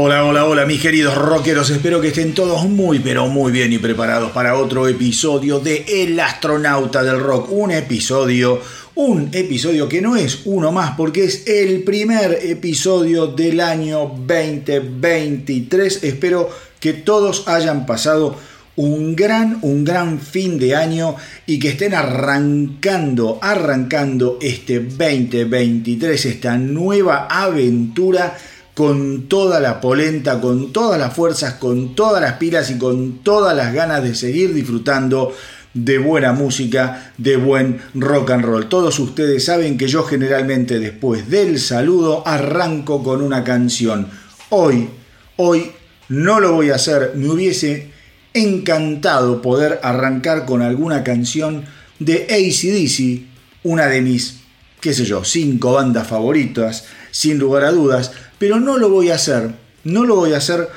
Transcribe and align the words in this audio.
Hola, 0.00 0.24
hola, 0.24 0.44
hola, 0.46 0.64
mis 0.64 0.80
queridos 0.80 1.16
rockeros. 1.16 1.70
Espero 1.70 2.00
que 2.00 2.06
estén 2.06 2.32
todos 2.32 2.68
muy, 2.68 3.00
pero 3.00 3.26
muy 3.26 3.50
bien 3.50 3.72
y 3.72 3.78
preparados 3.78 4.30
para 4.30 4.54
otro 4.54 4.86
episodio 4.86 5.58
de 5.58 5.84
El 5.88 6.20
astronauta 6.20 7.02
del 7.02 7.18
rock. 7.18 7.50
Un 7.50 7.72
episodio, 7.72 8.60
un 8.94 9.28
episodio 9.32 9.88
que 9.88 10.00
no 10.00 10.14
es 10.14 10.42
uno 10.44 10.70
más 10.70 10.92
porque 10.92 11.24
es 11.24 11.48
el 11.48 11.82
primer 11.82 12.38
episodio 12.44 13.26
del 13.26 13.58
año 13.58 14.14
2023. 14.24 16.04
Espero 16.04 16.48
que 16.78 16.92
todos 16.92 17.48
hayan 17.48 17.84
pasado 17.84 18.36
un 18.76 19.16
gran, 19.16 19.58
un 19.62 19.82
gran 19.82 20.20
fin 20.20 20.60
de 20.60 20.76
año 20.76 21.16
y 21.44 21.58
que 21.58 21.70
estén 21.70 21.94
arrancando, 21.94 23.40
arrancando 23.42 24.38
este 24.40 24.78
2023, 24.78 26.24
esta 26.24 26.56
nueva 26.56 27.26
aventura 27.28 28.38
con 28.78 29.26
toda 29.26 29.58
la 29.58 29.80
polenta, 29.80 30.40
con 30.40 30.72
todas 30.72 31.00
las 31.00 31.12
fuerzas, 31.12 31.54
con 31.54 31.96
todas 31.96 32.22
las 32.22 32.34
pilas 32.34 32.70
y 32.70 32.78
con 32.78 33.24
todas 33.24 33.56
las 33.56 33.74
ganas 33.74 34.04
de 34.04 34.14
seguir 34.14 34.54
disfrutando 34.54 35.34
de 35.74 35.98
buena 35.98 36.32
música, 36.32 37.12
de 37.18 37.34
buen 37.34 37.80
rock 37.94 38.30
and 38.30 38.44
roll. 38.44 38.68
Todos 38.68 39.00
ustedes 39.00 39.44
saben 39.44 39.78
que 39.78 39.88
yo 39.88 40.04
generalmente 40.04 40.78
después 40.78 41.28
del 41.28 41.58
saludo 41.58 42.22
arranco 42.24 43.02
con 43.02 43.20
una 43.20 43.42
canción. 43.42 44.06
Hoy, 44.50 44.88
hoy 45.34 45.72
no 46.08 46.38
lo 46.38 46.52
voy 46.52 46.70
a 46.70 46.76
hacer, 46.76 47.14
me 47.16 47.28
hubiese 47.30 47.90
encantado 48.32 49.42
poder 49.42 49.80
arrancar 49.82 50.46
con 50.46 50.62
alguna 50.62 51.02
canción 51.02 51.64
de 51.98 52.28
ACDC, 52.30 53.26
una 53.64 53.86
de 53.86 54.02
mis, 54.02 54.38
qué 54.80 54.94
sé 54.94 55.04
yo, 55.04 55.24
cinco 55.24 55.72
bandas 55.72 56.06
favoritas, 56.06 56.84
sin 57.10 57.40
lugar 57.40 57.64
a 57.64 57.72
dudas, 57.72 58.12
pero 58.38 58.60
no 58.60 58.78
lo 58.78 58.88
voy 58.88 59.10
a 59.10 59.16
hacer, 59.16 59.52
no 59.84 60.04
lo 60.04 60.16
voy 60.16 60.32
a 60.32 60.38
hacer 60.38 60.68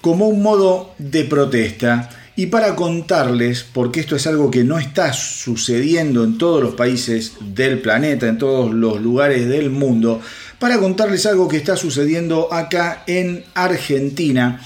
como 0.00 0.28
un 0.28 0.42
modo 0.42 0.94
de 0.98 1.24
protesta 1.24 2.10
y 2.38 2.46
para 2.46 2.76
contarles, 2.76 3.64
porque 3.64 3.98
esto 3.98 4.14
es 4.14 4.28
algo 4.28 4.48
que 4.48 4.62
no 4.62 4.78
está 4.78 5.12
sucediendo 5.12 6.22
en 6.22 6.38
todos 6.38 6.62
los 6.62 6.74
países 6.74 7.32
del 7.40 7.80
planeta, 7.80 8.28
en 8.28 8.38
todos 8.38 8.72
los 8.72 9.02
lugares 9.02 9.48
del 9.48 9.70
mundo, 9.70 10.20
para 10.60 10.78
contarles 10.78 11.26
algo 11.26 11.48
que 11.48 11.56
está 11.56 11.76
sucediendo 11.76 12.52
acá 12.54 13.02
en 13.08 13.44
Argentina 13.54 14.60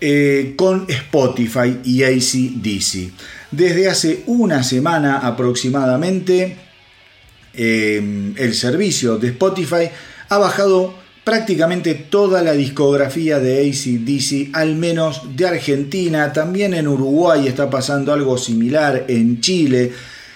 eh, 0.00 0.54
con 0.56 0.86
Spotify 0.88 1.80
y 1.82 2.04
ACDC. 2.04 3.12
Desde 3.50 3.88
hace 3.88 4.22
una 4.26 4.62
semana 4.62 5.18
aproximadamente, 5.18 6.56
eh, 7.54 8.32
el 8.36 8.54
servicio 8.54 9.18
de 9.18 9.30
Spotify 9.30 9.90
ha 10.28 10.38
bajado 10.38 10.94
prácticamente 11.24 11.94
toda 11.94 12.42
la 12.42 12.52
discografía 12.52 13.38
de 13.38 13.68
ACDC, 13.68 14.56
al 14.56 14.76
menos 14.76 15.36
de 15.36 15.46
Argentina, 15.46 16.32
también 16.32 16.74
en 16.74 16.88
Uruguay 16.88 17.46
está 17.46 17.68
pasando 17.68 18.12
algo 18.12 18.38
similar, 18.38 19.04
en 19.08 19.40
Chile. 19.40 19.92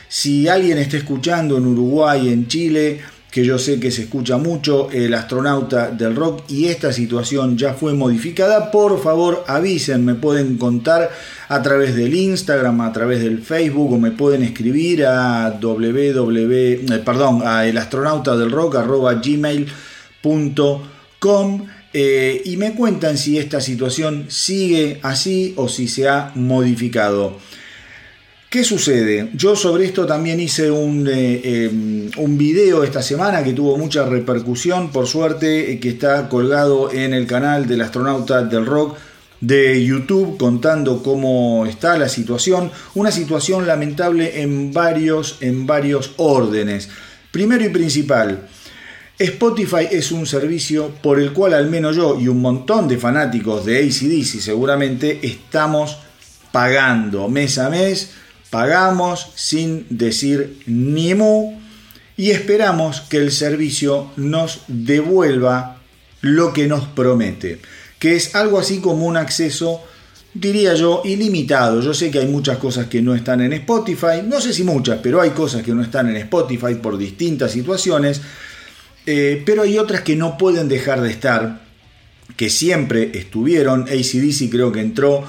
Si 0.08 0.46
alguien 0.48 0.78
está 0.78 0.96
escuchando 0.96 1.56
en 1.56 1.66
Uruguay, 1.66 2.28
en 2.28 2.46
Chile, 2.46 3.00
que 3.30 3.44
yo 3.44 3.58
sé 3.58 3.80
que 3.80 3.90
se 3.90 4.02
escucha 4.02 4.36
mucho, 4.36 4.88
el 4.92 5.12
astronauta 5.12 5.90
del 5.90 6.14
rock, 6.14 6.44
y 6.48 6.66
esta 6.66 6.92
situación 6.92 7.58
ya 7.58 7.74
fue 7.74 7.92
modificada, 7.92 8.70
por 8.70 9.02
favor 9.02 9.42
avisen, 9.48 10.04
me 10.04 10.14
pueden 10.14 10.56
contar 10.56 11.10
a 11.48 11.60
través 11.60 11.96
del 11.96 12.14
Instagram, 12.14 12.80
a 12.82 12.92
través 12.92 13.20
del 13.24 13.42
Facebook, 13.42 13.92
o 13.92 13.98
me 13.98 14.12
pueden 14.12 14.44
escribir 14.44 15.04
a 15.06 15.58
www, 15.60 16.52
eh, 16.52 17.02
perdón, 17.04 17.42
a 17.44 17.66
el 17.66 17.76
astronauta 17.76 18.36
del 18.36 18.52
rock, 18.52 18.76
eh, 21.92 22.42
y 22.44 22.56
me 22.56 22.74
cuentan 22.74 23.16
si 23.16 23.38
esta 23.38 23.60
situación 23.60 24.26
sigue 24.28 24.98
así 25.02 25.54
o 25.56 25.68
si 25.68 25.88
se 25.88 26.08
ha 26.08 26.32
modificado. 26.34 27.38
¿Qué 28.50 28.62
sucede? 28.62 29.30
Yo 29.34 29.56
sobre 29.56 29.86
esto 29.86 30.06
también 30.06 30.38
hice 30.38 30.70
un, 30.70 31.08
eh, 31.08 31.40
em, 31.44 32.10
un, 32.18 32.38
video 32.38 32.84
esta 32.84 33.02
semana 33.02 33.42
que 33.42 33.52
tuvo 33.52 33.76
mucha 33.76 34.04
repercusión, 34.06 34.92
por 34.92 35.06
suerte, 35.06 35.72
eh, 35.72 35.80
que 35.80 35.88
está 35.88 36.28
colgado 36.28 36.92
en 36.92 37.14
el 37.14 37.26
canal 37.26 37.66
del 37.66 37.80
astronauta 37.80 38.44
del 38.44 38.64
rock 38.64 38.96
de 39.40 39.84
YouTube 39.84 40.36
contando 40.36 41.02
cómo 41.02 41.66
está 41.66 41.98
la 41.98 42.08
situación, 42.08 42.70
una 42.94 43.10
situación 43.10 43.66
lamentable 43.66 44.40
en 44.42 44.72
varios, 44.72 45.38
en 45.40 45.66
varios 45.66 46.12
órdenes. 46.16 46.88
Primero 47.32 47.64
y 47.64 47.70
principal, 47.70 48.48
Spotify 49.18 49.86
es 49.90 50.10
un 50.10 50.26
servicio 50.26 50.90
por 51.00 51.20
el 51.20 51.32
cual 51.32 51.54
al 51.54 51.70
menos 51.70 51.94
yo 51.94 52.18
y 52.20 52.26
un 52.26 52.40
montón 52.40 52.88
de 52.88 52.98
fanáticos 52.98 53.64
de 53.64 53.78
ACDC 53.78 54.40
seguramente 54.40 55.20
estamos 55.22 55.98
pagando 56.50 57.28
mes 57.28 57.58
a 57.58 57.70
mes, 57.70 58.10
pagamos 58.50 59.28
sin 59.36 59.86
decir 59.88 60.60
ni 60.66 61.14
mu 61.14 61.56
y 62.16 62.30
esperamos 62.30 63.02
que 63.02 63.18
el 63.18 63.30
servicio 63.30 64.10
nos 64.16 64.62
devuelva 64.66 65.78
lo 66.20 66.52
que 66.52 66.66
nos 66.66 66.86
promete, 66.86 67.60
que 68.00 68.16
es 68.16 68.34
algo 68.34 68.58
así 68.58 68.80
como 68.80 69.06
un 69.06 69.16
acceso 69.16 69.80
diría 70.34 70.74
yo, 70.74 71.02
ilimitado. 71.04 71.80
Yo 71.80 71.94
sé 71.94 72.10
que 72.10 72.18
hay 72.18 72.26
muchas 72.26 72.58
cosas 72.58 72.88
que 72.88 73.00
no 73.00 73.14
están 73.14 73.40
en 73.40 73.52
Spotify, 73.52 74.22
no 74.26 74.40
sé 74.40 74.52
si 74.52 74.64
muchas, 74.64 74.98
pero 75.00 75.20
hay 75.20 75.30
cosas 75.30 75.62
que 75.62 75.72
no 75.72 75.82
están 75.82 76.08
en 76.10 76.16
Spotify 76.16 76.74
por 76.74 76.98
distintas 76.98 77.52
situaciones. 77.52 78.20
Eh, 79.06 79.42
pero 79.44 79.62
hay 79.62 79.78
otras 79.78 80.00
que 80.00 80.16
no 80.16 80.38
pueden 80.38 80.68
dejar 80.68 81.00
de 81.00 81.10
estar, 81.10 81.60
que 82.36 82.48
siempre 82.50 83.10
estuvieron. 83.14 83.82
ACDC 83.82 84.50
creo 84.50 84.72
que 84.72 84.80
entró 84.80 85.24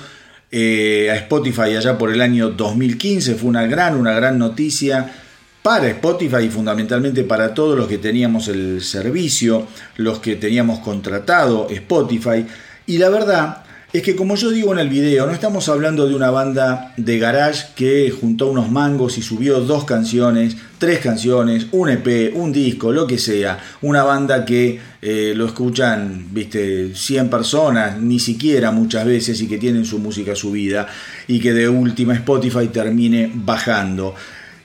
eh, 0.51 1.09
a 1.11 1.15
Spotify 1.17 1.75
allá 1.75 1.97
por 1.97 2.11
el 2.11 2.21
año 2.21 2.49
2015, 2.51 3.35
fue 3.35 3.49
una 3.49 3.67
gran, 3.67 3.97
una 3.97 4.13
gran 4.13 4.37
noticia 4.37 5.13
para 5.61 5.87
Spotify 5.89 6.43
y 6.45 6.49
fundamentalmente 6.49 7.23
para 7.23 7.53
todos 7.53 7.77
los 7.77 7.87
que 7.87 7.97
teníamos 7.97 8.47
el 8.47 8.81
servicio, 8.83 9.67
los 9.97 10.19
que 10.19 10.35
teníamos 10.35 10.79
contratado 10.79 11.67
Spotify. 11.69 12.45
Y 12.85 12.99
la 12.99 13.09
verdad 13.09 13.64
es 13.97 14.03
que 14.03 14.15
como 14.15 14.35
yo 14.35 14.51
digo 14.51 14.73
en 14.73 14.79
el 14.79 14.89
video, 14.89 15.25
no 15.25 15.31
estamos 15.31 15.69
hablando 15.69 16.05
de 16.05 16.15
una 16.15 16.29
banda 16.29 16.93
de 16.97 17.17
garage 17.17 17.67
que 17.75 18.11
juntó 18.11 18.47
unos 18.47 18.69
mangos 18.69 19.17
y 19.17 19.21
subió 19.21 19.61
dos 19.61 19.85
canciones, 19.85 20.57
tres 20.77 20.99
canciones, 20.99 21.67
un 21.71 21.89
EP, 21.89 22.33
un 22.35 22.51
disco, 22.51 22.91
lo 22.91 23.07
que 23.07 23.17
sea. 23.17 23.57
Una 23.81 24.03
banda 24.03 24.43
que 24.43 24.81
eh, 25.01 25.31
lo 25.33 25.45
escuchan, 25.45 26.25
viste, 26.31 26.93
100 26.93 27.29
personas, 27.29 27.97
ni 27.97 28.19
siquiera 28.19 28.71
muchas 28.71 29.05
veces, 29.05 29.39
y 29.41 29.47
que 29.47 29.57
tienen 29.57 29.85
su 29.85 29.99
música 29.99 30.35
subida, 30.35 30.87
y 31.27 31.39
que 31.39 31.53
de 31.53 31.69
última 31.69 32.15
Spotify 32.15 32.67
termine 32.67 33.31
bajando. 33.33 34.13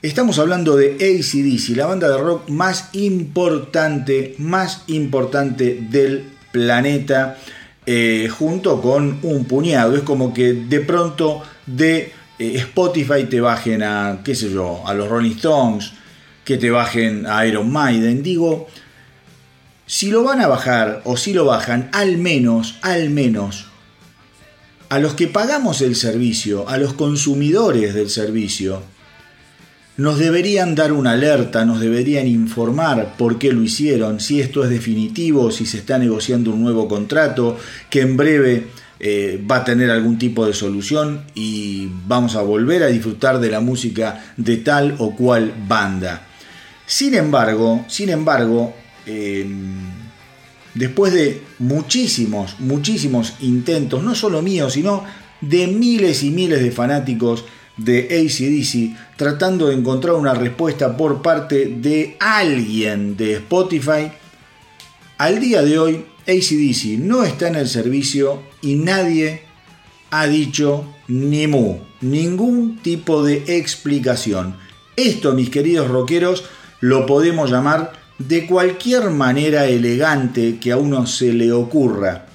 Estamos 0.03 0.41
hablando 0.41 0.77
de 0.77 0.95
ACDC, 0.95 1.77
la 1.77 1.87
banda 1.87 2.09
de 2.09 2.19
rock 2.19 2.49
más 2.49 2.89
importante, 2.95 4.35
más 4.39 4.83
importante 4.89 5.87
del 5.89 6.25
planeta. 6.51 7.37
Eh, 7.93 8.29
junto 8.29 8.81
con 8.81 9.19
un 9.25 9.47
puñado. 9.47 9.97
Es 9.97 10.03
como 10.03 10.33
que 10.33 10.53
de 10.53 10.79
pronto 10.79 11.43
de 11.67 12.13
eh, 12.39 12.53
Spotify 12.59 13.25
te 13.29 13.41
bajen 13.41 13.83
a, 13.83 14.21
qué 14.25 14.37
sé 14.37 14.49
yo, 14.49 14.87
a 14.87 14.95
los 14.95 15.09
Rolling 15.09 15.33
Stones, 15.33 15.95
que 16.45 16.57
te 16.57 16.71
bajen 16.71 17.27
a 17.27 17.45
Iron 17.47 17.69
Maiden. 17.73 18.23
Digo, 18.23 18.69
si 19.87 20.13
lo 20.13 20.23
van 20.23 20.41
a 20.41 20.47
bajar 20.47 21.03
o 21.05 21.17
si 21.17 21.33
lo 21.33 21.45
bajan, 21.47 21.91
al 21.93 22.17
menos, 22.17 22.77
al 22.83 23.11
menos, 23.11 23.67
a 24.89 25.01
los 25.01 25.15
que 25.15 25.27
pagamos 25.27 25.81
el 25.81 25.97
servicio, 25.97 26.69
a 26.69 26.77
los 26.77 26.93
consumidores 26.93 27.93
del 27.93 28.09
servicio, 28.09 28.85
nos 30.01 30.19
deberían 30.19 30.75
dar 30.75 30.93
una 30.93 31.11
alerta, 31.11 31.67
nos 31.67 31.79
deberían 31.79 32.27
informar 32.27 33.17
por 33.19 33.39
qué 33.39 33.53
lo 33.53 33.63
hicieron, 33.63 34.19
si 34.19 34.41
esto 34.41 34.65
es 34.65 34.71
definitivo, 34.71 35.51
si 35.51 35.67
se 35.67 35.77
está 35.77 35.99
negociando 35.99 36.53
un 36.53 36.63
nuevo 36.63 36.89
contrato, 36.89 37.59
que 37.91 38.01
en 38.01 38.17
breve 38.17 38.69
eh, 38.99 39.45
va 39.49 39.57
a 39.57 39.65
tener 39.65 39.91
algún 39.91 40.17
tipo 40.17 40.47
de 40.47 40.55
solución 40.55 41.25
y 41.35 41.91
vamos 42.07 42.35
a 42.35 42.41
volver 42.41 42.83
a 42.83 42.87
disfrutar 42.87 43.41
de 43.41 43.51
la 43.51 43.61
música 43.61 44.33
de 44.39 44.57
tal 44.57 44.95
o 45.01 45.15
cual 45.15 45.53
banda. 45.69 46.27
Sin 46.87 47.13
embargo, 47.13 47.85
sin 47.87 48.09
embargo, 48.09 48.73
em, 49.05 49.83
después 50.73 51.13
de 51.13 51.43
muchísimos, 51.59 52.59
muchísimos 52.59 53.35
intentos, 53.41 54.03
no 54.03 54.15
solo 54.15 54.41
míos, 54.41 54.73
sino 54.73 55.05
de 55.43 55.67
miles 55.67 56.23
y 56.23 56.31
miles 56.31 56.63
de 56.63 56.71
fanáticos 56.71 57.45
de 57.77 58.09
ACDC 58.11 59.17
tratando 59.17 59.69
de 59.69 59.75
encontrar 59.75 60.15
una 60.15 60.35
respuesta 60.35 60.97
por 60.97 61.23
parte 61.23 61.67
de 61.67 62.17
alguien 62.21 63.17
de 63.17 63.35
Spotify. 63.35 64.11
Al 65.19 65.41
día 65.41 65.63
de 65.63 65.79
hoy, 65.79 66.07
ACDC 66.27 66.99
no 66.99 67.25
está 67.25 67.49
en 67.49 67.57
el 67.57 67.69
servicio 67.69 68.43
y 68.63 68.75
nadie 68.75 69.43
ha 70.11 70.27
dicho 70.27 70.95
ni 71.09 71.47
mu, 71.47 71.79
ningún 72.01 72.79
tipo 72.79 73.23
de 73.23 73.57
explicación. 73.59 74.57
Esto, 74.97 75.33
mis 75.35 75.51
queridos 75.51 75.89
rockeros, 75.89 76.45
lo 76.81 77.07
podemos 77.07 77.51
llamar 77.51 77.93
de 78.19 78.47
cualquier 78.47 79.11
manera 79.11 79.67
elegante 79.67 80.59
que 80.59 80.73
a 80.73 80.77
uno 80.77 81.07
se 81.07 81.33
le 81.33 81.53
ocurra. 81.53 82.27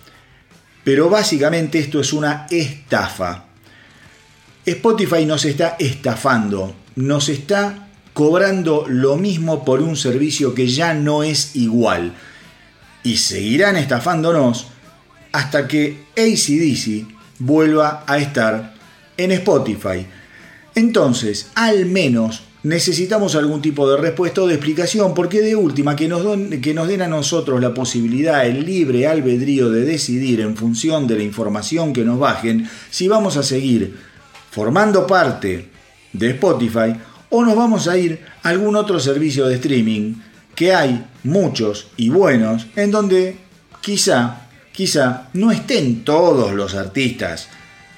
Pero 0.84 1.10
básicamente 1.10 1.80
esto 1.80 2.00
es 2.00 2.14
una 2.14 2.48
estafa. 2.50 3.45
Spotify 4.66 5.26
nos 5.26 5.46
está 5.46 5.76
estafando, 5.78 6.74
nos 6.96 7.30
está 7.30 7.88
cobrando 8.14 8.86
lo 8.88 9.16
mismo 9.16 9.64
por 9.64 9.82
un 9.82 9.96
servicio 9.96 10.56
que 10.56 10.68
ya 10.68 10.96
no 10.96 11.22
es 11.22 11.56
igual. 11.56 12.16
Y 13.04 13.18
seguirán 13.18 13.76
estafándonos 13.76 14.68
hasta 15.32 15.68
que 15.68 16.06
ACDC 16.18 17.06
vuelva 17.38 18.04
a 18.08 18.18
estar 18.18 18.74
en 19.18 19.34
Spotify. 19.34 20.08
Entonces, 20.74 21.52
al 21.54 21.86
menos 21.86 22.42
necesitamos 22.64 23.36
algún 23.36 23.62
tipo 23.62 23.88
de 23.88 23.98
respuesta 23.98 24.42
o 24.42 24.48
de 24.48 24.56
explicación, 24.56 25.14
porque 25.14 25.42
de 25.42 25.56
última, 25.56 25.96
que 25.96 26.08
nos, 26.08 26.26
que 26.60 26.74
nos 26.74 26.88
den 26.88 27.04
a 27.04 27.08
nosotros 27.08 27.62
la 27.62 27.76
posibilidad, 27.76 28.48
el 28.48 28.66
libre 28.66 29.06
albedrío 29.06 29.70
de 29.70 29.82
decidir 29.82 30.42
en 30.42 30.58
función 30.58 31.06
de 31.06 31.18
la 31.18 31.24
información 31.24 31.94
que 31.94 32.04
nos 32.04 32.18
bajen, 32.18 32.68
si 32.90 33.08
vamos 33.08 33.38
a 33.38 33.44
seguir 33.44 34.15
formando 34.56 35.06
parte 35.06 35.70
de 36.14 36.30
Spotify 36.30 36.96
o 37.30 37.44
nos 37.44 37.58
vamos 37.58 37.90
a 37.90 37.98
ir 37.98 38.24
a 38.42 38.48
algún 38.48 38.78
otro 38.78 39.02
servicio 39.02 39.48
de 39.48 39.56
streaming, 39.56 40.14
que 40.56 40.74
hay 40.74 41.06
muchos 41.26 41.88
y 41.98 42.08
buenos, 42.08 42.68
en 42.78 42.90
donde 42.90 43.38
quizá, 43.82 44.48
quizá 44.72 45.28
no 45.34 45.52
estén 45.52 46.06
todos 46.06 46.54
los 46.54 46.74
artistas 46.74 47.50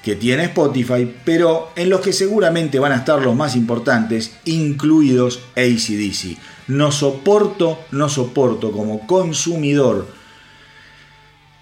que 0.02 0.16
tiene 0.16 0.46
Spotify, 0.46 1.08
pero 1.24 1.70
en 1.76 1.90
los 1.90 2.00
que 2.00 2.12
seguramente 2.12 2.80
van 2.80 2.90
a 2.90 2.96
estar 2.96 3.22
los 3.22 3.36
más 3.36 3.54
importantes, 3.54 4.36
incluidos 4.44 5.38
ACDC. 5.54 6.38
No 6.66 6.90
soporto, 6.90 7.84
no 7.92 8.08
soporto 8.08 8.72
como 8.72 9.06
consumidor 9.06 10.08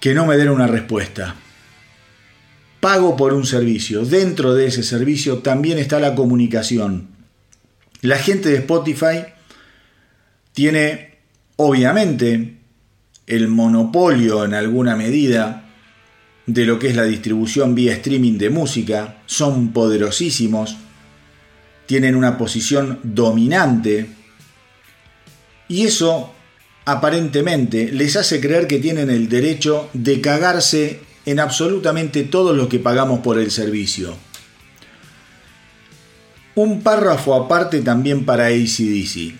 que 0.01 0.15
no 0.15 0.25
me 0.25 0.39
den 0.39 0.49
una 0.49 0.67
respuesta. 0.67 1.35
Pago 2.87 3.17
por 3.17 3.33
un 3.33 3.45
servicio. 3.45 4.05
Dentro 4.05 4.55
de 4.55 4.69
ese 4.69 4.85
servicio 4.85 5.39
también 5.39 5.77
está 5.77 5.99
la 5.99 6.15
comunicación. 6.15 7.09
La 8.01 8.17
gente 8.17 8.49
de 8.49 8.59
Spotify 8.59 9.25
tiene, 10.53 11.19
obviamente, 11.57 12.59
el 13.27 13.49
monopolio 13.49 14.45
en 14.45 14.55
alguna 14.55 14.95
medida 14.95 15.69
de 16.47 16.65
lo 16.65 16.79
que 16.79 16.87
es 16.91 16.95
la 16.95 17.03
distribución 17.03 17.75
vía 17.75 17.93
streaming 17.93 18.39
de 18.39 18.51
música, 18.51 19.17
son 19.27 19.73
poderosísimos, 19.73 20.77
tienen 21.87 22.15
una 22.15 22.39
posición 22.39 23.01
dominante 23.03 24.07
y 25.67 25.87
eso 25.87 26.33
aparentemente 26.85 27.91
les 27.91 28.15
hace 28.15 28.41
creer 28.41 28.69
que 28.69 28.79
tienen 28.79 29.11
el 29.11 29.29
derecho 29.29 29.91
de 29.93 30.21
cagarse 30.21 31.01
en 31.27 31.41
absolutamente 31.41 32.23
todo 32.23 32.55
lo 32.55 32.69
que 32.69 32.79
pagamos 32.79 33.21
por 33.21 33.39
el 33.39 33.51
servicio. 33.51 34.17
Un 36.55 36.83
párrafo 36.83 37.35
aparte 37.35 37.83
también 37.83 38.25
para 38.25 38.47
ACDC, 38.47 39.35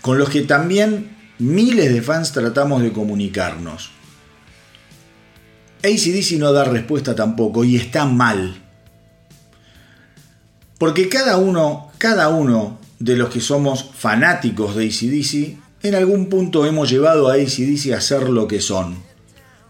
con 0.00 0.16
los 0.16 0.30
que 0.30 0.42
también 0.42 1.14
miles 1.38 1.92
de 1.92 2.00
fans 2.00 2.32
tratamos 2.32 2.82
de 2.82 2.92
comunicarnos. 2.92 3.90
ACDC 5.82 6.38
no 6.38 6.52
da 6.52 6.64
respuesta 6.64 7.14
tampoco 7.14 7.64
y 7.64 7.76
está 7.76 8.06
mal. 8.06 8.62
Porque 10.78 11.08
cada 11.08 11.36
uno, 11.36 11.90
cada 11.98 12.28
uno 12.28 12.78
de 12.98 13.16
los 13.16 13.28
que 13.28 13.40
somos 13.40 13.90
fanáticos 13.94 14.76
de 14.76 14.86
ACDC, 14.86 15.58
en 15.82 15.94
algún 15.94 16.30
punto 16.30 16.64
hemos 16.64 16.88
llevado 16.88 17.28
a 17.28 17.34
ACDC 17.34 17.92
a 17.92 18.00
ser 18.00 18.30
lo 18.30 18.48
que 18.48 18.60
son. 18.60 19.13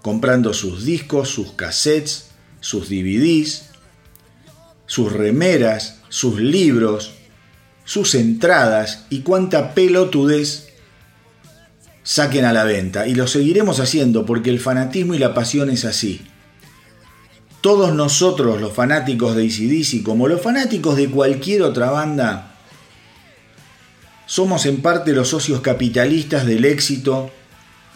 Comprando 0.05 0.53
sus 0.53 0.85
discos, 0.85 1.31
sus 1.31 1.53
cassettes, 1.53 2.27
sus 2.61 2.91
DVDs, 2.91 3.71
sus 4.85 5.11
remeras, 5.11 6.03
sus 6.11 6.39
libros, 6.39 7.13
sus 7.87 8.15
entradas 8.15 9.07
y 9.09 9.21
cuánta 9.21 9.73
pelotudez 9.73 10.75
saquen 12.03 12.45
a 12.45 12.53
la 12.53 12.65
venta. 12.65 13.09
Y 13.09 13.15
lo 13.15 13.27
seguiremos 13.27 13.81
haciendo 13.81 14.27
porque 14.27 14.51
el 14.51 14.61
fanatismo 14.61 15.15
y 15.15 15.19
la 15.19 15.33
pasión 15.33 15.71
es 15.71 15.87
así. 15.87 16.21
Todos 17.63 17.95
nosotros, 17.95 18.61
los 18.61 18.75
fanáticos 18.75 19.35
de 19.35 19.47
ACDC, 19.47 20.03
como 20.03 20.29
los 20.29 20.43
fanáticos 20.43 20.97
de 20.97 21.09
cualquier 21.09 21.63
otra 21.63 21.91
banda, 21.91 22.59
somos 24.27 24.67
en 24.67 24.83
parte 24.83 25.15
los 25.15 25.31
socios 25.31 25.63
capitalistas 25.63 26.45
del 26.45 26.67
éxito 26.67 27.31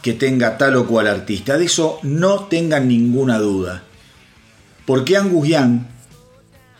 que 0.02 0.12
tenga 0.12 0.58
tal 0.58 0.76
o 0.76 0.86
cual 0.86 1.06
artista. 1.06 1.58
De 1.58 1.64
eso 1.64 1.98
no 2.02 2.44
tengan 2.44 2.88
ninguna 2.88 3.38
duda. 3.38 3.82
Porque 4.86 5.16
Angus 5.16 5.48
Young, 5.48 5.80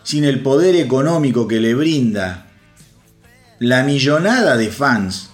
sin 0.02 0.24
el 0.24 0.40
poder 0.40 0.76
económico 0.76 1.46
que 1.46 1.60
le 1.60 1.74
brinda 1.74 2.46
la 3.58 3.82
millonada 3.82 4.56
de 4.56 4.70
fans 4.70 5.30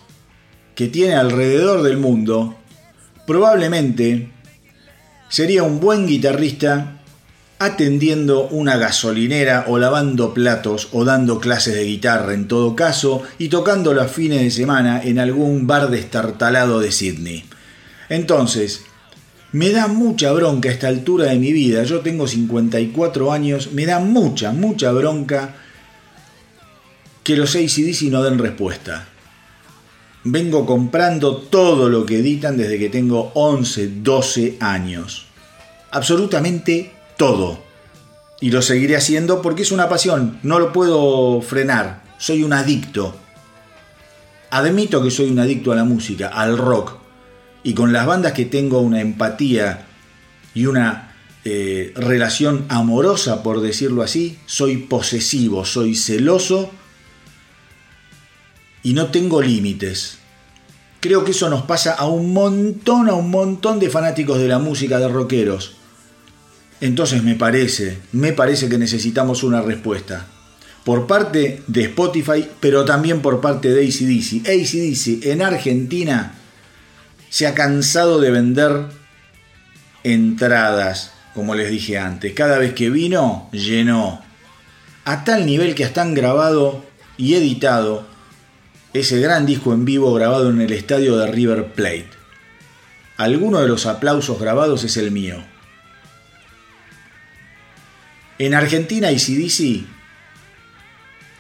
que 0.74 0.88
tiene 0.88 1.14
alrededor 1.14 1.82
del 1.82 1.98
mundo, 1.98 2.56
probablemente 3.26 4.30
sería 5.28 5.62
un 5.62 5.78
buen 5.78 6.06
guitarrista 6.06 7.00
atendiendo 7.58 8.48
una 8.48 8.76
gasolinera 8.76 9.66
o 9.68 9.78
lavando 9.78 10.34
platos 10.34 10.88
o 10.92 11.04
dando 11.04 11.38
clases 11.38 11.74
de 11.74 11.84
guitarra 11.84 12.34
en 12.34 12.48
todo 12.48 12.74
caso 12.74 13.22
y 13.38 13.48
tocando 13.48 13.94
los 13.94 14.10
fines 14.10 14.40
de 14.40 14.50
semana 14.50 15.00
en 15.02 15.18
algún 15.18 15.66
bar 15.66 15.90
destartalado 15.90 16.80
de 16.80 16.90
Sydney. 16.90 17.44
Entonces, 18.08 18.82
me 19.52 19.70
da 19.70 19.86
mucha 19.88 20.32
bronca 20.32 20.68
a 20.68 20.72
esta 20.72 20.88
altura 20.88 21.26
de 21.26 21.36
mi 21.36 21.52
vida, 21.52 21.84
yo 21.84 22.00
tengo 22.00 22.26
54 22.26 23.32
años, 23.32 23.72
me 23.72 23.86
da 23.86 24.00
mucha, 24.00 24.52
mucha 24.52 24.92
bronca 24.92 25.56
que 27.22 27.36
los 27.36 27.54
ACDC 27.54 28.10
no 28.10 28.22
den 28.22 28.38
respuesta 28.38 29.08
vengo 30.24 30.64
comprando 30.64 31.36
todo 31.36 31.88
lo 31.88 32.06
que 32.06 32.18
editan 32.18 32.56
desde 32.56 32.78
que 32.78 32.88
tengo 32.88 33.30
11, 33.34 34.00
12 34.02 34.56
años. 34.58 35.26
Absolutamente 35.90 36.92
todo. 37.16 37.62
Y 38.40 38.50
lo 38.50 38.62
seguiré 38.62 38.96
haciendo 38.96 39.42
porque 39.42 39.62
es 39.62 39.70
una 39.70 39.88
pasión, 39.88 40.38
no 40.42 40.58
lo 40.58 40.72
puedo 40.72 41.40
frenar, 41.40 42.02
soy 42.18 42.42
un 42.42 42.52
adicto. 42.52 43.14
Admito 44.50 45.02
que 45.02 45.10
soy 45.10 45.30
un 45.30 45.38
adicto 45.38 45.72
a 45.72 45.76
la 45.76 45.84
música, 45.84 46.28
al 46.28 46.58
rock, 46.58 46.96
y 47.64 47.72
con 47.72 47.92
las 47.92 48.06
bandas 48.06 48.34
que 48.34 48.44
tengo 48.44 48.80
una 48.80 49.00
empatía 49.00 49.86
y 50.54 50.66
una 50.66 51.14
eh, 51.46 51.92
relación 51.96 52.66
amorosa, 52.68 53.42
por 53.42 53.62
decirlo 53.62 54.02
así, 54.02 54.38
soy 54.46 54.76
posesivo, 54.76 55.64
soy 55.64 55.96
celoso 55.96 56.70
y 58.82 58.92
no 58.92 59.06
tengo 59.06 59.42
límites. 59.42 60.18
Creo 61.00 61.24
que 61.24 61.32
eso 61.32 61.48
nos 61.48 61.62
pasa 61.62 61.94
a 61.94 62.06
un 62.06 62.32
montón, 62.32 63.08
a 63.08 63.14
un 63.14 63.30
montón 63.30 63.80
de 63.80 63.90
fanáticos 63.90 64.38
de 64.38 64.48
la 64.48 64.58
música 64.58 64.98
de 64.98 65.08
rockeros. 65.08 65.76
Entonces 66.80 67.22
me 67.22 67.34
parece, 67.34 67.98
me 68.12 68.32
parece 68.32 68.68
que 68.68 68.78
necesitamos 68.78 69.42
una 69.42 69.62
respuesta. 69.62 70.26
Por 70.84 71.06
parte 71.06 71.62
de 71.66 71.84
Spotify, 71.84 72.46
pero 72.60 72.84
también 72.84 73.22
por 73.22 73.40
parte 73.40 73.70
de 73.70 73.86
ACDC. 73.86 74.46
ACDC 74.46 75.26
en 75.26 75.40
Argentina 75.40 76.34
se 77.34 77.48
ha 77.48 77.54
cansado 77.54 78.20
de 78.20 78.30
vender 78.30 78.86
entradas, 80.04 81.14
como 81.34 81.56
les 81.56 81.68
dije 81.68 81.98
antes. 81.98 82.32
Cada 82.32 82.58
vez 82.58 82.74
que 82.74 82.90
vino, 82.90 83.48
llenó. 83.50 84.22
A 85.04 85.24
tal 85.24 85.44
nivel 85.44 85.74
que 85.74 85.84
hasta 85.84 86.04
grabado 86.04 86.84
y 87.16 87.34
editado 87.34 88.06
ese 88.92 89.18
gran 89.18 89.46
disco 89.46 89.74
en 89.74 89.84
vivo 89.84 90.14
grabado 90.14 90.48
en 90.48 90.60
el 90.60 90.72
estadio 90.72 91.16
de 91.16 91.26
River 91.26 91.72
Plate. 91.72 92.10
Alguno 93.16 93.58
de 93.58 93.66
los 93.66 93.86
aplausos 93.86 94.38
grabados 94.38 94.84
es 94.84 94.96
el 94.96 95.10
mío. 95.10 95.42
En 98.38 98.54
Argentina 98.54 99.10
y 99.10 99.16
CDC, 99.16 99.84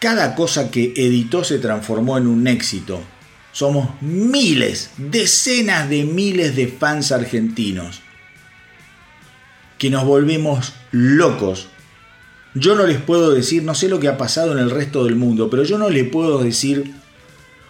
cada 0.00 0.34
cosa 0.34 0.72
que 0.72 0.92
editó 0.96 1.44
se 1.44 1.60
transformó 1.60 2.18
en 2.18 2.26
un 2.26 2.48
éxito. 2.48 3.00
Somos 3.54 3.88
miles, 4.02 4.90
decenas 4.96 5.88
de 5.88 6.02
miles 6.02 6.56
de 6.56 6.66
fans 6.66 7.12
argentinos 7.12 8.02
que 9.78 9.90
nos 9.90 10.04
volvemos 10.04 10.72
locos. 10.90 11.68
Yo 12.56 12.74
no 12.74 12.84
les 12.84 13.00
puedo 13.00 13.30
decir, 13.30 13.62
no 13.62 13.76
sé 13.76 13.88
lo 13.88 14.00
que 14.00 14.08
ha 14.08 14.16
pasado 14.16 14.50
en 14.52 14.58
el 14.58 14.70
resto 14.70 15.04
del 15.04 15.14
mundo, 15.14 15.50
pero 15.50 15.62
yo 15.62 15.78
no 15.78 15.88
les 15.88 16.08
puedo 16.08 16.42
decir 16.42 16.94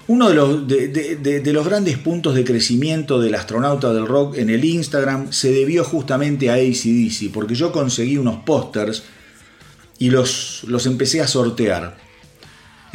uno 0.09 0.31
de 0.31 0.35
los, 0.35 0.67
de, 0.67 1.53
los, 1.53 1.67
grandes 1.67 1.99
puntos 1.99 2.35
de 2.35 2.45
crecimiento 2.45 3.21
del 3.21 3.35
astronauta 3.35 3.93
del 3.93 4.07
rock 4.07 4.39
en 4.39 4.49
el 4.49 4.65
Instagram 4.65 5.33
se 5.33 5.53
debió 5.53 5.85
justamente 5.85 6.49
a 6.49 6.55
ACDC, 6.55 7.31
porque 7.31 7.55
yo 7.55 7.73
conseguí 7.73 8.17
unos 8.17 8.43
pósters 8.45 9.03
y 9.99 10.09
los 10.09 10.87
empecé 10.87 11.21
a 11.21 11.29
sortear 11.29 11.99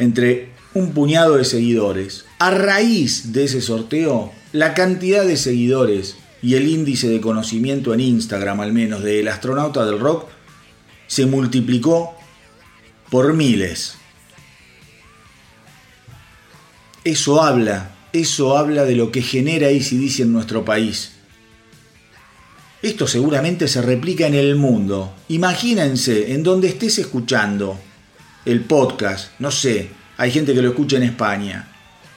entre 0.00 0.50
un 0.74 0.90
puñado 0.90 1.36
de 1.36 1.44
seguidores. 1.44 2.24
A 2.40 2.50
raíz 2.50 3.34
de 3.34 3.44
ese 3.44 3.60
sorteo, 3.60 4.32
la 4.52 4.72
cantidad 4.72 5.26
de 5.26 5.36
seguidores 5.36 6.16
y 6.40 6.54
el 6.54 6.68
índice 6.68 7.06
de 7.10 7.20
conocimiento 7.20 7.92
en 7.92 8.00
Instagram 8.00 8.60
al 8.60 8.72
menos 8.72 9.02
del 9.02 9.28
astronauta 9.28 9.84
del 9.84 10.00
rock 10.00 10.26
se 11.06 11.26
multiplicó 11.26 12.16
por 13.10 13.34
miles. 13.34 13.96
Eso 17.04 17.42
habla, 17.42 17.90
eso 18.14 18.56
habla 18.56 18.86
de 18.86 18.96
lo 18.96 19.12
que 19.12 19.20
genera 19.20 19.68
ACDC 19.68 20.20
en 20.20 20.32
nuestro 20.32 20.64
país. 20.64 21.12
Esto 22.80 23.06
seguramente 23.06 23.68
se 23.68 23.82
replica 23.82 24.26
en 24.26 24.34
el 24.34 24.56
mundo. 24.56 25.14
Imagínense, 25.28 26.32
en 26.32 26.42
donde 26.42 26.68
estés 26.68 27.00
escuchando 27.00 27.78
el 28.46 28.62
podcast, 28.62 29.32
no 29.40 29.50
sé, 29.50 29.90
hay 30.16 30.30
gente 30.30 30.54
que 30.54 30.62
lo 30.62 30.70
escucha 30.70 30.96
en 30.96 31.02
España, 31.02 31.70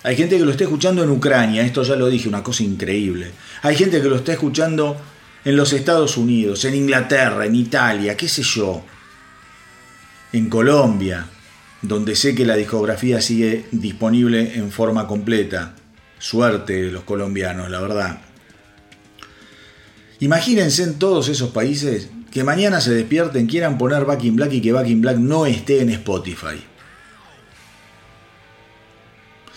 hay 0.04 0.18
gente 0.18 0.38
que 0.38 0.44
lo 0.44 0.52
está 0.52 0.66
escuchando 0.66 1.02
en 1.02 1.10
Ucrania, 1.10 1.66
esto 1.66 1.82
ya 1.84 1.96
lo 1.96 2.08
dije, 2.10 2.28
una 2.28 2.44
cosa 2.44 2.64
increíble. 2.64 3.32
Hay 3.62 3.76
gente 3.76 4.02
que 4.02 4.10
lo 4.10 4.18
está 4.18 4.34
escuchando 4.34 4.98
en 5.46 5.56
los 5.56 5.72
Estados 5.72 6.18
Unidos, 6.18 6.66
en 6.66 6.76
Inglaterra, 6.76 7.46
en 7.46 7.56
Italia, 7.56 8.18
qué 8.18 8.28
sé 8.28 8.44
yo, 8.44 8.84
en 10.34 10.50
Colombia, 10.50 11.26
donde 11.82 12.16
sé 12.18 12.36
que 12.36 12.46
la 12.46 12.56
discografía 12.56 13.22
sigue 13.22 13.66
disponible 13.72 14.56
en 14.56 14.72
forma 14.72 15.08
completa. 15.08 15.76
Suerte 16.20 16.92
los 16.92 17.04
colombianos, 17.04 17.70
la 17.70 17.80
verdad. 17.80 18.22
Imagínense 20.20 20.84
en 20.84 21.00
todos 21.00 21.30
esos 21.30 21.52
países 21.52 22.10
que 22.30 22.44
mañana 22.44 22.82
se 22.82 22.94
despierten, 22.94 23.48
quieran 23.48 23.78
poner 23.78 24.06
Back 24.06 24.22
Black 24.32 24.54
y 24.54 24.62
que 24.62 24.74
Back 24.74 24.88
Black 24.96 25.18
no 25.18 25.46
esté 25.46 25.82
en 25.82 25.90
Spotify. 25.92 26.73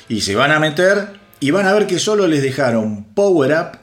Y 0.08 0.20
se 0.20 0.34
van 0.34 0.52
a 0.52 0.60
meter 0.60 1.18
y 1.40 1.50
van 1.50 1.66
a 1.66 1.72
ver 1.72 1.86
que 1.86 1.98
solo 1.98 2.26
les 2.26 2.42
dejaron 2.42 3.04
Power 3.14 3.52
Up, 3.52 3.78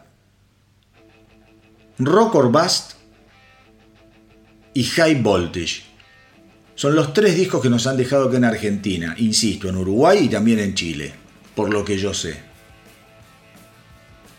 Rock 1.99 2.35
or 2.35 2.51
Bust 2.51 2.93
y 4.73 4.83
High 4.83 5.21
Voltage. 5.21 5.83
Son 6.75 6.95
los 6.95 7.13
tres 7.13 7.35
discos 7.35 7.61
que 7.61 7.69
nos 7.69 7.85
han 7.85 7.97
dejado 7.97 8.27
acá 8.27 8.37
en 8.37 8.45
Argentina, 8.45 9.13
insisto, 9.17 9.69
en 9.69 9.77
Uruguay 9.77 10.23
y 10.23 10.29
también 10.29 10.59
en 10.59 10.73
Chile, 10.73 11.13
por 11.55 11.71
lo 11.71 11.85
que 11.85 11.97
yo 11.97 12.13
sé. 12.13 12.35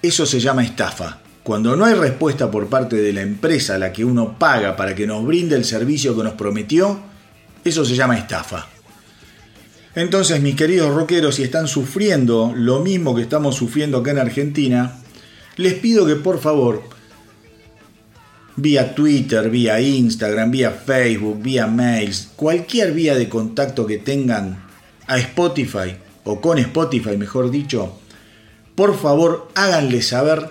Eso 0.03 0.27
se 0.27 0.41
llama 0.41 0.65
estafa. 0.65 1.21
Cuando 1.43 1.77
no 1.77 1.85
hay 1.85 1.95
respuesta 1.95 2.51
por 2.51 2.69
parte 2.69 2.97
de 2.97 3.13
la 3.13 3.21
empresa 3.21 3.75
a 3.75 3.79
la 3.79 3.93
que 3.93 4.05
uno 4.05 4.39
paga 4.39 4.77
para 4.77 4.95
que 4.95 5.07
nos 5.07 5.25
brinde 5.25 5.57
el 5.57 5.65
servicio 5.65 6.17
que 6.17 6.25
nos 6.25 6.35
prometió, 6.35 7.01
eso 7.65 7.85
se 7.85 7.95
llama 7.95 8.19
estafa. 8.19 8.74
Entonces, 9.95 10.41
mis 10.41 10.57
queridos 10.57 10.93
rockeros, 10.93 11.37
si 11.37 11.45
están 11.45 11.69
sufriendo 11.69 12.53
lo 12.57 12.81
mismo 12.81 13.15
que 13.15 13.23
estamos 13.23 13.55
sufriendo 13.55 13.99
acá 13.99 14.11
en 14.11 14.19
Argentina, 14.19 15.01
les 15.57 15.75
pido 15.75 16.05
que 16.05 16.17
por 16.17 16.41
favor, 16.41 16.83
vía 18.57 18.95
Twitter, 18.95 19.51
vía 19.51 19.81
Instagram, 19.81 20.51
vía 20.51 20.71
Facebook, 20.73 21.41
vía 21.41 21.69
mails, 21.69 22.31
cualquier 22.35 22.93
vía 22.93 23.15
de 23.15 23.29
contacto 23.29 23.87
que 23.87 23.99
tengan 23.99 24.65
a 25.07 25.19
Spotify, 25.19 25.97
o 26.25 26.41
con 26.41 26.59
Spotify 26.59 27.17
mejor 27.17 27.53
dicho, 27.53 27.97
por 28.75 28.99
favor 28.99 29.49
háganle 29.55 30.03
saber 30.03 30.49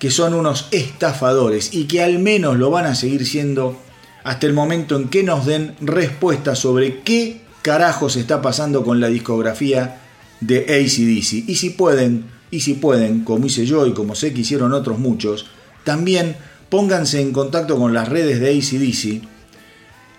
que 0.00 0.10
son 0.10 0.34
unos 0.34 0.66
estafadores 0.72 1.74
y 1.74 1.84
que 1.84 2.02
al 2.02 2.18
menos 2.18 2.56
lo 2.56 2.70
van 2.70 2.86
a 2.86 2.96
seguir 2.96 3.24
siendo 3.24 3.76
hasta 4.24 4.46
el 4.46 4.52
momento 4.52 4.96
en 4.96 5.08
que 5.08 5.22
nos 5.22 5.46
den 5.46 5.76
respuesta 5.80 6.56
sobre 6.56 7.00
qué 7.02 7.47
carajos 7.68 8.16
está 8.16 8.40
pasando 8.40 8.82
con 8.82 8.98
la 8.98 9.08
discografía 9.08 10.00
de 10.40 10.60
ACDC. 10.60 11.50
Y 11.50 11.56
si 11.56 11.68
pueden, 11.68 12.24
y 12.50 12.60
si 12.60 12.72
pueden, 12.72 13.24
como 13.24 13.44
hice 13.44 13.66
yo 13.66 13.86
y 13.86 13.92
como 13.92 14.14
sé 14.14 14.32
que 14.32 14.40
hicieron 14.40 14.72
otros 14.72 14.98
muchos, 14.98 15.44
también 15.84 16.34
pónganse 16.70 17.20
en 17.20 17.30
contacto 17.30 17.76
con 17.76 17.92
las 17.92 18.08
redes 18.08 18.40
de 18.40 18.48
ACDC 18.56 19.22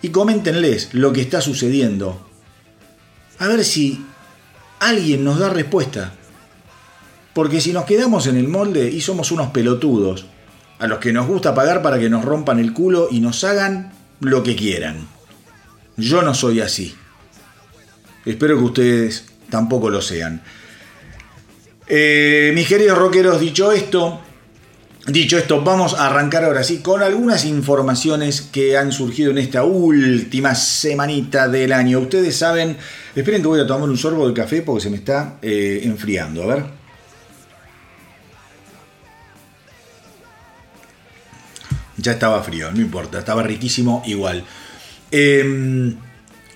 y 0.03 0.09
coméntenles 0.09 0.93
lo 0.93 1.11
que 1.11 1.21
está 1.21 1.41
sucediendo. 1.41 2.23
A 3.39 3.47
ver 3.47 3.65
si 3.65 4.05
alguien 4.79 5.23
nos 5.23 5.39
da 5.39 5.49
respuesta. 5.49 6.13
Porque 7.33 7.61
si 7.61 7.73
nos 7.73 7.85
quedamos 7.85 8.27
en 8.27 8.37
el 8.37 8.47
molde 8.47 8.91
y 8.91 9.01
somos 9.01 9.31
unos 9.31 9.49
pelotudos, 9.49 10.27
a 10.77 10.85
los 10.85 10.99
que 10.99 11.13
nos 11.13 11.25
gusta 11.25 11.55
pagar 11.55 11.81
para 11.81 11.97
que 11.97 12.11
nos 12.11 12.23
rompan 12.23 12.59
el 12.59 12.73
culo 12.73 13.07
y 13.09 13.21
nos 13.21 13.43
hagan 13.43 13.91
lo 14.19 14.43
que 14.43 14.55
quieran. 14.55 15.07
Yo 15.97 16.21
no 16.21 16.35
soy 16.35 16.61
así. 16.61 16.95
Espero 18.25 18.57
que 18.57 18.63
ustedes 18.63 19.25
tampoco 19.49 19.89
lo 19.89 20.01
sean. 20.01 20.41
Eh, 21.87 22.51
mis 22.53 22.67
queridos 22.67 22.97
rockeros, 22.97 23.39
dicho 23.39 23.71
esto, 23.71 24.21
dicho 25.07 25.37
esto, 25.37 25.63
vamos 25.63 25.95
a 25.95 26.05
arrancar 26.07 26.43
ahora 26.43 26.63
sí 26.63 26.79
con 26.79 27.01
algunas 27.01 27.45
informaciones 27.45 28.41
que 28.41 28.77
han 28.77 28.91
surgido 28.91 29.31
en 29.31 29.39
esta 29.39 29.63
última 29.63 30.53
semanita 30.53 31.47
del 31.47 31.73
año. 31.73 31.99
Ustedes 31.99 32.35
saben, 32.35 32.77
esperen 33.15 33.41
que 33.41 33.47
voy 33.47 33.59
a 33.59 33.67
tomar 33.67 33.89
un 33.89 33.97
sorbo 33.97 34.27
de 34.27 34.33
café 34.33 34.61
porque 34.61 34.83
se 34.83 34.89
me 34.89 34.97
está 34.97 35.39
eh, 35.41 35.81
enfriando. 35.83 36.43
A 36.43 36.55
ver. 36.55 36.79
Ya 41.97 42.13
estaba 42.13 42.41
frío, 42.43 42.71
no 42.71 42.79
importa, 42.79 43.19
estaba 43.19 43.43
riquísimo 43.43 44.03
igual. 44.05 44.45
Em, 45.11 45.97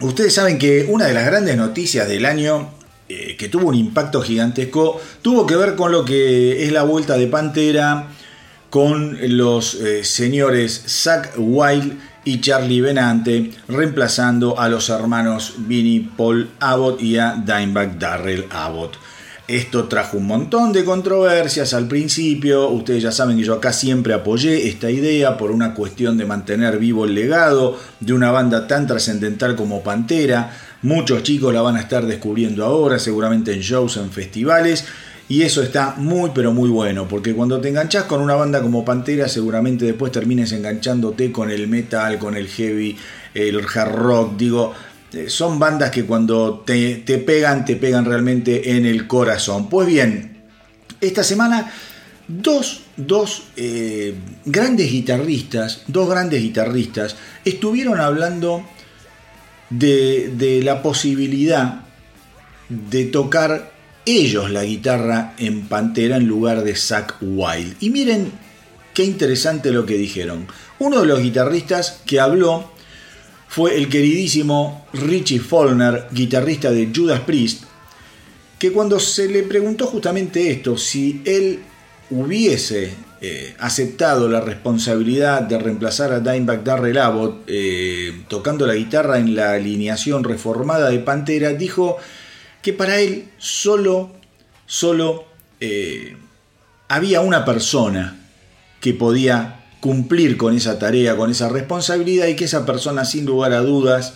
ustedes 0.04 0.34
saben 0.34 0.60
que 0.60 0.86
una 0.90 1.06
de 1.06 1.14
las 1.14 1.26
grandes 1.26 1.58
noticias 1.58 2.08
del 2.08 2.26
año 2.26 2.70
eh, 3.10 3.36
que 3.38 3.50
tuvo 3.50 3.70
un 3.70 3.76
impacto 3.76 4.22
gigantesco 4.22 5.00
tuvo 5.22 5.46
que 5.46 5.56
ver 5.56 5.76
con 5.76 5.92
lo 5.92 6.06
que 6.06 6.66
es 6.66 6.72
la 6.72 6.84
vuelta 6.84 7.18
de 7.18 7.28
Pantera 7.28 8.08
con 8.70 9.18
los 9.38 9.76
eh, 9.76 10.04
señores 10.04 10.84
Zack 10.88 11.34
Wild 11.38 12.00
y 12.26 12.42
Charlie 12.42 12.82
Benante 12.82 13.52
reemplazando 13.68 14.60
a 14.60 14.70
los 14.70 14.90
hermanos 14.90 15.56
Vinnie 15.58 16.10
Paul 16.16 16.50
Abbott 16.60 17.02
y 17.02 17.18
a 17.18 17.34
Dimebag 17.34 18.00
Darrell 18.00 18.46
Abbott. 18.50 18.98
Esto 19.48 19.90
trajo 19.90 20.20
un 20.20 20.28
montón 20.28 20.72
de 20.72 20.86
controversias 20.86 21.74
al 21.74 21.90
principio. 21.90 22.70
Ustedes 22.70 23.04
ya 23.04 23.12
saben 23.12 23.36
que 23.36 23.44
yo 23.44 23.56
acá 23.56 23.74
siempre 23.74 24.14
apoyé 24.14 24.70
esta 24.70 24.90
idea 24.90 25.36
por 25.36 25.52
una 25.52 25.74
cuestión 25.74 26.18
de 26.18 26.26
mantener 26.26 26.80
vivo 26.80 27.04
el 27.04 27.14
legado 27.14 27.78
de 28.00 28.14
una 28.14 28.32
banda 28.32 28.68
tan 28.68 28.88
trascendental 28.88 29.58
como 29.58 29.84
Pantera. 29.84 30.50
Muchos 30.82 31.24
chicos 31.24 31.54
la 31.54 31.62
van 31.62 31.76
a 31.76 31.82
estar 31.82 32.06
descubriendo 32.06 32.64
ahora, 32.64 33.00
seguramente 33.00 33.52
en 33.52 33.60
shows, 33.60 33.98
en 33.98 34.12
festivales. 34.12 34.86
Y 35.28 35.42
eso 35.42 35.62
está 35.62 35.96
muy 35.98 36.32
pero 36.34 36.54
muy 36.54 36.70
bueno, 36.70 37.10
porque 37.10 37.34
cuando 37.34 37.60
te 37.60 37.68
enganchas 37.68 38.04
con 38.04 38.22
una 38.22 38.36
banda 38.36 38.62
como 38.62 38.86
Pantera, 38.86 39.28
seguramente 39.28 39.84
después 39.84 40.14
termines 40.14 40.54
enganchándote 40.54 41.34
con 41.34 41.52
el 41.52 41.68
metal, 41.68 42.18
con 42.18 42.38
el 42.38 42.48
heavy, 42.48 42.98
el 43.34 43.60
hard 43.74 43.94
rock. 43.94 44.38
Digo, 44.38 44.74
son 45.28 45.60
bandas 45.60 45.92
que 45.92 46.06
cuando 46.06 46.60
te, 46.66 46.96
pegan, 47.26 47.66
te 47.66 47.76
pegan 47.76 48.06
realmente 48.06 48.76
en 48.76 48.86
el 48.86 49.08
corazón. 49.08 49.70
Pues 49.70 49.88
bien, 49.88 50.44
esta 51.02 51.24
semana 51.24 51.72
dos, 52.28 52.84
eh, 53.56 54.16
grandes 54.46 54.92
guitarristas, 54.92 55.84
dos 55.88 56.10
grandes 56.10 56.42
guitarristas, 56.42 57.16
estuvieron 57.46 58.00
hablando 58.00 58.66
de, 59.70 60.32
de 60.36 60.62
la 60.64 60.82
posibilidad 60.82 61.82
de 62.70 63.06
tocar 63.06 63.72
ellos 64.06 64.52
la 64.52 64.64
guitarra 64.64 65.34
en 65.38 65.68
Pantera 65.68 66.18
en 66.18 66.28
lugar 66.28 66.64
de 66.64 66.76
Zack 66.76 67.18
Wild. 67.22 67.78
Y 67.80 67.90
miren 67.90 68.32
qué 68.94 69.04
interesante 69.04 69.72
lo 69.72 69.86
que 69.86 69.96
dijeron. 69.96 70.48
Uno 70.80 71.02
de 71.02 71.08
los 71.08 71.22
guitarristas 71.22 72.02
que 72.06 72.20
habló 72.20 72.73
fue 73.54 73.78
el 73.78 73.88
queridísimo 73.88 74.88
Richie 74.94 75.40
Follner, 75.40 76.08
guitarrista 76.10 76.72
de 76.72 76.90
Judas 76.92 77.20
Priest, 77.20 77.66
que 78.58 78.72
cuando 78.72 79.00
se 79.00 79.28
le 79.28 79.44
preguntó 79.44 79.86
justamente 79.86 80.50
esto, 80.50 80.76
si 80.76 81.22
él 81.24 81.60
hubiese 82.10 82.96
eh, 83.22 83.54
aceptado 83.60 84.28
la 84.28 84.42
responsabilidad 84.42 85.44
de 85.44 85.60
reemplazar 85.60 86.14
a 86.14 86.20
Dimebag 86.20 86.64
Darrell 86.64 86.98
Abbott 86.98 87.44
eh, 87.46 88.24
tocando 88.28 88.66
la 88.66 88.74
guitarra 88.74 89.20
en 89.20 89.36
la 89.36 89.52
alineación 89.52 90.24
reformada 90.24 90.90
de 90.90 90.98
Pantera, 90.98 91.54
dijo 91.54 91.98
que 92.64 92.74
para 92.74 93.02
él 93.02 93.26
solo, 93.38 94.14
solo 94.66 95.26
eh, 95.60 96.18
había 96.88 97.22
una 97.22 97.46
persona 97.46 98.20
que 98.82 98.96
podía 98.96 99.63
cumplir 99.84 100.38
con 100.38 100.56
esa 100.56 100.80
tarea, 100.80 101.18
con 101.18 101.30
esa 101.30 101.50
responsabilidad 101.50 102.28
y 102.28 102.38
que 102.38 102.46
esa 102.46 102.66
persona 102.66 103.04
sin 103.04 103.26
lugar 103.26 103.52
a 103.52 103.60
dudas 103.60 104.14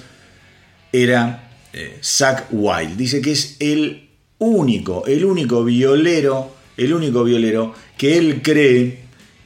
era 0.93 1.49
eh, 1.73 1.99
Zach 2.01 2.45
Wild. 2.51 2.95
Dice 2.95 3.19
que 3.19 3.33
es 3.33 3.57
el 3.59 4.07
único, 4.37 5.05
el 5.07 5.25
único 5.25 5.65
violero, 5.65 6.55
el 6.77 6.93
único 6.93 7.25
violero 7.25 7.73
que 7.97 8.17
él 8.17 8.41
cree 8.41 8.99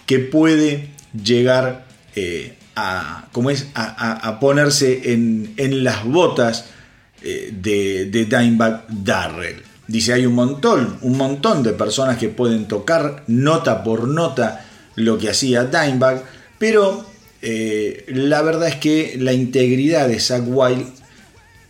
que 0.05 0.19
puede 0.19 0.89
llegar 1.11 1.87
eh, 2.15 2.55
a, 2.75 3.27
es, 3.49 3.69
a, 3.73 4.37
ponerse 4.39 5.13
en, 5.13 5.83
las 5.83 6.05
botas 6.05 6.65
eh, 7.23 7.51
de, 7.51 8.05
de 8.11 8.25
Dimebag 8.25 8.85
Darrell. 8.89 9.63
Dice, 9.87 10.13
hay 10.13 10.27
un 10.27 10.35
montón, 10.35 10.99
un 11.01 11.17
montón 11.17 11.63
de 11.63 11.73
personas 11.73 12.19
que 12.19 12.29
pueden 12.29 12.67
tocar 12.67 13.23
nota 13.25 13.83
por 13.83 14.07
nota 14.07 14.67
lo 14.95 15.17
que 15.17 15.29
hacía 15.29 15.65
Dimebag, 15.65 16.23
pero 16.57 17.05
eh, 17.41 18.05
la 18.07 18.41
verdad 18.41 18.67
es 18.67 18.75
que 18.75 19.15
la 19.19 19.33
integridad 19.33 20.07
de 20.07 20.19
Zack 20.19 20.43
Wild 20.45 20.85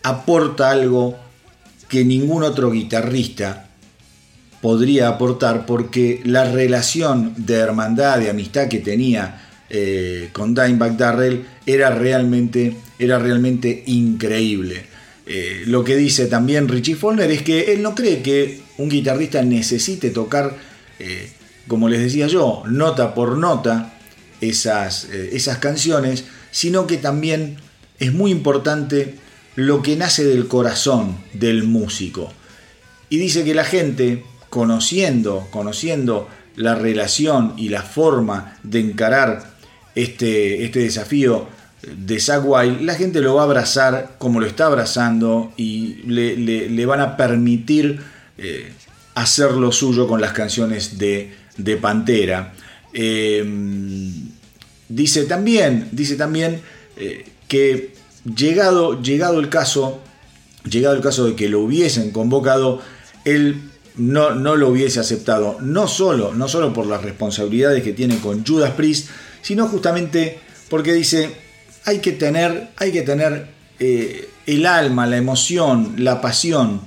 aporta 0.04 0.72
algo 0.72 1.18
que 1.88 2.04
ningún 2.04 2.44
otro 2.44 2.72
guitarrista 2.72 3.68
podría 4.62 5.08
aportar 5.08 5.66
porque 5.66 6.22
la 6.24 6.50
relación 6.52 7.34
de 7.38 7.56
hermandad, 7.56 8.20
de 8.20 8.30
amistad 8.30 8.68
que 8.68 8.80
tenía 8.80 9.48
eh, 9.70 10.30
con 10.34 10.54
Dimebag 10.54 10.98
Darrell 10.98 11.46
era 11.66 11.90
realmente, 11.90 12.76
era 13.00 13.18
realmente 13.18 13.84
increíble. 13.88 14.86
Eh, 15.26 15.64
lo 15.66 15.84
que 15.84 15.96
dice 15.96 16.28
también 16.28 16.68
Richie 16.68 16.96
Follner 16.96 17.32
es 17.32 17.42
que 17.42 17.74
él 17.74 17.82
no 17.82 17.96
cree 17.96 18.22
que 18.22 18.62
un 18.78 18.90
guitarrista 18.90 19.42
necesite 19.44 20.10
tocar, 20.10 20.56
como 21.72 21.88
les 21.88 22.02
decía 22.02 22.28
yo, 22.28 22.64
nota 22.68 23.16
por 23.16 23.38
nota 23.38 23.94
esas, 24.42 25.06
esas 25.06 25.60
canciones, 25.60 26.26
sino 26.52 26.86
que 26.86 26.98
también 26.98 27.56
es 27.98 28.12
muy 28.12 28.30
importante 28.30 29.16
lo 29.56 29.82
que 29.82 29.96
nace 29.96 30.26
del 30.26 30.50
corazón 30.50 31.16
del 31.32 31.64
músico. 31.64 32.34
Y 33.08 33.20
dice 33.20 33.46
que 33.46 33.54
la 33.54 33.64
gente 33.64 34.26
conociendo, 34.50 35.48
conociendo 35.50 36.28
la 36.58 36.76
relación 36.76 37.54
y 37.56 37.70
la 37.70 37.84
forma 37.84 38.58
de 38.64 38.82
encarar 38.82 39.54
este, 39.96 40.66
este 40.66 40.80
desafío 40.80 41.48
de 41.84 42.20
Zack 42.20 42.44
la 42.82 42.96
gente 42.96 43.22
lo 43.22 43.36
va 43.36 43.44
a 43.44 43.46
abrazar 43.46 44.16
como 44.18 44.42
lo 44.42 44.46
está 44.46 44.66
abrazando 44.66 45.54
y 45.56 46.02
le, 46.04 46.86
van 46.86 47.00
a 47.00 47.16
permitir 47.16 48.02
eh, 48.38 48.74
hacer 49.16 49.54
lo 49.54 49.72
suyo 49.72 50.06
con 50.06 50.20
las 50.20 50.34
canciones 50.34 50.98
de, 50.98 51.40
Pantera. 51.82 52.54
Eh, 52.94 53.44
dice 54.90 55.26
también, 55.26 55.90
dice 55.92 56.16
también 56.16 56.62
eh, 56.98 57.26
que 57.48 57.94
llegado, 58.36 59.02
llegado 59.02 59.40
el 59.40 59.50
caso, 59.50 60.02
llegado 60.70 60.96
el 60.96 61.02
caso 61.02 61.26
de 61.26 61.36
que 61.36 61.50
lo 61.50 61.62
hubiesen 61.62 62.12
convocado, 62.12 62.82
él 63.26 63.62
no, 63.96 64.32
no 64.36 64.56
lo 64.56 64.70
hubiese 64.70 65.00
aceptado, 65.00 65.58
no 65.62 65.88
solo, 65.88 66.34
no 66.34 66.48
solo 66.48 66.74
por 66.74 66.86
las 66.86 67.04
responsabilidades 67.04 67.84
que 67.84 67.94
tiene 67.94 68.18
con 68.18 68.46
Judas 68.46 68.72
Priest, 68.72 69.10
sino 69.42 69.68
justamente 69.68 70.40
porque 70.70 70.94
dice, 70.94 71.36
hay 71.86 72.00
que 72.00 72.14
tener, 72.14 72.70
hay 72.78 72.92
que 72.92 73.02
tener 73.02 73.50
eh, 73.80 74.30
el 74.46 74.66
alma, 74.66 75.08
la 75.08 75.18
emoción, 75.18 75.96
la 75.98 76.22
pasión 76.22 76.82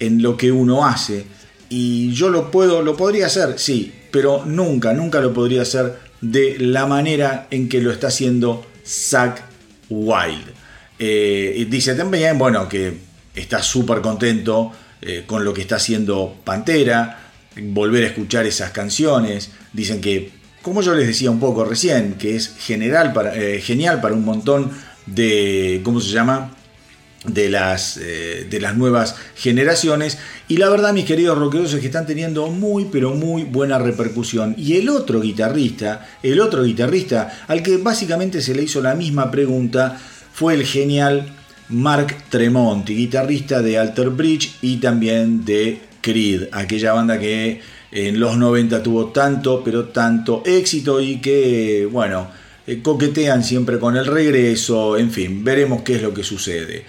en 0.00 0.22
lo 0.22 0.36
que 0.36 0.52
uno 0.52 0.84
hace. 0.84 1.24
Y 1.68 2.12
yo 2.12 2.28
lo 2.28 2.50
puedo, 2.50 2.82
lo 2.82 2.96
podría 2.96 3.26
hacer, 3.26 3.58
sí, 3.58 3.92
pero 4.10 4.44
nunca, 4.44 4.92
nunca 4.92 5.20
lo 5.20 5.32
podría 5.32 5.62
hacer 5.62 5.98
de 6.20 6.56
la 6.58 6.86
manera 6.86 7.46
en 7.50 7.68
que 7.68 7.80
lo 7.80 7.90
está 7.90 8.08
haciendo 8.08 8.66
Zack 8.86 9.42
Wild. 9.88 10.52
Eh, 10.98 11.66
dice 11.68 11.94
también, 11.94 12.38
bueno, 12.38 12.68
que 12.68 12.96
está 13.34 13.62
súper 13.62 14.00
contento 14.00 14.72
eh, 15.02 15.24
con 15.26 15.44
lo 15.44 15.52
que 15.52 15.62
está 15.62 15.76
haciendo 15.76 16.36
Pantera, 16.44 17.30
volver 17.56 18.04
a 18.04 18.06
escuchar 18.06 18.46
esas 18.46 18.70
canciones. 18.70 19.50
Dicen 19.72 20.00
que, 20.00 20.30
como 20.62 20.80
yo 20.80 20.94
les 20.94 21.06
decía 21.06 21.30
un 21.30 21.40
poco 21.40 21.64
recién, 21.64 22.14
que 22.14 22.36
es 22.36 22.54
general 22.58 23.12
para, 23.12 23.34
eh, 23.36 23.60
genial 23.60 24.00
para 24.00 24.14
un 24.14 24.24
montón 24.24 24.70
de, 25.06 25.80
¿cómo 25.84 26.00
se 26.00 26.10
llama? 26.10 26.53
De 27.24 27.48
las, 27.48 27.96
eh, 27.96 28.46
de 28.50 28.60
las 28.60 28.76
nuevas 28.76 29.16
generaciones. 29.34 30.18
Y 30.46 30.58
la 30.58 30.68
verdad, 30.68 30.92
mis 30.92 31.06
queridos 31.06 31.38
rockeros, 31.38 31.72
es 31.72 31.80
que 31.80 31.86
están 31.86 32.06
teniendo 32.06 32.48
muy, 32.48 32.84
pero 32.92 33.14
muy 33.14 33.44
buena 33.44 33.78
repercusión. 33.78 34.54
Y 34.58 34.74
el 34.74 34.90
otro 34.90 35.22
guitarrista, 35.22 36.06
el 36.22 36.38
otro 36.38 36.64
guitarrista, 36.64 37.44
al 37.48 37.62
que 37.62 37.78
básicamente 37.78 38.42
se 38.42 38.54
le 38.54 38.64
hizo 38.64 38.82
la 38.82 38.94
misma 38.94 39.30
pregunta, 39.30 39.98
fue 40.34 40.52
el 40.52 40.66
genial 40.66 41.32
Mark 41.70 42.14
Tremonti, 42.28 42.94
guitarrista 42.94 43.62
de 43.62 43.78
Alter 43.78 44.10
Bridge 44.10 44.56
y 44.60 44.76
también 44.76 45.44
de 45.44 45.80
Creed, 46.02 46.48
aquella 46.52 46.92
banda 46.92 47.18
que 47.18 47.62
en 47.90 48.20
los 48.20 48.36
90 48.36 48.82
tuvo 48.82 49.06
tanto, 49.06 49.62
pero 49.64 49.84
tanto 49.86 50.42
éxito 50.44 51.00
y 51.00 51.20
que, 51.20 51.88
bueno, 51.90 52.28
eh, 52.66 52.80
coquetean 52.82 53.44
siempre 53.44 53.78
con 53.78 53.96
el 53.96 54.06
regreso, 54.06 54.98
en 54.98 55.10
fin, 55.10 55.44
veremos 55.44 55.82
qué 55.82 55.96
es 55.96 56.02
lo 56.02 56.12
que 56.12 56.24
sucede. 56.24 56.84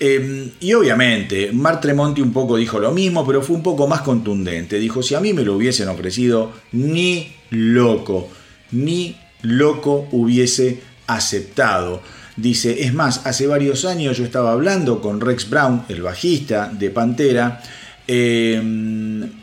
Em, 0.00 0.50
y 0.60 0.72
obviamente, 0.74 1.50
Mark 1.52 1.80
Tremonti 1.80 2.20
un 2.20 2.32
poco 2.32 2.56
dijo 2.56 2.78
lo 2.78 2.92
mismo, 2.92 3.26
pero 3.26 3.42
fue 3.42 3.56
un 3.56 3.62
poco 3.62 3.86
más 3.88 4.02
contundente. 4.02 4.78
Dijo, 4.78 5.02
si 5.02 5.14
a 5.14 5.20
mí 5.20 5.32
me 5.32 5.42
lo 5.42 5.56
hubiesen 5.56 5.88
ofrecido, 5.88 6.52
ni 6.72 7.32
loco, 7.50 8.28
ni 8.70 9.16
loco 9.42 10.08
hubiese 10.12 10.80
aceptado. 11.06 12.00
Dice, 12.36 12.84
es 12.84 12.94
más, 12.94 13.26
hace 13.26 13.48
varios 13.48 13.84
años 13.84 14.16
yo 14.16 14.24
estaba 14.24 14.52
hablando 14.52 15.00
con 15.00 15.20
Rex 15.20 15.50
Brown, 15.50 15.82
el 15.88 16.02
bajista 16.02 16.70
de 16.72 16.90
Pantera, 16.90 17.60
eh, 18.06 18.62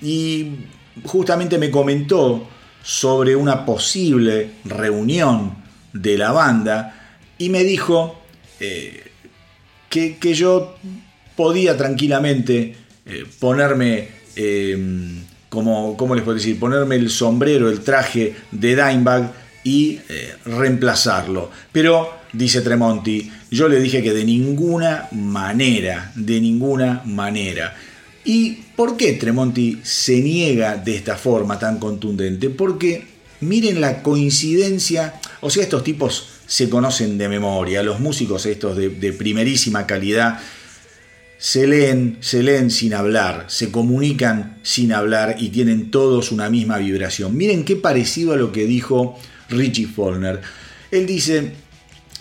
y 0.02 0.52
justamente 1.04 1.58
me 1.58 1.70
comentó 1.70 2.48
sobre 2.82 3.36
una 3.36 3.66
posible 3.66 4.52
reunión 4.64 5.56
de 5.92 6.18
la 6.18 6.32
banda 6.32 7.18
y 7.38 7.50
me 7.50 7.64
dijo 7.64 8.22
eh, 8.60 9.05
que, 10.20 10.34
yo 10.34 10.76
podía 11.36 11.78
tranquilamente 11.78 12.76
eh, 13.06 13.26
ponerme, 13.40 14.10
como, 15.50 15.96
¿cómo 15.96 16.16
les 16.16 16.24
puedo 16.24 16.38
decir? 16.38 16.60
Ponerme 16.60 16.96
el 16.96 17.10
sombrero, 17.10 17.70
el 17.70 17.82
traje 17.82 18.36
de 18.52 18.76
Dimebag 18.76 19.32
y 19.64 20.00
reemplazarlo. 20.46 21.50
Pero 21.72 22.10
dice 22.34 22.62
Tremonti, 22.62 23.32
yo 23.50 23.70
le 23.70 23.80
dije 23.80 24.04
que 24.04 24.14
de 24.14 24.26
ninguna 24.26 25.08
manera, 25.12 26.12
de 26.16 26.42
ninguna 26.42 27.02
manera. 27.06 27.76
¿Y 28.26 28.54
por 28.76 28.98
qué 28.98 29.14
Tremonti 29.14 29.80
se 29.84 30.20
niega 30.20 30.76
de 30.78 30.96
esta 30.96 31.16
forma 31.16 31.60
tan 31.60 31.78
contundente? 31.80 32.50
Porque 32.50 33.06
miren 33.42 33.82
la 33.82 34.02
coincidencia, 34.02 35.14
o 35.42 35.50
sea, 35.50 35.64
estos 35.64 35.84
tipos 35.84 36.28
se 36.48 36.70
conocen 36.70 37.18
de 37.18 37.30
memoria, 37.30 37.84
los 37.84 38.00
músicos 38.00 38.46
estos 38.46 38.78
de, 38.78 38.90
primerísima 39.14 39.88
calidad, 39.88 40.40
se 41.38 41.68
leen, 41.68 42.18
se 42.22 42.44
leen 42.44 42.72
sin 42.72 42.94
hablar, 42.94 43.46
se 43.48 43.72
comunican 43.72 44.58
sin 44.64 44.94
hablar 44.94 45.36
y 45.38 45.50
tienen 45.50 45.92
todos 45.92 46.32
una 46.32 46.50
misma 46.50 46.78
vibración. 46.78 47.36
Miren 47.36 47.66
qué 47.66 47.76
parecido 47.76 48.34
a 48.34 48.38
lo 48.38 48.52
que 48.52 48.66
dijo 48.66 49.20
Richie 49.50 49.88
Follner. 49.88 50.42
Él 50.92 51.06
dice, 51.06 51.54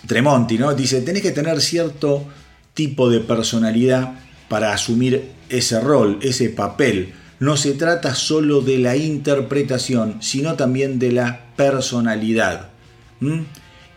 Tremonti, 0.05 0.57
¿no? 0.57 0.73
Dice, 0.73 1.01
tenés 1.01 1.21
que 1.21 1.31
tener 1.31 1.61
cierto 1.61 2.25
tipo 2.73 3.09
de 3.09 3.21
personalidad 3.21 4.13
para 4.49 4.73
asumir 4.73 5.31
ese 5.49 5.79
rol, 5.79 6.19
ese 6.21 6.49
papel. 6.49 7.13
No 7.39 7.57
se 7.57 7.73
trata 7.73 8.15
solo 8.15 8.61
de 8.61 8.77
la 8.77 8.95
interpretación, 8.95 10.17
sino 10.21 10.55
también 10.55 10.99
de 10.99 11.11
la 11.11 11.45
personalidad. 11.55 12.69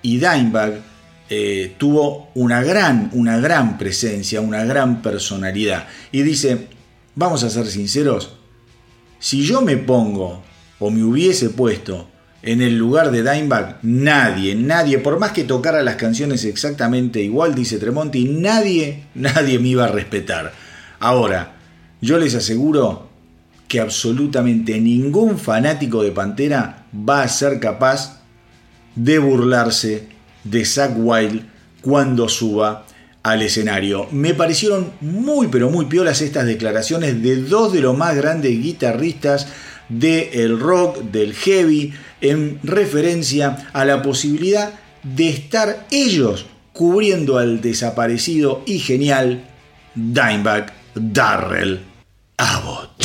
Y 0.02 0.18
Dimebag 0.18 0.80
eh, 1.30 1.74
tuvo 1.78 2.30
una 2.34 2.62
gran, 2.62 3.10
una 3.12 3.38
gran 3.38 3.78
presencia, 3.78 4.40
una 4.40 4.64
gran 4.64 5.02
personalidad. 5.02 5.86
Y 6.12 6.22
dice, 6.22 6.68
vamos 7.14 7.42
a 7.44 7.50
ser 7.50 7.66
sinceros, 7.66 8.34
si 9.18 9.42
yo 9.42 9.60
me 9.60 9.76
pongo 9.76 10.42
o 10.78 10.90
me 10.90 11.02
hubiese 11.02 11.50
puesto 11.50 12.08
en 12.42 12.62
el 12.62 12.78
lugar 12.78 13.10
de 13.10 13.22
Dimebag, 13.22 13.78
nadie, 13.82 14.54
nadie, 14.54 14.98
por 14.98 15.18
más 15.18 15.32
que 15.32 15.44
tocara 15.44 15.82
las 15.82 15.96
canciones 15.96 16.44
exactamente 16.44 17.20
igual, 17.20 17.54
dice 17.54 17.78
Tremonti, 17.78 18.24
nadie, 18.24 19.04
nadie 19.14 19.58
me 19.58 19.68
iba 19.68 19.84
a 19.84 19.92
respetar. 19.92 20.52
Ahora, 21.00 21.56
yo 22.00 22.18
les 22.18 22.34
aseguro 22.36 23.08
que 23.66 23.80
absolutamente 23.80 24.80
ningún 24.80 25.38
fanático 25.38 26.02
de 26.02 26.12
Pantera 26.12 26.86
va 26.94 27.22
a 27.22 27.28
ser 27.28 27.60
capaz 27.60 28.17
de 28.98 29.18
burlarse 29.18 30.08
de 30.44 30.64
Zack 30.64 30.92
Wild 30.96 31.42
cuando 31.80 32.28
suba 32.28 32.84
al 33.22 33.42
escenario. 33.42 34.08
Me 34.10 34.34
parecieron 34.34 34.92
muy 35.00 35.48
pero 35.48 35.70
muy 35.70 35.86
piolas 35.86 36.20
estas 36.20 36.46
declaraciones 36.46 37.22
de 37.22 37.36
dos 37.36 37.72
de 37.72 37.80
los 37.80 37.96
más 37.96 38.16
grandes 38.16 38.50
guitarristas 38.50 39.48
del 39.88 40.58
rock, 40.58 40.98
del 41.12 41.32
heavy, 41.34 41.94
en 42.20 42.58
referencia 42.62 43.68
a 43.72 43.84
la 43.84 44.02
posibilidad 44.02 44.72
de 45.02 45.28
estar 45.28 45.86
ellos 45.90 46.46
cubriendo 46.72 47.38
al 47.38 47.60
desaparecido 47.60 48.62
y 48.66 48.80
genial 48.80 49.44
Dimebag 49.94 50.72
Darrell 50.94 51.80
Abbott. 52.36 52.97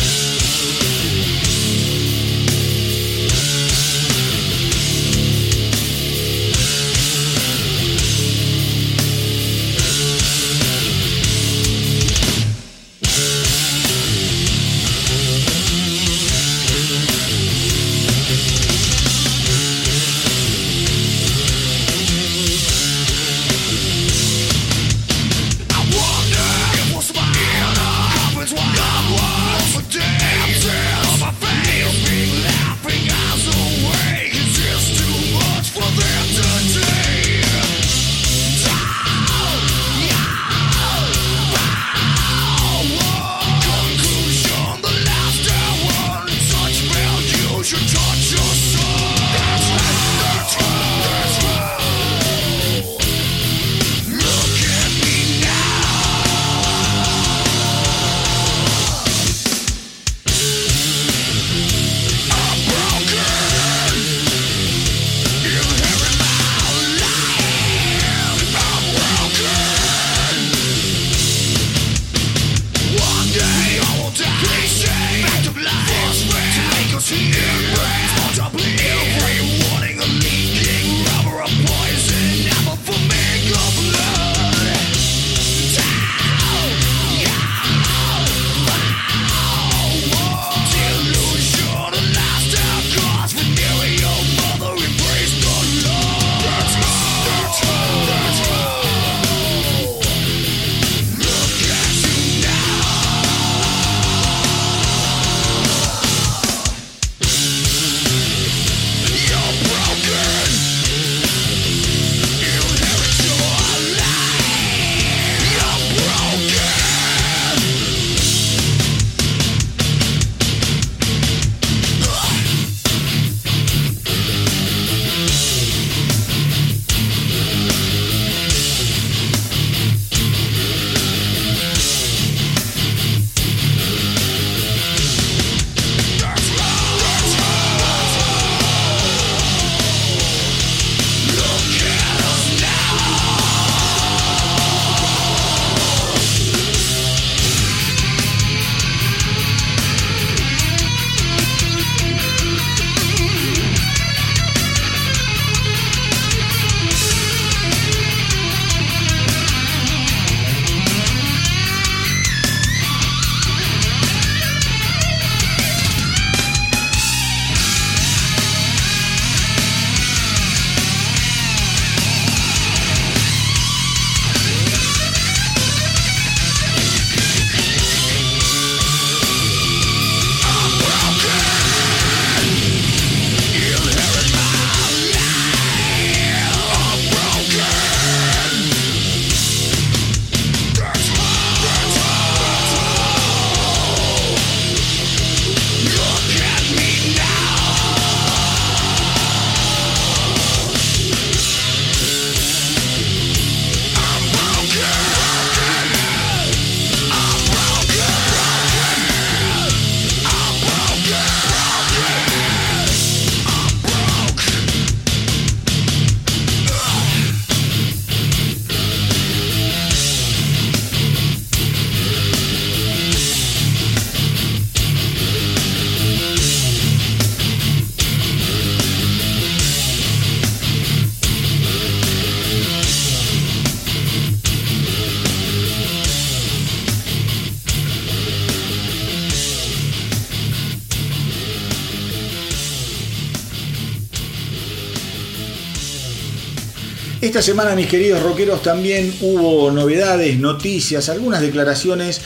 Esta 247.33 247.41
semana, 247.41 247.73
mis 247.73 247.87
queridos 247.87 248.21
rockeros, 248.21 248.61
también 248.61 249.11
hubo 249.21 249.71
novedades, 249.71 250.37
noticias, 250.37 251.09
algunas 251.09 251.41
declaraciones 251.41 252.21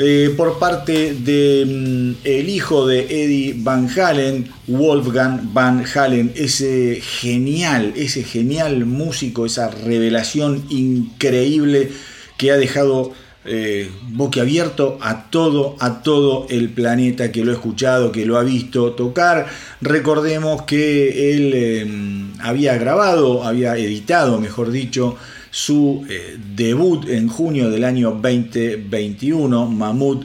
eh, 0.00 0.34
por 0.36 0.58
parte 0.58 1.14
del 1.14 2.16
mm, 2.24 2.48
hijo 2.48 2.84
de 2.84 3.02
Eddie 3.02 3.54
Van 3.56 3.88
Halen, 3.88 4.50
Wolfgang 4.66 5.52
Van 5.52 5.84
Halen, 5.94 6.32
ese 6.34 7.00
genial, 7.00 7.92
ese 7.94 8.24
genial 8.24 8.84
músico, 8.84 9.46
esa 9.46 9.70
revelación 9.70 10.64
increíble 10.70 11.92
que 12.36 12.50
ha 12.50 12.56
dejado 12.56 13.12
eh, 13.44 13.88
boquiabierto 14.10 14.98
a 15.00 15.30
todo, 15.30 15.76
a 15.78 16.02
todo 16.02 16.48
el 16.50 16.68
planeta 16.70 17.30
que 17.30 17.44
lo 17.44 17.52
ha 17.52 17.54
escuchado, 17.54 18.10
que 18.10 18.26
lo 18.26 18.36
ha 18.36 18.42
visto 18.42 18.92
tocar. 18.94 19.46
Recordemos 19.80 20.62
que 20.62 21.32
él 21.32 21.54
em, 21.54 22.27
había 22.40 22.76
grabado, 22.78 23.44
había 23.44 23.76
editado, 23.76 24.40
mejor 24.40 24.70
dicho, 24.70 25.16
su 25.50 26.04
eh, 26.08 26.38
debut 26.54 27.08
en 27.08 27.28
junio 27.28 27.70
del 27.70 27.84
año 27.84 28.10
2021, 28.10 29.66
Mammoth 29.66 30.24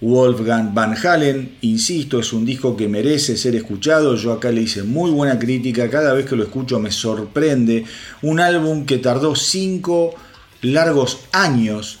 Wolfgang 0.00 0.72
Van 0.72 0.94
Halen, 0.96 1.56
insisto, 1.62 2.20
es 2.20 2.32
un 2.32 2.44
disco 2.44 2.76
que 2.76 2.86
merece 2.86 3.36
ser 3.36 3.56
escuchado, 3.56 4.14
yo 4.14 4.32
acá 4.32 4.50
le 4.50 4.62
hice 4.62 4.84
muy 4.84 5.10
buena 5.10 5.38
crítica, 5.38 5.90
cada 5.90 6.12
vez 6.12 6.26
que 6.26 6.36
lo 6.36 6.44
escucho 6.44 6.78
me 6.78 6.92
sorprende, 6.92 7.84
un 8.22 8.38
álbum 8.38 8.86
que 8.86 8.98
tardó 8.98 9.34
cinco 9.34 10.14
largos 10.62 11.20
años 11.32 11.98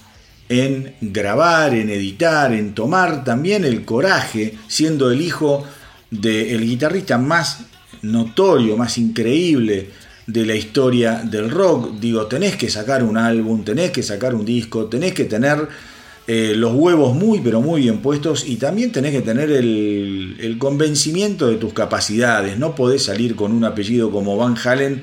en 0.48 0.94
grabar, 1.00 1.74
en 1.74 1.90
editar, 1.90 2.52
en 2.52 2.74
tomar 2.74 3.24
también 3.24 3.64
el 3.64 3.84
coraje, 3.84 4.54
siendo 4.68 5.10
el 5.10 5.20
hijo 5.20 5.64
del 6.10 6.64
guitarrista 6.64 7.18
más 7.18 7.64
notorio, 8.02 8.76
más 8.76 8.98
increíble 8.98 9.90
de 10.26 10.46
la 10.46 10.54
historia 10.54 11.22
del 11.24 11.50
rock. 11.50 11.98
Digo, 11.98 12.26
tenés 12.26 12.56
que 12.56 12.68
sacar 12.68 13.02
un 13.02 13.16
álbum, 13.16 13.64
tenés 13.64 13.90
que 13.90 14.02
sacar 14.02 14.34
un 14.34 14.44
disco, 14.44 14.86
tenés 14.86 15.14
que 15.14 15.24
tener 15.24 15.68
eh, 16.26 16.52
los 16.54 16.74
huevos 16.74 17.14
muy, 17.14 17.40
pero 17.40 17.60
muy 17.60 17.82
bien 17.82 17.98
puestos 17.98 18.46
y 18.46 18.56
también 18.56 18.92
tenés 18.92 19.12
que 19.12 19.22
tener 19.22 19.50
el, 19.50 20.56
convencimiento 20.58 21.46
de 21.46 21.56
tus 21.56 21.72
capacidades. 21.72 22.58
No 22.58 22.74
podés 22.74 23.04
salir 23.04 23.34
con 23.34 23.52
un 23.52 23.64
apellido 23.64 24.10
como 24.10 24.36
Van 24.36 24.56
Halen 24.62 25.02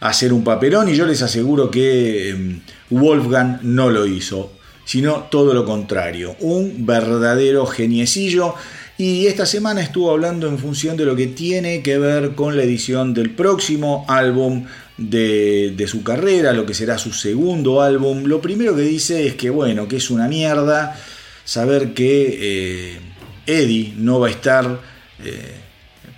a 0.00 0.10
hacer 0.10 0.32
un 0.32 0.44
papelón 0.44 0.88
y 0.88 0.94
yo 0.94 1.06
les 1.06 1.22
aseguro 1.22 1.70
que 1.70 2.30
em, 2.30 2.60
Wolfgang 2.90 3.60
no 3.62 3.90
lo 3.90 4.06
hizo 4.06 4.52
sino 4.86 5.26
todo 5.30 5.52
lo 5.52 5.66
contrario, 5.66 6.36
un 6.40 6.86
verdadero 6.86 7.66
geniecillo. 7.66 8.54
Y 8.98 9.26
esta 9.26 9.44
semana 9.44 9.82
estuvo 9.82 10.10
hablando 10.10 10.48
en 10.48 10.58
función 10.58 10.96
de 10.96 11.04
lo 11.04 11.14
que 11.14 11.26
tiene 11.26 11.82
que 11.82 11.98
ver 11.98 12.34
con 12.34 12.56
la 12.56 12.62
edición 12.62 13.12
del 13.12 13.30
próximo 13.30 14.06
álbum 14.08 14.64
de, 14.96 15.84
su 15.86 16.02
carrera, 16.02 16.54
lo 16.54 16.64
que 16.64 16.72
será 16.72 16.96
su 16.96 17.12
segundo 17.12 17.82
álbum. 17.82 18.24
Lo 18.24 18.40
primero 18.40 18.74
que 18.74 18.82
dice 18.82 19.26
es 19.26 19.34
que, 19.34 19.50
bueno, 19.50 19.86
que 19.86 19.96
es 19.96 20.10
una 20.10 20.28
mierda 20.28 20.98
saber 21.44 21.92
que 21.92 22.38
eh, 22.40 22.98
Eddie 23.46 23.92
no 23.98 24.18
va 24.18 24.28
a 24.28 24.30
estar 24.30 24.80
eh, 25.22 25.52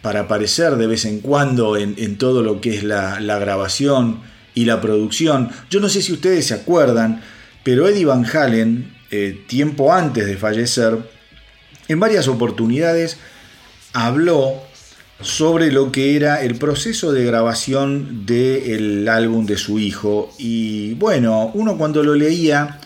para 0.01 0.21
aparecer 0.21 0.77
de 0.77 0.87
vez 0.87 1.05
en 1.05 1.19
cuando 1.19 1.77
en, 1.77 2.17
todo 2.17 2.43
lo 2.43 2.61
que 2.61 2.77
es 2.77 2.85
la, 2.85 3.19
grabación 3.19 4.21
y 4.55 4.67
la 4.67 4.81
producción. 4.81 5.51
Yo 5.69 5.81
no 5.81 5.89
sé 5.89 6.01
si 6.01 6.13
ustedes 6.13 6.47
se 6.47 6.55
acuerdan, 6.55 7.23
pero 7.65 7.89
Eddie 7.89 8.05
Van 8.05 8.25
Halen, 8.25 8.95
eh, 9.11 9.45
tiempo 9.49 9.93
antes 9.93 10.27
de 10.27 10.37
fallecer, 10.37 11.18
en 11.89 12.01
varias 12.01 12.29
oportunidades 12.29 13.19
habló 13.93 14.63
sobre 15.21 15.73
lo 15.73 15.91
que 15.91 16.15
era 16.15 16.43
el 16.43 16.57
proceso 16.57 17.13
de 17.13 17.25
grabación 17.25 18.25
del 18.25 19.09
álbum 19.09 19.47
de 19.47 19.57
su 19.57 19.79
hijo. 19.79 20.33
Y 20.39 20.95
bueno, 20.95 21.51
uno 21.55 21.77
cuando 21.77 22.03
lo 22.03 22.15
leía, 22.15 22.79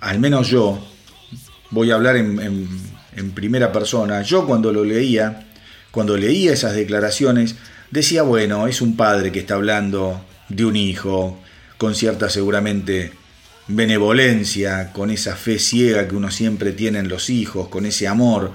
al 0.00 0.18
menos 0.18 0.48
yo, 0.48 0.78
voy 1.70 1.90
a 1.90 1.94
hablar 1.94 2.16
en, 2.16 2.68
primera 3.34 3.72
persona, 3.72 4.22
yo 4.22 4.46
cuando 4.46 4.72
lo 4.72 4.84
leía, 4.84 5.48
cuando 5.90 6.16
leía 6.16 6.52
esas 6.52 6.74
declaraciones, 6.74 7.56
decía, 7.90 8.22
bueno, 8.22 8.66
es 8.66 8.80
un 8.80 8.96
padre 8.96 9.32
que 9.32 9.40
está 9.40 9.54
hablando 9.54 10.20
de 10.48 10.64
un 10.64 10.76
hijo, 10.76 11.38
con 11.78 11.94
cierta 11.94 12.28
seguramente 12.28 13.12
benevolencia, 13.68 14.92
con 14.92 15.10
esa 15.10 15.36
fe 15.36 15.58
ciega 15.58 16.08
que 16.08 16.16
uno 16.16 16.30
siempre 16.30 16.72
tiene 16.72 16.98
en 16.98 17.08
los 17.08 17.30
hijos, 17.30 17.68
con 17.68 17.86
ese 17.86 18.08
amor. 18.08 18.52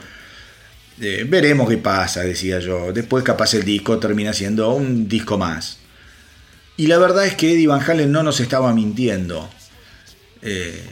Eh, 1.00 1.26
veremos 1.28 1.70
qué 1.70 1.78
pasa, 1.78 2.22
decía 2.22 2.60
yo. 2.60 2.92
Después 2.92 3.24
capaz 3.24 3.54
el 3.54 3.64
disco 3.64 4.00
termina 4.00 4.34
siendo 4.34 4.74
un 4.74 5.08
disco 5.08 5.38
más. 5.38 5.78
Y 6.76 6.88
la 6.88 6.98
verdad 6.98 7.26
es 7.26 7.36
que 7.36 7.54
Eddie 7.54 7.68
Van 7.68 7.82
Halen 7.88 8.12
no 8.12 8.24
nos 8.24 8.40
estaba 8.40 8.74
mintiendo. 8.74 9.50
Eh, 10.42 10.84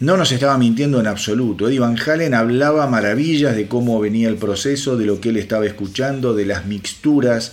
no 0.00 0.16
nos 0.18 0.32
estaba 0.32 0.58
mintiendo 0.58 1.00
en 1.00 1.06
absoluto. 1.06 1.68
Eddie 1.68 1.80
Van 1.80 1.98
Halen 1.98 2.34
hablaba 2.34 2.86
maravillas 2.86 3.56
de 3.56 3.66
cómo 3.66 3.98
venía 4.00 4.28
el 4.28 4.36
proceso, 4.36 4.96
de 4.98 5.06
lo 5.06 5.20
que 5.20 5.30
él 5.30 5.38
estaba 5.38 5.66
escuchando, 5.66 6.34
de 6.34 6.44
las 6.44 6.66
mixturas, 6.66 7.52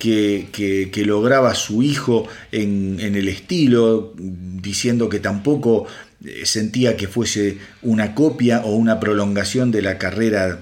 que, 0.00 1.02
lograba 1.06 1.54
su 1.54 1.82
hijo 1.82 2.26
en, 2.50 2.98
el 2.98 3.28
estilo, 3.28 4.14
diciendo 4.16 5.08
que 5.08 5.20
tampoco 5.20 5.86
eh, 6.24 6.42
sentía 6.44 6.96
que 6.96 7.06
fuese 7.06 7.58
una 7.82 8.14
copia 8.14 8.62
o 8.64 8.74
una 8.74 8.98
prolongación 8.98 9.70
de 9.70 9.82
la 9.82 9.98
carrera 9.98 10.60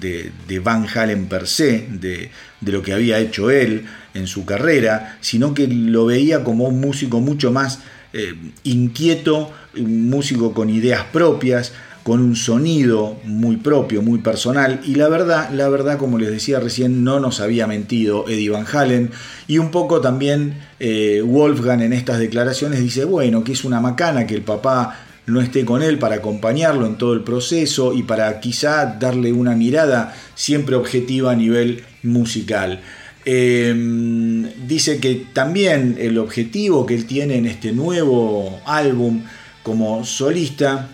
de, 0.00 0.58
Van 0.58 0.86
Halen 0.92 1.26
per 1.26 1.46
se, 1.46 1.86
de, 1.88 2.30
lo 2.60 2.82
que 2.82 2.92
había 2.92 3.18
hecho 3.18 3.50
él 3.50 3.86
en 4.12 4.26
su 4.26 4.44
carrera, 4.44 5.18
sino 5.20 5.54
que 5.54 5.66
lo 5.68 6.06
veía 6.06 6.44
como 6.44 6.64
un 6.64 6.80
músico 6.80 7.20
mucho 7.20 7.52
más 7.52 7.80
eh, 8.12 8.34
inquieto, 8.64 9.52
un 9.76 10.10
músico 10.10 10.52
con 10.52 10.68
ideas 10.68 11.04
propias, 11.12 11.72
con 12.02 12.20
un 12.20 12.34
sonido 12.34 13.18
muy 13.24 13.56
propio, 13.56 14.02
muy 14.02 14.20
personal 14.20 14.80
y 14.86 14.94
la 14.94 15.08
verdad, 15.08 15.50
la 15.50 15.68
verdad 15.68 15.98
como 15.98 16.18
les 16.18 16.30
decía 16.30 16.60
recién 16.60 17.04
no 17.04 17.20
nos 17.20 17.40
había 17.40 17.66
mentido 17.66 18.26
Eddie 18.28 18.50
Van 18.50 18.66
Halen 18.70 19.10
y 19.46 19.58
un 19.58 19.70
poco 19.70 20.00
también 20.00 20.54
eh, 20.78 21.22
Wolfgang 21.24 21.82
en 21.82 21.92
estas 21.92 22.18
declaraciones 22.18 22.80
dice 22.80 23.04
bueno 23.04 23.44
que 23.44 23.52
es 23.52 23.64
una 23.64 23.80
macana 23.80 24.26
que 24.26 24.34
el 24.34 24.42
papá 24.42 24.98
no 25.26 25.40
esté 25.40 25.64
con 25.64 25.82
él 25.82 25.98
para 25.98 26.16
acompañarlo 26.16 26.86
en 26.86 26.96
todo 26.96 27.12
el 27.12 27.22
proceso 27.22 27.94
y 27.94 28.02
para 28.02 28.40
quizá 28.40 28.86
darle 28.86 29.32
una 29.32 29.54
mirada 29.54 30.14
siempre 30.34 30.76
objetiva 30.76 31.32
a 31.32 31.36
nivel 31.36 31.84
musical. 32.02 32.80
Em, 33.24 34.48
dice 34.66 34.98
que 34.98 35.26
también 35.32 35.96
el 36.00 36.18
objetivo 36.18 36.86
que 36.86 36.94
él 36.94 37.06
tiene 37.06 37.36
en 37.36 37.46
este 37.46 37.72
nuevo 37.72 38.60
álbum 38.64 39.22
como 39.62 40.04
solista 40.04 40.88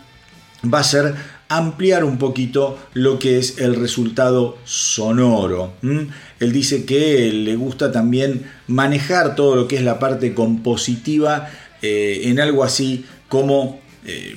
va 0.73 0.81
a 0.81 0.85
ser 0.85 1.15
ampliar 1.49 2.05
un 2.05 2.19
poquito 2.19 2.79
lo 2.95 3.19
que 3.19 3.39
es 3.39 3.59
el 3.59 3.77
resultado 3.77 4.59
sonoro. 4.65 5.75
Él 6.41 6.53
dice 6.53 6.85
que 6.85 7.33
le 7.33 7.57
gusta 7.57 7.93
también 7.93 8.51
manejar 8.67 9.37
todo 9.37 9.55
lo 9.55 9.69
que 9.69 9.77
es 9.77 9.83
la 9.83 9.99
parte 9.99 10.35
compositiva 10.35 11.49
eh, 11.83 12.23
en 12.25 12.41
algo 12.41 12.65
así 12.65 13.05
como, 13.29 13.81
eh, 14.05 14.37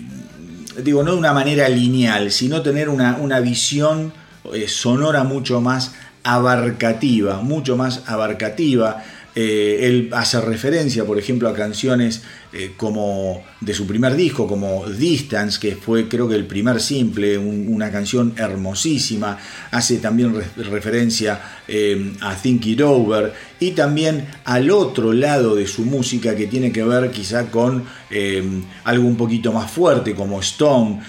digo, 0.83 1.03
no 1.03 1.13
de 1.13 1.17
una 1.17 1.33
manera 1.33 1.67
lineal, 1.67 2.31
sino 2.31 2.61
tener 2.61 2.89
una, 2.89 3.17
una 3.17 3.39
visión 3.39 4.13
eh, 4.53 4.67
sonora 4.67 5.23
mucho 5.23 5.61
más 5.61 5.93
abarcativa, 6.23 7.41
mucho 7.41 7.75
más 7.75 8.03
abarcativa. 8.07 9.03
Él 9.35 10.09
hace 10.11 10.41
referencia, 10.41 11.05
por 11.05 11.17
ejemplo, 11.17 11.47
a 11.49 11.53
canciones 11.53 12.21
eh, 12.51 12.71
como 12.75 13.43
de 13.61 13.75
su 13.75 13.85
primer 13.85 14.15
disco, 14.15 14.47
como 14.47 14.83
Distance, 14.87 15.59
que 15.59 15.75
fue 15.75 16.07
creo 16.07 16.27
que 16.27 16.33
el 16.33 16.47
primer 16.47 16.81
simple, 16.81 17.37
una 17.37 17.91
canción 17.91 18.33
hermosísima, 18.37 19.37
hace 19.69 19.97
también 19.97 20.33
referencia 20.57 21.39
eh, 21.67 22.13
a 22.21 22.35
Think 22.35 22.65
It 22.65 22.81
Over 22.81 23.33
y 23.59 23.71
también 23.71 24.25
al 24.45 24.71
otro 24.71 25.13
lado 25.13 25.53
de 25.53 25.67
su 25.67 25.85
música 25.85 26.35
que 26.35 26.47
tiene 26.47 26.71
que 26.71 26.83
ver 26.83 27.11
quizá 27.11 27.51
con 27.51 27.83
eh, 28.09 28.43
algo 28.83 29.07
un 29.07 29.15
poquito 29.15 29.53
más 29.53 29.69
fuerte 29.69 30.15
como 30.15 30.39
Stone, 30.39 31.01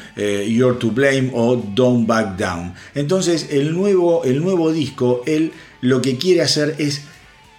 You're 0.46 0.78
to 0.78 0.90
Blame 0.90 1.30
o 1.32 1.56
Don't 1.56 2.06
Back 2.06 2.36
Down. 2.36 2.74
Entonces 2.94 3.48
el 3.50 3.72
nuevo, 3.72 4.24
el 4.24 4.42
nuevo 4.42 4.72
disco, 4.72 5.22
él 5.24 5.52
lo 5.80 6.02
que 6.02 6.18
quiere 6.18 6.42
hacer 6.42 6.74
es 6.76 7.04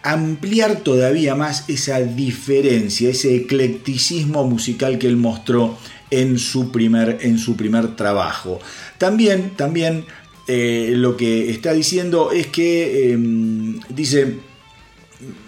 ampliar 0.04 0.82
todavía 0.82 1.36
más 1.36 1.70
esa 1.70 2.00
diferencia, 2.02 3.10
ese 3.10 3.36
eclecticismo 3.36 4.44
musical 4.46 4.98
que 4.98 5.08
él 5.08 5.18
mostró 5.18 5.78
en 6.10 6.38
su 6.38 6.72
primer, 6.72 7.20
en 7.22 7.38
su 7.38 7.56
primer 7.56 7.96
trabajo. 7.96 8.60
También, 8.98 9.52
también 9.56 10.06
eh, 10.48 10.94
lo 10.96 11.16
que 11.18 11.50
está 11.50 11.74
diciendo 11.74 12.32
es 12.32 12.48
que, 12.48 13.14
em, 13.14 13.80
dice, 13.90 14.38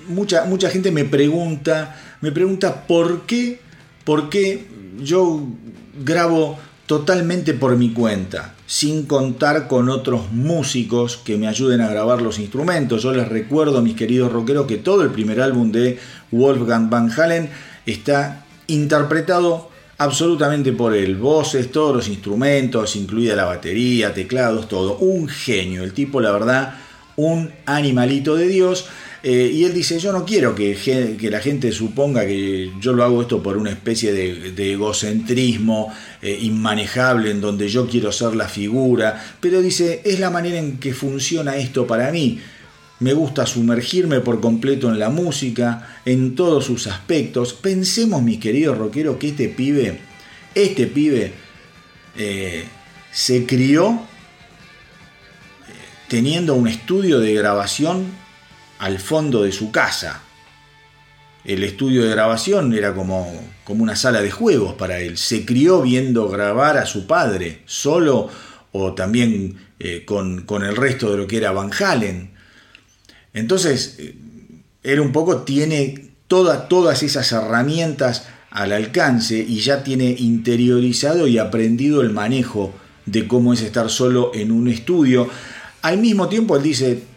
mucha, 0.08 0.46
mucha 0.46 0.70
gente 0.70 0.92
me 0.92 1.04
pregunta, 1.06 2.00
me 2.22 2.32
pregunta 2.32 2.88
por 2.88 3.26
qué, 3.26 3.60
por 4.06 4.30
qué 4.30 4.66
yo 5.02 5.48
grabo 6.04 6.60
totalmente 6.86 7.54
por 7.54 7.78
mi 7.78 7.92
cuenta, 7.92 8.54
sin 8.66 9.06
contar 9.06 9.68
con 9.68 9.90
otros 9.90 10.32
músicos 10.32 11.18
que 11.18 11.38
me 11.38 11.48
ayuden 11.48 11.82
a 11.82 11.90
grabar 11.90 12.22
los 12.22 12.40
instrumentos. 12.40 13.04
Yo 13.04 13.14
les 13.14 13.28
recuerdo, 13.28 13.82
mis 13.82 13.96
queridos 13.96 14.32
rockeros, 14.32 14.68
que 14.68 14.78
todo 14.78 15.04
el 15.04 15.10
primer 15.10 15.42
álbum 15.42 15.72
de 15.72 16.00
Wolfgang 16.32 16.90
Van 16.90 17.10
Halen 17.12 17.50
está 17.86 18.46
interpretado 18.68 19.70
absolutamente 19.98 20.74
por 20.74 20.94
él. 20.94 21.16
Voces, 21.16 21.72
todos 21.72 21.96
los 21.96 22.08
instrumentos, 22.08 22.96
incluida 22.96 23.36
la 23.36 23.46
batería, 23.46 24.14
teclados, 24.14 24.68
todo. 24.68 24.98
Un 24.98 25.28
genio, 25.28 25.84
el 25.84 25.94
tipo, 25.94 26.20
la 26.20 26.32
verdad, 26.32 26.76
un 27.16 27.52
animalito 27.66 28.36
de 28.36 28.48
Dios. 28.48 28.88
Eh, 29.26 29.52
y 29.54 29.64
él 29.64 29.74
dice, 29.74 30.00
yo 30.00 30.12
no 30.12 30.26
quiero 30.26 30.54
que, 30.54 30.76
que, 31.18 31.32
la 31.32 31.40
gente 31.40 31.72
suponga 31.72 32.26
que 32.26 32.74
yo 32.82 32.92
lo 32.92 33.06
hago 33.06 33.22
esto 33.22 33.42
por 33.42 33.56
una 33.56 33.70
especie 33.70 34.12
de, 34.12 34.74
egocentrismo 34.74 35.94
eh, 36.22 36.40
inmanejable 36.42 37.32
en 37.32 37.40
donde 37.40 37.70
yo 37.70 37.88
quiero 37.88 38.12
ser 38.12 38.36
la 38.36 38.50
figura, 38.50 39.24
pero 39.40 39.62
dice, 39.62 40.02
es 40.04 40.20
la 40.20 40.30
manera 40.30 40.58
en 40.58 40.78
que 40.78 40.94
funciona 40.94 41.56
esto 41.56 41.88
para 41.88 42.12
mí. 42.12 42.42
Me 43.00 43.14
gusta 43.14 43.46
sumergirme 43.46 44.20
por 44.20 44.42
completo 44.42 44.90
en 44.90 45.00
la 45.00 45.10
música, 45.10 46.02
en 46.04 46.36
todos 46.36 46.66
sus 46.66 46.88
aspectos. 46.88 47.54
Pensemos, 47.54 48.22
mis 48.22 48.40
queridos 48.40 48.78
rockeros, 48.78 49.16
que 49.16 49.30
este 49.30 49.48
pibe, 49.48 50.00
este 50.54 50.86
pibe, 50.88 51.32
eh, 52.18 52.66
se 53.14 53.46
crió 53.46 54.02
teniendo 56.10 56.56
un 56.56 56.68
estudio 56.68 57.22
de 57.22 57.34
grabación 57.34 58.23
al 58.84 59.00
fondo 59.00 59.44
de 59.44 59.54
su 59.54 59.72
casa. 59.72 60.24
El 61.46 61.64
estudio 61.64 62.04
de 62.04 62.10
grabación 62.10 62.74
era 62.74 62.94
como, 62.94 63.32
como 63.64 63.82
una 63.82 63.96
sala 63.96 64.22
de 64.22 64.30
juegos 64.30 64.74
para 64.74 65.00
él. 65.00 65.18
Se 65.18 65.46
crió 65.46 65.82
viendo 65.82 66.28
grabar 66.28 66.78
a 66.78 66.86
su 66.86 67.08
padre, 67.08 67.62
solo 67.66 68.30
o 68.74 68.94
también 68.94 69.56
eh, 69.80 70.04
con, 70.04 70.46
el 70.50 70.76
resto 70.76 71.12
de 71.12 71.18
lo 71.18 71.28
que 71.28 71.38
era 71.38 71.54
Van 71.54 71.72
Halen. 71.72 72.32
Entonces, 73.34 73.96
eh, 74.00 74.18
él 74.84 75.00
un 75.00 75.14
poco 75.14 75.44
tiene 75.44 76.10
todas 76.28 77.04
esas 77.04 77.32
herramientas 77.32 78.28
al 78.50 78.74
alcance 78.74 79.38
y 79.38 79.62
ya 79.62 79.82
tiene 79.84 80.14
interiorizado 80.20 81.28
y 81.28 81.38
aprendido 81.38 82.02
el 82.02 82.10
manejo 82.10 82.74
de 83.06 83.30
cómo 83.30 83.54
es 83.54 83.62
estar 83.62 83.90
solo 83.90 84.32
en 84.34 84.52
un 84.52 84.68
estudio. 84.68 85.30
Al 85.82 86.00
mismo 86.00 86.28
tiempo, 86.28 86.58
él 86.58 86.64
dice, 86.64 87.13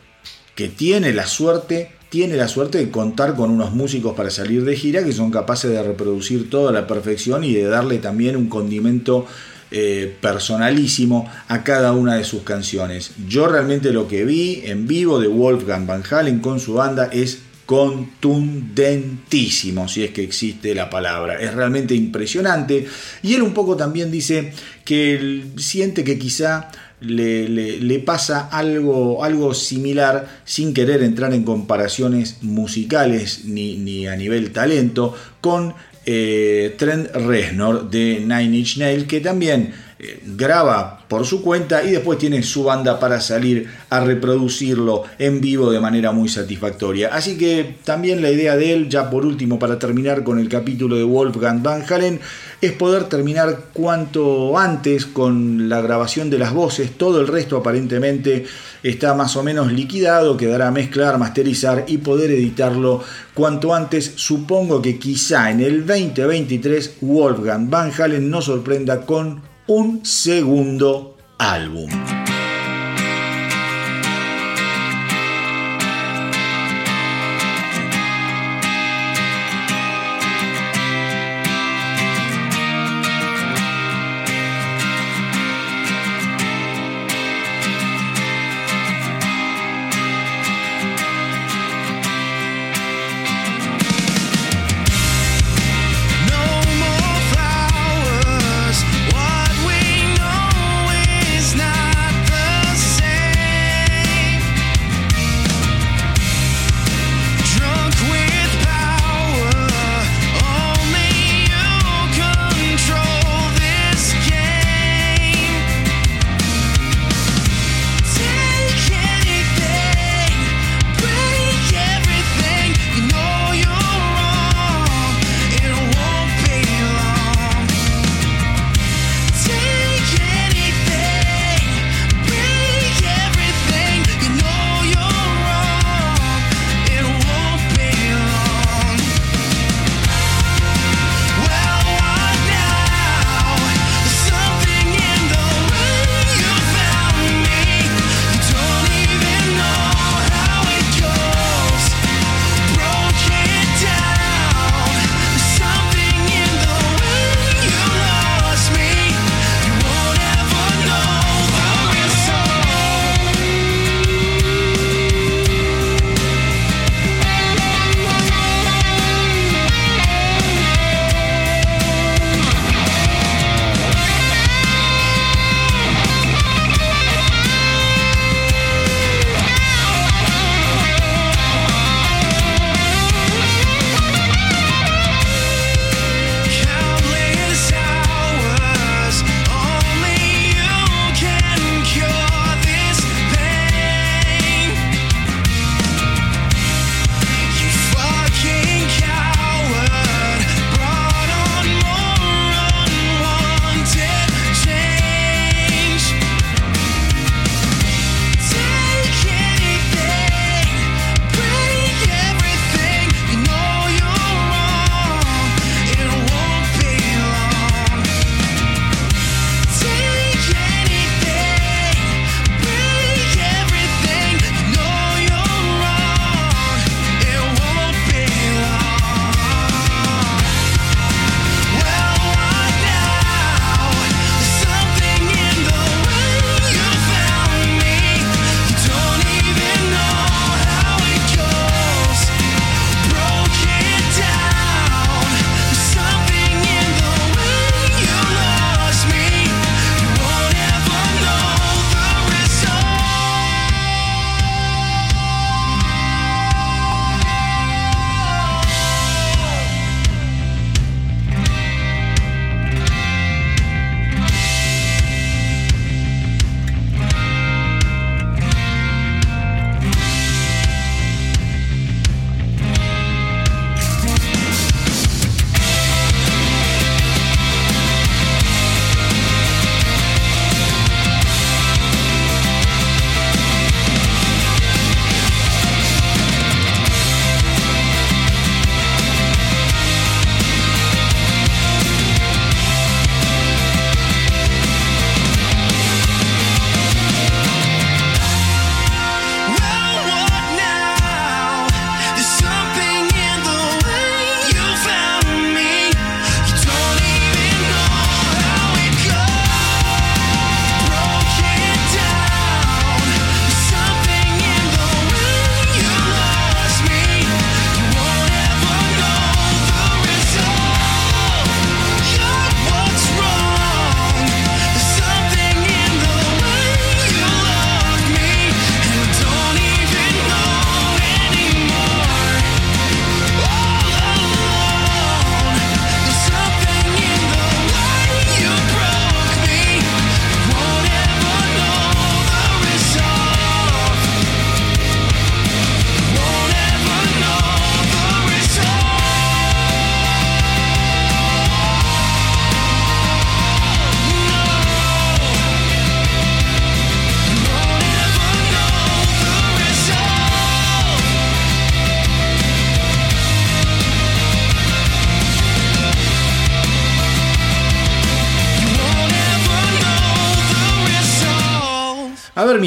que 0.56 0.68
tiene 0.68 1.12
la 1.12 1.28
suerte, 1.28 1.92
tiene 2.08 2.34
la 2.34 2.48
suerte 2.48 2.78
de 2.78 2.90
contar 2.90 3.36
con 3.36 3.50
unos 3.50 3.72
músicos 3.72 4.16
para 4.16 4.30
salir 4.30 4.64
de 4.64 4.74
gira 4.74 5.04
que 5.04 5.12
son 5.12 5.30
capaces 5.30 5.70
de 5.70 5.80
reproducir 5.82 6.50
toda 6.50 6.72
la 6.72 6.88
perfección 6.88 7.44
y 7.44 7.52
de 7.52 7.64
darle 7.64 7.98
también 7.98 8.36
un 8.36 8.48
condimento 8.48 9.26
eh, 9.70 10.16
personalísimo 10.20 11.30
a 11.48 11.62
cada 11.62 11.92
una 11.92 12.16
de 12.16 12.24
sus 12.24 12.42
canciones. 12.42 13.12
Yo 13.28 13.46
realmente 13.46 13.92
lo 13.92 14.08
que 14.08 14.24
vi 14.24 14.62
en 14.64 14.86
vivo 14.86 15.20
de 15.20 15.28
Wolfgang 15.28 15.86
Van 15.86 16.02
Halen 16.10 16.40
con 16.40 16.58
su 16.58 16.72
banda 16.74 17.10
es 17.12 17.40
contundentísimo, 17.66 19.88
si 19.88 20.04
es 20.04 20.12
que 20.12 20.22
existe 20.22 20.74
la 20.74 20.88
palabra. 20.88 21.38
Es 21.40 21.52
realmente 21.52 21.94
impresionante. 21.94 22.86
Y 23.22 23.34
él 23.34 23.42
un 23.42 23.52
poco 23.52 23.76
también 23.76 24.10
dice 24.10 24.54
que 24.84 25.44
siente 25.56 26.04
que 26.04 26.18
quizá 26.18 26.70
le, 27.00 27.98
pasa 28.04 28.48
algo, 28.50 29.24
algo 29.24 29.54
similar 29.54 30.40
sin 30.44 30.72
querer 30.72 31.02
entrar 31.02 31.34
en 31.34 31.44
comparaciones 31.44 32.38
musicales 32.42 33.44
ni, 33.44 33.76
ni 33.76 34.06
a 34.06 34.16
nivel 34.16 34.52
talento 34.52 35.14
con 35.40 35.74
eh, 36.06 36.74
Trent 36.78 37.10
Reznor 37.14 37.90
de 37.90 38.20
Nine 38.20 38.56
Inch 38.56 38.78
Nails 38.78 39.06
que 39.06 39.20
también 39.20 39.74
eh, 39.98 40.20
graba 40.24 41.04
por 41.08 41.24
su 41.24 41.42
cuenta 41.42 41.82
y 41.82 41.90
después 41.92 42.18
tiene 42.18 42.42
su 42.42 42.64
banda 42.64 43.00
para 43.00 43.18
salir 43.20 43.68
a 43.88 44.00
reproducirlo 44.00 45.04
en 45.18 45.40
vivo 45.40 45.70
de 45.70 45.80
manera 45.80 46.12
muy 46.12 46.28
satisfactoria. 46.28 47.14
Así 47.14 47.38
que 47.38 47.76
también 47.82 48.20
la 48.20 48.30
idea 48.30 48.56
de 48.56 48.74
él, 48.74 48.88
ya 48.88 49.08
por 49.08 49.24
último 49.24 49.58
para 49.58 49.78
terminar 49.78 50.22
con 50.22 50.38
el 50.38 50.48
capítulo 50.50 50.96
de 50.96 51.04
Wolfgang 51.04 51.62
Van 51.62 51.82
Halen, 51.88 52.20
es 52.60 52.72
poder 52.72 53.04
terminar 53.04 53.66
cuanto 53.72 54.58
antes 54.58 55.06
con 55.06 55.68
la 55.68 55.80
grabación 55.80 56.30
de 56.30 56.38
las 56.38 56.52
voces. 56.52 56.92
Todo 56.96 57.20
el 57.20 57.28
resto 57.28 57.56
aparentemente 57.56 58.46
está 58.82 59.14
más 59.14 59.36
o 59.36 59.42
menos 59.42 59.72
liquidado, 59.72 60.36
quedará 60.36 60.70
mezclar, 60.70 61.18
masterizar 61.18 61.84
y 61.86 61.98
poder 61.98 62.30
editarlo 62.30 63.02
cuanto 63.34 63.74
antes. 63.74 64.12
Supongo 64.16 64.80
que 64.80 64.98
quizá 64.98 65.50
en 65.50 65.60
el 65.60 65.86
2023 65.86 66.96
Wolfgang 67.00 67.68
Van 67.68 67.92
Halen 67.96 68.30
nos 68.30 68.46
sorprenda 68.46 69.02
con 69.02 69.42
un 69.66 70.04
segundo 70.04 71.16
álbum. 71.38 71.90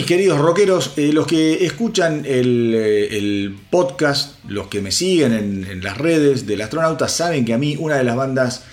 Queridos 0.09 0.39
rockeros, 0.39 0.93
eh, 0.97 1.13
los 1.13 1.27
que 1.27 1.63
escuchan 1.67 2.23
el, 2.25 3.59
podcast, 3.69 4.43
los 4.47 4.65
que 4.65 4.81
me 4.81 4.91
siguen 4.91 5.33
en, 5.33 5.83
las 5.83 5.99
redes 5.99 6.47
del 6.47 6.61
astronauta, 6.61 7.07
saben 7.07 7.45
que 7.45 7.53
a 7.53 7.59
mí 7.59 7.77
una 7.77 7.97
de 7.97 8.03
las 8.03 8.15
bandas 8.15 8.63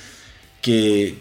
que, 0.63 1.19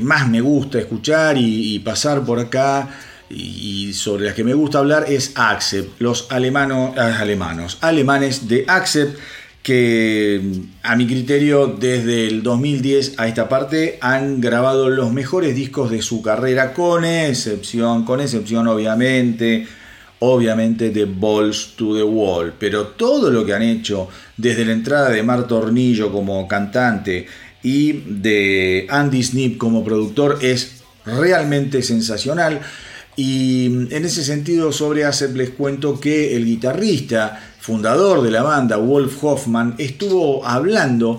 más 0.00 0.28
me 0.28 0.40
gusta 0.40 0.80
escuchar 0.80 1.36
y, 1.38 1.78
pasar 1.78 2.24
por 2.24 2.40
acá 2.40 2.88
y, 3.30 3.92
sobre 3.92 4.24
las 4.24 4.34
que 4.34 4.42
me 4.42 4.52
gusta 4.52 4.78
hablar 4.78 5.04
es 5.06 5.30
Accept, 5.36 6.00
los 6.00 6.26
alemanos, 6.32 6.98
ah, 6.98 7.18
alemanos, 7.20 7.78
alemanes 7.82 8.48
de 8.48 8.64
Accept 8.66 9.16
que 9.66 10.40
a 10.84 10.94
mi 10.94 11.08
criterio 11.08 11.66
desde 11.66 12.28
el 12.28 12.44
2010 12.44 13.14
a 13.16 13.26
esta 13.26 13.48
parte 13.48 13.98
han 14.00 14.40
grabado 14.40 14.88
los 14.90 15.12
mejores 15.12 15.56
discos 15.56 15.90
de 15.90 16.02
su 16.02 16.22
carrera 16.22 16.72
con 16.72 17.04
excepción, 17.04 18.04
con 18.04 18.20
excepción 18.20 18.68
obviamente, 18.68 19.66
obviamente 20.20 20.90
de 20.90 21.04
Balls 21.04 21.72
to 21.74 21.96
the 21.96 22.04
Wall, 22.04 22.54
pero 22.60 22.86
todo 22.86 23.28
lo 23.28 23.44
que 23.44 23.54
han 23.54 23.62
hecho 23.62 24.08
desde 24.36 24.64
la 24.64 24.70
entrada 24.70 25.10
de 25.10 25.24
Mar 25.24 25.48
Tornillo 25.48 26.12
como 26.12 26.46
cantante 26.46 27.26
y 27.64 27.90
de 28.06 28.86
Andy 28.88 29.20
Snip 29.20 29.58
como 29.58 29.82
productor 29.82 30.38
es 30.42 30.84
realmente 31.04 31.82
sensacional. 31.82 32.60
Y 33.16 33.66
en 33.66 34.04
ese 34.04 34.22
sentido 34.22 34.70
sobre 34.70 35.06
Acep 35.06 35.34
les 35.34 35.50
cuento 35.50 35.98
que 35.98 36.36
el 36.36 36.44
guitarrista 36.44 37.55
fundador 37.66 38.22
de 38.22 38.30
la 38.30 38.44
banda, 38.44 38.76
Wolf 38.76 39.24
Hoffman, 39.24 39.74
estuvo 39.78 40.46
hablando 40.46 41.18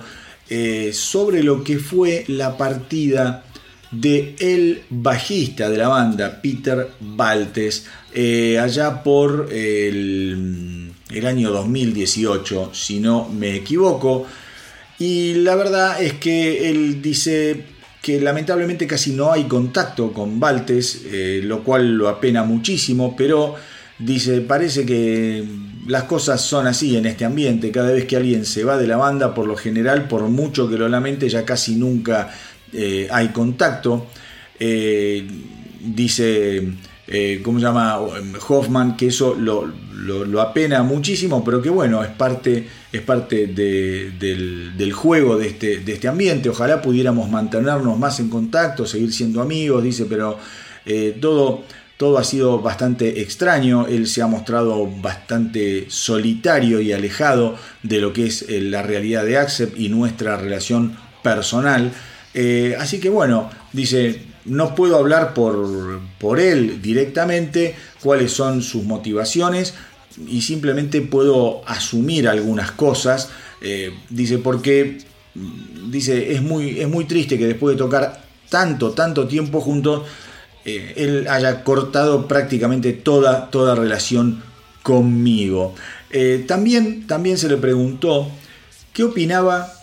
eh, 0.50 0.92
sobre 0.94 1.44
lo 1.44 1.62
que 1.62 1.78
fue 1.78 2.24
la 2.30 2.56
partida 2.56 3.44
de 3.92 4.34
el 4.40 4.84
bajista 4.90 5.70
de 5.70 5.78
la 5.78 5.90
banda, 5.90 6.40
Peter 6.42 6.90
Baltes, 7.02 7.88
eh, 8.14 8.58
allá 8.58 9.04
por 9.04 9.50
el, 9.52 10.94
el, 11.10 11.26
año 11.26 11.52
2018, 11.52 12.70
si 12.74 13.02
no 13.02 13.28
me 13.28 13.54
equivoco. 13.58 14.26
Y 15.00 15.34
la 15.34 15.56
verdad 15.56 16.02
es 16.02 16.14
que 16.14 16.70
él 16.70 17.02
dice 17.02 17.66
que 18.02 18.22
lamentablemente 18.22 18.88
casi 18.88 19.12
no 19.12 19.34
hay 19.34 19.44
contacto 19.44 20.14
con 20.14 20.40
Baltes, 20.40 21.02
eh, 21.08 21.42
lo 21.44 21.62
cual 21.62 21.98
lo 21.98 22.08
apena 22.08 22.46
muchísimo, 22.46 23.18
pero 23.18 23.56
dice, 24.00 24.40
parece 24.40 24.86
que 24.86 25.67
las 25.88 26.04
cosas 26.04 26.42
son 26.42 26.68
así 26.68 26.96
en 26.96 27.06
este 27.06 27.26
ambiente, 27.26 27.72
cada 27.72 27.92
vez 27.92 28.06
que 28.06 28.16
alguien 28.16 28.46
se 28.46 28.64
va 28.64 28.78
de 28.78 28.88
la 28.88 28.98
banda, 28.98 29.34
por 29.34 29.48
lo 29.48 29.56
general, 29.56 30.08
por 30.08 30.22
mucho 30.24 30.70
que 30.70 30.78
lo 30.78 30.88
lamente, 30.88 31.28
ya 31.30 31.46
casi 31.46 31.76
nunca 31.76 32.32
eh, 32.74 33.08
hay 33.12 33.30
contacto. 33.30 34.08
Eh, 34.60 35.28
dice, 35.82 36.68
¿cómo 37.44 37.60
se 37.60 37.66
llama? 37.66 38.00
Hoffman, 38.48 38.98
que 38.98 39.08
eso 39.08 39.36
lo, 39.36 40.42
apena 40.42 40.84
muchísimo, 40.84 41.44
pero 41.44 41.62
que 41.62 41.70
bueno, 41.70 42.04
es 42.04 42.10
parte 42.10 42.68
es 42.92 43.02
parte 43.02 43.48
del, 43.48 44.92
juego 44.94 45.38
de 45.38 45.48
este, 45.48 45.80
de 45.80 45.94
este 45.94 46.08
ambiente. 46.08 46.50
Ojalá 46.50 46.82
pudiéramos 46.82 47.30
mantenernos 47.30 47.98
más 47.98 48.20
en 48.20 48.30
contacto, 48.30 48.86
seguir 48.86 49.14
siendo 49.14 49.42
amigos, 49.42 49.84
dice, 49.84 50.06
pero 50.06 50.38
eh, 50.86 51.18
todo, 51.20 51.64
todo 51.98 52.20
ha 52.20 52.24
sido 52.24 52.60
bastante 52.60 53.22
extraño. 53.22 53.88
Él 53.88 54.08
se 54.08 54.22
ha 54.22 54.28
mostrado 54.28 54.88
bastante 54.88 55.88
solitario 55.90 56.80
y 56.80 56.94
alejado 56.94 57.56
de 57.84 58.00
lo 58.00 58.14
que 58.14 58.28
es 58.28 58.44
eh, 58.44 58.62
la 58.62 58.84
realidad 58.84 59.26
de 59.26 59.38
Accept 59.38 59.78
y 59.78 59.90
nuestra 59.90 60.38
relación 60.38 60.96
personal. 61.24 61.92
Eh, 62.34 62.76
así 62.80 63.00
que 63.00 63.10
bueno, 63.10 63.50
dice, 63.74 64.22
no 64.46 64.76
puedo 64.76 64.98
hablar 64.98 65.34
por, 65.34 66.00
por 66.20 66.40
él 66.40 66.82
directamente, 66.82 67.76
cuáles 68.02 68.32
son 68.32 68.62
sus 68.62 68.84
motivaciones, 68.84 69.74
y 70.28 70.42
simplemente 70.42 71.02
puedo 71.02 71.68
asumir 71.68 72.28
algunas 72.28 72.72
cosas. 72.72 73.30
Eh, 73.62 73.92
dice, 74.10 74.38
porque 74.38 75.00
dice, 75.90 76.34
es 76.34 76.42
muy, 76.42 76.80
es 76.80 76.88
muy 76.88 77.06
triste 77.06 77.38
que 77.38 77.48
después 77.48 77.76
de 77.76 77.80
tocar 77.80 78.24
tanto, 78.50 78.92
tanto 78.92 79.28
tiempo 79.28 79.62
juntos, 79.62 80.04
eh, 80.68 80.94
él 80.98 81.28
haya 81.30 81.64
cortado 81.64 82.28
prácticamente 82.28 82.94
toda, 82.94 83.50
toda 83.50 83.74
relación 83.74 84.44
conmigo. 84.84 85.74
Eh, 86.12 86.46
también, 86.48 87.08
también 87.08 87.38
se 87.38 87.50
le 87.50 87.58
preguntó 87.58 88.30
qué 88.94 89.04
opinaba, 89.04 89.74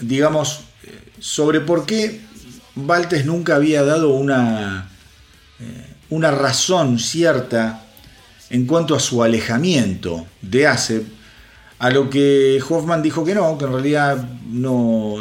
digamos, 0.00 0.60
sobre 1.20 1.60
por 1.60 1.84
qué 1.84 2.20
Valtes 2.74 3.26
nunca 3.26 3.56
había 3.56 3.84
dado 3.84 4.14
una, 4.14 4.88
una 6.08 6.30
razón 6.30 6.98
cierta 6.98 7.84
en 8.52 8.66
cuanto 8.66 8.94
a 8.94 9.00
su 9.00 9.22
alejamiento 9.22 10.26
de 10.42 10.66
ASEP, 10.66 11.06
a 11.82 11.90
lo 11.90 12.08
que 12.08 12.62
Hoffman 12.68 13.02
dijo 13.02 13.24
que 13.24 13.34
no, 13.34 13.58
que 13.58 13.64
en 13.64 13.72
realidad 13.72 14.24
no, 14.48 15.16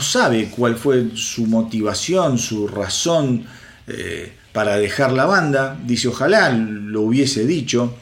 sabe 0.00 0.50
cuál 0.50 0.74
fue 0.74 1.10
su 1.14 1.46
motivación, 1.46 2.36
su 2.36 2.66
razón 2.66 3.44
eh, 3.86 4.32
para 4.52 4.76
dejar 4.76 5.12
la 5.12 5.26
banda. 5.26 5.78
Dice, 5.86 6.08
ojalá 6.08 6.50
lo 6.50 7.02
hubiese 7.02 7.46
dicho. 7.46 7.94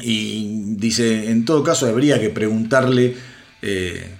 Y 0.00 0.74
dice, 0.78 1.30
en 1.30 1.44
todo 1.44 1.62
caso 1.62 1.86
habría 1.86 2.20
que 2.20 2.30
preguntarle, 2.30 3.14
eh, 3.62 4.16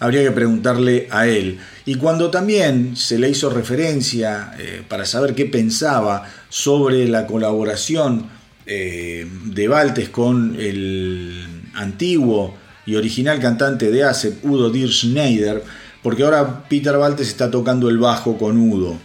habría 0.00 0.22
que 0.22 0.30
preguntarle 0.30 1.08
a 1.10 1.26
él. 1.26 1.58
Y 1.84 1.96
cuando 1.96 2.30
también 2.30 2.96
se 2.96 3.18
le 3.18 3.28
hizo 3.28 3.50
referencia 3.50 4.54
eh, 4.58 4.82
para 4.88 5.04
saber 5.04 5.34
qué 5.34 5.44
pensaba 5.44 6.26
sobre 6.48 7.06
la 7.06 7.26
colaboración 7.26 8.40
de 8.64 9.68
Valtes 9.68 10.08
con 10.08 10.56
el 10.58 11.46
antiguo 11.74 12.61
y 12.86 12.96
original 12.96 13.38
cantante 13.40 13.90
de 13.90 14.04
ASEP, 14.04 14.44
Udo 14.44 14.70
Dir 14.70 14.90
Schneider, 14.90 15.62
porque 16.02 16.24
ahora 16.24 16.64
Peter 16.68 16.96
Valtes 16.96 17.28
está 17.28 17.50
tocando 17.50 17.88
el 17.88 17.98
bajo 17.98 18.36
con 18.36 18.56
Udo, 18.56 18.98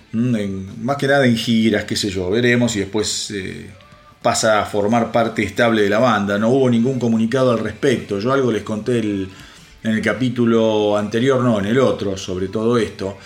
más 0.82 0.98
que 0.98 1.08
nada 1.08 1.26
en 1.26 1.36
giras, 1.36 1.84
qué 1.84 1.96
sé 1.96 2.10
yo, 2.10 2.30
veremos 2.30 2.76
y 2.76 2.80
después 2.80 3.32
eh, 3.32 3.70
pasa 4.22 4.62
a 4.62 4.66
formar 4.66 5.12
parte 5.12 5.44
estable 5.44 5.84
de 5.84 5.90
la 5.90 6.00
banda. 6.00 6.40
No 6.40 6.50
hubo 6.50 6.70
ningún 6.70 7.00
comunicado 7.00 7.52
al 7.52 7.60
respecto, 7.60 8.20
yo 8.20 8.34
algo 8.34 8.52
les 8.52 8.64
conté 8.64 9.00
en 9.00 9.30
el 9.84 10.02
capítulo 10.02 10.98
anterior, 10.98 11.42
no, 11.42 11.60
en 11.60 11.66
el 11.66 11.80
otro, 11.80 12.18
sobre 12.18 12.48
todo 12.48 12.78
esto. 12.78 13.18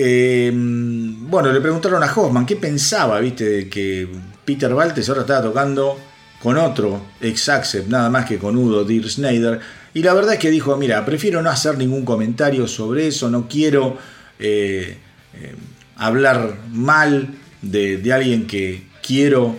Eh, 0.00 0.52
bueno, 0.54 1.52
le 1.52 1.60
preguntaron 1.60 2.00
a 2.00 2.12
Hoffman 2.14 2.46
qué 2.46 2.54
pensaba, 2.54 3.18
viste, 3.18 3.44
de 3.44 3.68
que 3.68 4.08
Peter 4.44 4.72
Baltes 4.72 5.08
ahora 5.08 5.22
estaba 5.22 5.42
tocando 5.42 5.98
con 6.42 6.56
otro 6.56 7.02
ex 7.20 7.50
nada 7.88 8.10
más 8.10 8.26
que 8.26 8.38
con 8.38 8.56
Udo 8.56 8.84
Dir 8.84 9.08
Schneider. 9.08 9.60
Y 9.94 10.02
la 10.02 10.14
verdad 10.14 10.34
es 10.34 10.38
que 10.38 10.50
dijo, 10.50 10.76
mira, 10.76 11.04
prefiero 11.04 11.42
no 11.42 11.50
hacer 11.50 11.76
ningún 11.76 12.04
comentario 12.04 12.68
sobre 12.68 13.08
eso, 13.08 13.30
no 13.30 13.48
quiero 13.48 13.96
eh, 14.38 14.96
eh, 15.34 15.54
hablar 15.96 16.58
mal 16.70 17.28
de, 17.62 18.12
alguien 18.12 18.46
que 18.46 18.84
quiero 19.02 19.56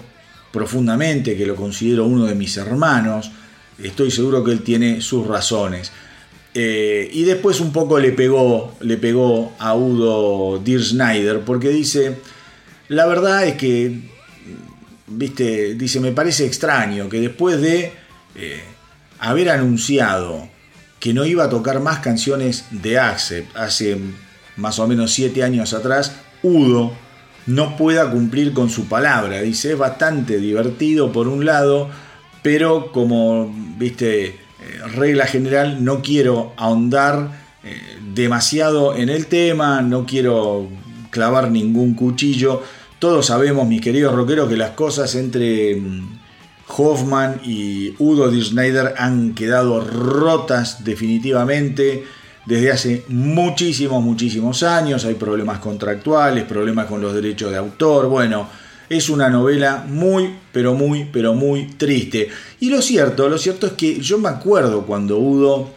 profundamente, 0.52 1.36
que 1.36 1.46
lo 1.46 1.56
considero 1.56 2.06
uno 2.06 2.26
de 2.26 2.36
mis 2.36 2.56
hermanos. 2.58 3.32
Estoy 3.82 4.12
seguro 4.12 4.44
que 4.44 4.52
él 4.52 4.62
tiene 4.62 5.02
sus 5.02 5.28
razones. 5.28 5.92
Eh, 6.54 7.10
y 7.14 7.24
después 7.24 7.60
un 7.60 7.72
poco 7.72 8.00
le 8.00 8.12
pegó, 8.12 8.76
le 8.82 8.98
pegó 8.98 9.54
a 9.60 9.76
Udo 9.76 10.60
Dir 10.60 10.84
Schneider, 10.84 11.42
porque 11.42 11.70
dice, 11.70 12.18
la 12.88 13.06
verdad 13.06 13.46
es 13.46 13.56
que 13.56 14.10
viste, 15.10 15.76
dice, 15.76 16.00
me 16.00 16.12
parece 16.12 16.46
extraño 16.46 17.10
que 17.10 17.20
después 17.20 17.60
de 17.62 17.94
eh, 18.36 18.62
haber 19.20 19.50
anunciado 19.50 20.48
que 21.00 21.14
no 21.14 21.26
iba 21.26 21.46
a 21.46 21.50
tocar 21.50 21.80
más 21.80 22.00
canciones 22.00 22.66
de 22.72 23.00
Accept 23.00 23.56
hace 23.56 23.98
más 24.58 24.80
o 24.80 24.88
menos 24.88 25.12
siete 25.12 25.44
años 25.44 25.74
atrás, 25.74 26.16
Udo 26.44 26.94
no 27.46 27.78
pueda 27.78 28.12
cumplir 28.12 28.54
con 28.54 28.70
su 28.70 28.88
palabra. 28.88 29.42
Dice, 29.42 29.74
es 29.74 29.78
bastante 29.78 30.38
divertido 30.38 31.12
por 31.12 31.28
un 31.28 31.46
lado, 31.46 31.90
pero 32.44 32.92
como, 32.92 33.54
viste, 33.78 34.26
eh, 34.26 34.36
regla 34.94 35.26
general, 35.26 35.84
no 35.84 36.02
quiero 36.02 36.54
ahondar 36.58 37.32
eh, 37.64 37.82
demasiado 38.14 38.96
en 38.96 39.10
el 39.10 39.28
tema, 39.28 39.82
no 39.82 40.06
quiero 40.06 40.70
clavar 41.10 41.50
ningún 41.50 41.96
cuchillo 41.96 42.62
todos 43.00 43.28
sabemos, 43.28 43.68
mis 43.68 43.82
queridos 43.82 44.14
rockeros, 44.14 44.50
que 44.50 44.58
las 44.58 44.72
cosas 44.72 45.16
entre 45.16 45.76
mm, 45.76 46.20
Hoffman 46.68 47.42
y 47.44 47.96
Udo 47.98 48.30
Di 48.30 48.44
Schneider 48.44 48.94
han 48.98 49.34
quedado 49.34 49.80
rotas 49.82 50.84
definitivamente 50.84 52.04
desde 52.46 52.72
hace 52.72 53.06
muchísimos, 53.08 54.04
muchísimos 54.04 54.64
años. 54.64 55.06
Hay 55.06 55.16
problemas 55.16 55.60
contractuales, 55.60 56.44
problemas 56.44 56.88
con 56.88 57.02
los 57.02 57.14
derechos 57.14 57.52
de 57.52 57.58
autor. 57.58 58.08
Bueno, 58.08 58.50
es 58.90 59.10
una 59.10 59.30
novela 59.30 59.86
muy, 59.88 60.36
pero 60.52 60.74
muy, 60.74 61.06
pero 61.06 61.34
muy 61.34 61.68
triste. 61.78 62.28
Y 62.60 62.70
lo 62.70 62.82
cierto, 62.82 63.30
lo 63.30 63.38
cierto 63.38 63.68
es 63.68 63.74
que 63.74 64.00
yo 64.00 64.18
me 64.18 64.30
acuerdo 64.30 64.86
cuando 64.86 65.18
Udo 65.18 65.72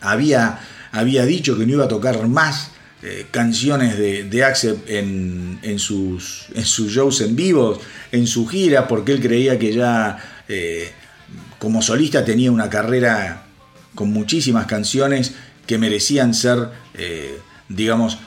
había, 0.00 0.60
había 0.92 1.26
dicho 1.26 1.58
que 1.58 1.66
no 1.66 1.72
iba 1.74 1.84
a 1.84 1.88
tocar 1.88 2.26
más 2.26 2.70
eh, 3.00 3.26
canciones 3.30 3.96
de, 3.96 4.24
de 4.24 4.42
Accept 4.42 4.90
en, 4.90 5.78
sus, 5.78 6.46
en 6.52 6.64
sus 6.64 6.92
shows 6.92 7.20
en 7.20 7.36
vivo, 7.36 7.80
en 8.10 8.26
su 8.26 8.44
gira, 8.48 8.88
porque 8.88 9.12
él 9.12 9.20
creía 9.20 9.56
que 9.56 9.72
ya 9.72 10.18
eh, 10.48 10.90
como 11.60 11.80
solista 11.80 12.24
tenía 12.24 12.50
una 12.50 12.68
carrera 12.68 13.44
con 13.94 14.12
muchísimas 14.12 14.66
canciones 14.66 15.34
que 15.66 15.78
merecían 15.78 16.34
ser, 16.34 16.70
eh, 16.94 17.38
digamos, 17.68 18.18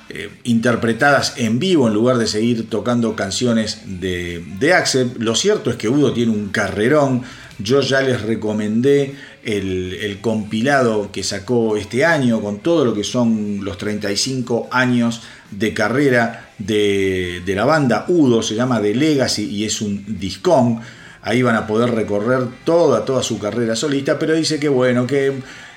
interpretadas 0.44 1.34
en 1.36 1.60
vivo 1.60 1.90
en 1.90 1.94
lugar 1.94 2.18
de 2.18 2.28
seguir 2.28 2.70
tocando 2.70 3.14
canciones 3.16 3.82
de, 3.86 4.42
de 4.58 4.74
Accept. 4.74 5.18
Lo 5.18 5.36
cierto 5.36 5.70
es 5.70 5.76
que 5.76 5.90
Udo 5.90 6.14
tiene 6.14 6.32
un 6.32 6.48
carrerón. 6.48 7.24
Yo 7.60 7.82
ya 7.82 8.02
les 8.02 8.22
recomendé 8.22 9.16
el, 9.44 10.20
compilado 10.22 11.12
que 11.12 11.24
sacó 11.24 11.78
este 11.78 12.06
año 12.06 12.42
con 12.42 12.60
todo 12.60 12.86
lo 12.86 12.94
que 12.94 13.04
son 13.04 13.64
los 13.64 13.78
35 13.78 14.70
años 14.72 15.22
de 15.52 15.74
carrera 15.74 16.52
de, 16.58 17.44
la 17.48 17.66
banda 17.66 18.06
Udo, 18.08 18.42
se 18.42 18.56
llama 18.56 18.82
The 18.82 18.96
Legacy 18.96 19.50
y 19.50 19.66
es 19.66 19.82
un 19.82 20.20
discón. 20.20 20.80
Ahí 21.24 21.42
van 21.42 21.56
a 21.56 21.68
poder 21.68 21.92
recorrer 21.92 22.48
toda, 22.64 23.06
toda 23.06 23.24
su 23.24 23.40
carrera 23.40 23.76
solista, 23.76 24.18
pero 24.18 24.34
dice 24.34 24.60
que 24.60 24.70
bueno, 24.70 25.06
que 25.06 25.34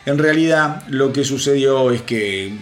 en 0.07 0.19
realidad 0.19 0.83
lo 0.89 1.12
que 1.12 1.25
sucedió 1.25 1.91
es 1.91 2.03
que 2.03 2.53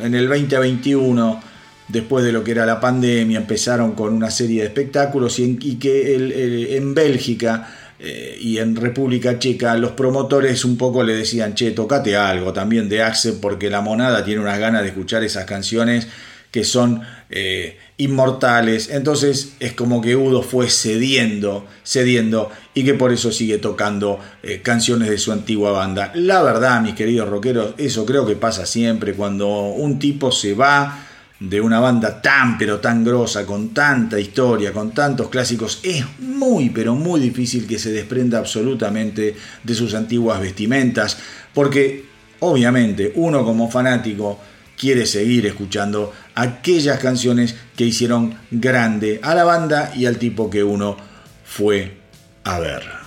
en 0.00 0.14
el 0.14 0.28
2021 0.28 1.40
después 1.88 2.24
de 2.24 2.32
lo 2.32 2.42
que 2.42 2.50
era 2.50 2.66
la 2.66 2.80
pandemia, 2.80 3.38
empezaron 3.38 3.92
con 3.92 4.12
una 4.12 4.30
serie 4.30 4.62
de 4.62 4.66
espectáculos 4.66 5.38
y, 5.38 5.76
que 5.76 6.76
en 6.76 6.94
Bélgica 6.94 7.68
eh, 7.98 8.36
y 8.40 8.58
en 8.58 8.76
República 8.76 9.38
Checa 9.38 9.76
los 9.76 9.92
promotores 9.92 10.64
un 10.64 10.76
poco 10.76 11.02
le 11.02 11.14
decían, 11.14 11.54
che, 11.54 11.70
tocate 11.70 12.16
algo 12.16 12.52
también 12.52 12.88
de 12.88 13.02
Axe 13.02 13.32
porque 13.34 13.70
la 13.70 13.80
monada 13.80 14.24
tiene 14.24 14.40
unas 14.40 14.58
ganas 14.58 14.82
de 14.82 14.88
escuchar 14.88 15.24
esas 15.24 15.44
canciones 15.44 16.06
que 16.50 16.64
son 16.64 17.02
eh, 17.28 17.78
inmortales. 17.98 18.88
Entonces 18.90 19.54
es 19.60 19.72
como 19.72 20.00
que 20.00 20.16
Udo 20.16 20.42
fue 20.42 20.70
cediendo, 20.70 21.66
cediendo 21.84 22.50
y 22.72 22.84
que 22.84 22.94
por 22.94 23.12
eso 23.12 23.32
sigue 23.32 23.58
tocando 23.58 24.20
eh, 24.42 24.60
canciones 24.62 25.10
de 25.10 25.18
su 25.18 25.32
antigua 25.32 25.72
banda. 25.72 26.12
La 26.14 26.42
verdad, 26.42 26.80
mis 26.80 26.94
queridos 26.94 27.28
rockeros, 27.28 27.74
eso 27.78 28.06
creo 28.06 28.26
que 28.26 28.36
pasa 28.36 28.64
siempre 28.64 29.14
cuando 29.14 29.48
un 29.48 29.98
tipo 29.98 30.32
se 30.32 30.54
va 30.54 31.05
de 31.38 31.60
una 31.60 31.80
banda 31.80 32.22
tan 32.22 32.56
pero 32.56 32.80
tan 32.80 33.04
grosa, 33.04 33.44
con 33.44 33.74
tanta 33.74 34.18
historia, 34.18 34.72
con 34.72 34.92
tantos 34.92 35.28
clásicos, 35.28 35.80
es 35.82 36.04
muy 36.18 36.70
pero 36.70 36.94
muy 36.94 37.20
difícil 37.20 37.66
que 37.66 37.78
se 37.78 37.92
desprenda 37.92 38.38
absolutamente 38.38 39.36
de 39.62 39.74
sus 39.74 39.94
antiguas 39.94 40.40
vestimentas, 40.40 41.18
porque 41.52 42.06
obviamente 42.40 43.12
uno 43.16 43.44
como 43.44 43.70
fanático 43.70 44.38
quiere 44.78 45.06
seguir 45.06 45.46
escuchando 45.46 46.12
aquellas 46.34 46.98
canciones 46.98 47.54
que 47.76 47.84
hicieron 47.84 48.34
grande 48.50 49.20
a 49.22 49.34
la 49.34 49.44
banda 49.44 49.92
y 49.94 50.06
al 50.06 50.18
tipo 50.18 50.50
que 50.50 50.62
uno 50.62 50.96
fue 51.44 51.98
a 52.44 52.58
ver. 52.58 53.05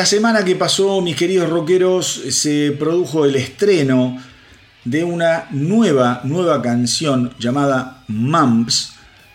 La 0.00 0.06
semana 0.06 0.42
que 0.46 0.56
pasó, 0.56 1.02
mis 1.02 1.14
queridos 1.14 1.50
rockeros, 1.50 2.22
se 2.30 2.72
produjo 2.72 3.26
el 3.26 3.36
estreno 3.36 4.16
de 4.82 5.04
una 5.04 5.48
nueva, 5.50 6.22
nueva 6.24 6.62
canción 6.62 7.34
llamada 7.38 8.02
Mumps 8.08 8.94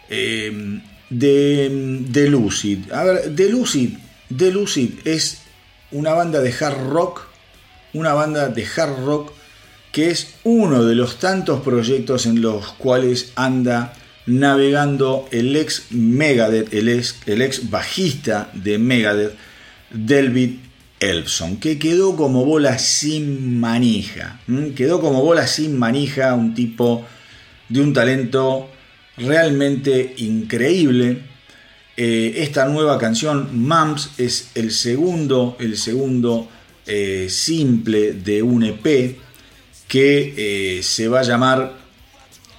eh, 0.10 0.82
de, 1.12 2.02
de, 2.10 2.30
Lucid. 2.30 2.92
A 2.92 3.04
ver, 3.04 3.36
The 3.36 3.48
Lucid, 3.48 3.92
The 4.36 4.50
Lucid 4.50 4.90
es 5.06 5.44
una 5.92 6.14
banda 6.14 6.42
de 6.42 6.52
hard 6.52 6.90
rock, 6.90 7.28
una 7.94 8.16
banda 8.16 8.48
de 8.48 8.66
hard 8.66 9.06
rock 9.06 9.34
que 9.92 10.10
es 10.10 10.34
uno 10.46 10.84
de 10.84 10.96
los 10.96 11.20
tantos 11.20 11.62
proyectos 11.62 12.26
en 12.26 12.42
los 12.42 12.72
cuales 12.72 13.34
anda 13.36 13.94
navegando 14.26 15.30
el 15.32 15.56
ex 15.56 15.92
Megadeth, 15.92 16.74
el 16.74 16.90
ex, 16.90 17.18
el 17.28 17.44
ex 17.44 17.70
bajista 17.70 18.50
de 18.56 18.80
Megadeth, 18.80 19.36
Delvid 19.96 20.58
Elfson, 21.00 21.58
que 21.58 21.80
quedó 21.80 22.16
como 22.16 22.46
bola 22.46 22.78
sin 22.80 23.60
manija. 23.60 24.40
Quedó 24.76 25.02
como 25.02 25.22
bola 25.22 25.48
sin 25.48 25.78
manija, 25.78 26.34
un 26.34 26.54
tipo 26.54 27.06
de 27.70 27.82
un 27.82 27.94
talento 27.94 28.70
realmente 29.18 30.16
increíble. 30.18 31.22
Eh, 31.98 32.34
esta 32.38 32.66
nueva 32.66 32.98
canción, 32.98 33.50
Mumps, 33.68 34.12
es 34.18 34.52
el 34.56 34.72
segundo, 34.72 35.56
el 35.60 35.78
segundo 35.78 36.50
eh, 36.86 37.28
simple 37.30 38.14
de 38.14 38.44
un 38.44 38.64
EP 38.64 39.18
que 39.88 40.34
eh, 40.78 40.84
se 40.84 41.08
va 41.08 41.22
a 41.22 41.24
llamar 41.24 41.85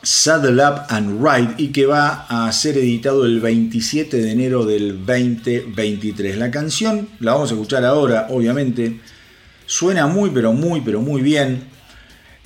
Saddle 0.06 0.62
Up 0.64 0.82
and 0.88 1.20
Ride 1.20 1.54
y 1.58 1.72
que 1.72 1.84
va 1.84 2.26
a 2.28 2.52
ser 2.52 2.78
editado 2.78 3.24
el 3.24 3.40
27 3.40 4.18
de 4.18 4.30
enero 4.30 4.64
del 4.64 5.04
2023. 5.04 6.36
La 6.36 6.52
canción 6.52 7.08
la 7.18 7.32
vamos 7.32 7.50
a 7.50 7.54
escuchar 7.54 7.84
ahora, 7.84 8.28
obviamente. 8.30 9.00
Suena 9.66 10.06
muy, 10.06 10.30
pero 10.30 10.52
muy, 10.52 10.80
pero 10.82 11.00
muy 11.00 11.22
bien. 11.22 11.64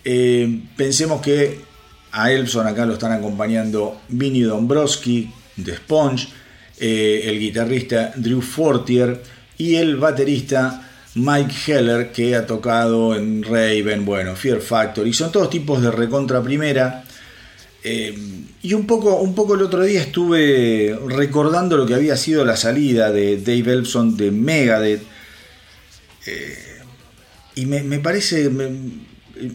Eh, 0.06 0.62
pensemos 0.74 1.20
que 1.20 1.60
a 2.12 2.32
Elson 2.32 2.66
acá 2.66 2.86
lo 2.86 2.94
están 2.94 3.12
acompañando 3.12 4.00
Vinny 4.08 4.40
Dombrowski 4.40 5.30
de 5.56 5.76
Sponge, 5.76 6.28
eh, 6.78 7.24
el 7.26 7.38
guitarrista 7.38 8.14
Drew 8.16 8.40
Fortier 8.40 9.22
y 9.58 9.74
el 9.74 9.96
baterista 9.96 10.88
Mike 11.14 11.54
Heller 11.66 12.10
que 12.10 12.34
ha 12.34 12.46
tocado 12.46 13.14
en 13.14 13.42
Raven, 13.42 14.06
bueno, 14.06 14.34
Fear 14.34 14.62
Factory. 14.62 15.12
Son 15.12 15.30
todos 15.30 15.50
tipos 15.50 15.82
de 15.82 15.90
recontra 15.90 16.42
primera 16.42 17.04
eh, 17.82 18.14
y 18.62 18.74
un 18.74 18.86
poco, 18.86 19.16
un 19.16 19.34
poco 19.34 19.54
el 19.54 19.62
otro 19.62 19.82
día 19.82 20.02
estuve 20.02 20.98
recordando 21.06 21.76
lo 21.76 21.86
que 21.86 21.94
había 21.94 22.16
sido 22.16 22.44
la 22.44 22.56
salida 22.56 23.10
de 23.10 23.38
Dave 23.38 23.72
Elson 23.72 24.16
de 24.16 24.30
Megadeth. 24.30 25.02
Eh, 26.26 26.58
y 27.54 27.66
me, 27.66 27.98
parece. 28.00 28.50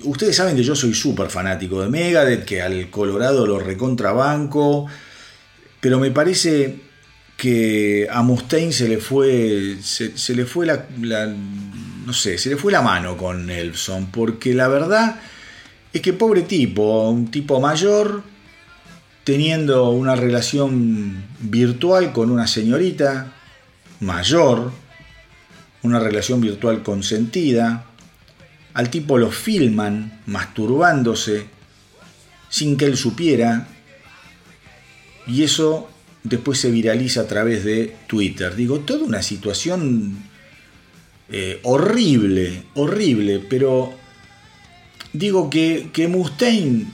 ustedes 0.03 0.35
saben 0.35 0.55
que 0.55 0.63
yo 0.63 0.75
soy 0.75 0.93
súper 0.93 1.29
fanático 1.29 1.81
de 1.81 1.89
Megadeth, 1.89 2.45
que 2.45 2.61
al 2.61 2.89
Colorado 2.89 3.45
lo 3.45 3.59
recontrabanco. 3.59 4.87
Pero 5.79 5.99
me 5.99 6.09
parece 6.09 6.79
que 7.37 8.07
a 8.09 8.23
Mustaine 8.23 8.73
se 8.73 8.89
le 8.89 8.97
fue. 8.97 9.77
Se, 9.83 10.33
le 10.33 10.45
fue 10.45 10.65
la, 10.65 10.87
la, 10.99 11.27
No 11.27 12.11
sé, 12.11 12.39
se 12.39 12.49
le 12.49 12.57
fue 12.57 12.71
la 12.71 12.81
mano 12.81 13.17
con 13.17 13.51
Elson. 13.51 14.07
Porque 14.07 14.55
la 14.55 14.67
verdad 14.67 15.19
es 15.95 16.01
que 16.01 16.11
pobre 16.11 16.41
tipo, 16.41 17.09
un 17.09 17.31
tipo 17.31 17.61
mayor, 17.61 18.21
teniendo 19.23 19.91
una 19.91 20.13
relación 20.17 21.23
virtual 21.39 22.11
con 22.11 22.31
una 22.31 22.47
señorita 22.47 23.31
mayor, 24.01 24.73
una 25.83 25.97
relación 25.99 26.41
virtual 26.41 26.83
consentida, 26.83 27.85
al 28.73 28.89
tipo 28.89 29.17
lo 29.17 29.31
filman 29.31 30.21
masturbándose 30.25 31.45
sin 32.49 32.75
que 32.75 32.83
él 32.83 32.97
supiera, 32.97 33.69
y 35.27 35.43
eso 35.43 35.89
después 36.23 36.59
se 36.59 36.71
viraliza 36.71 37.21
a 37.21 37.27
través 37.27 37.63
de 37.63 37.95
Twitter. 38.05 38.53
Digo, 38.53 38.81
toda 38.81 39.05
una 39.05 39.21
situación 39.21 40.25
eh, 41.29 41.61
horrible, 41.63 42.63
horrible, 42.73 43.41
pero 43.49 44.03
digo 45.17 45.49
que, 45.49 45.89
que 45.93 46.07
Mustaine 46.07 46.85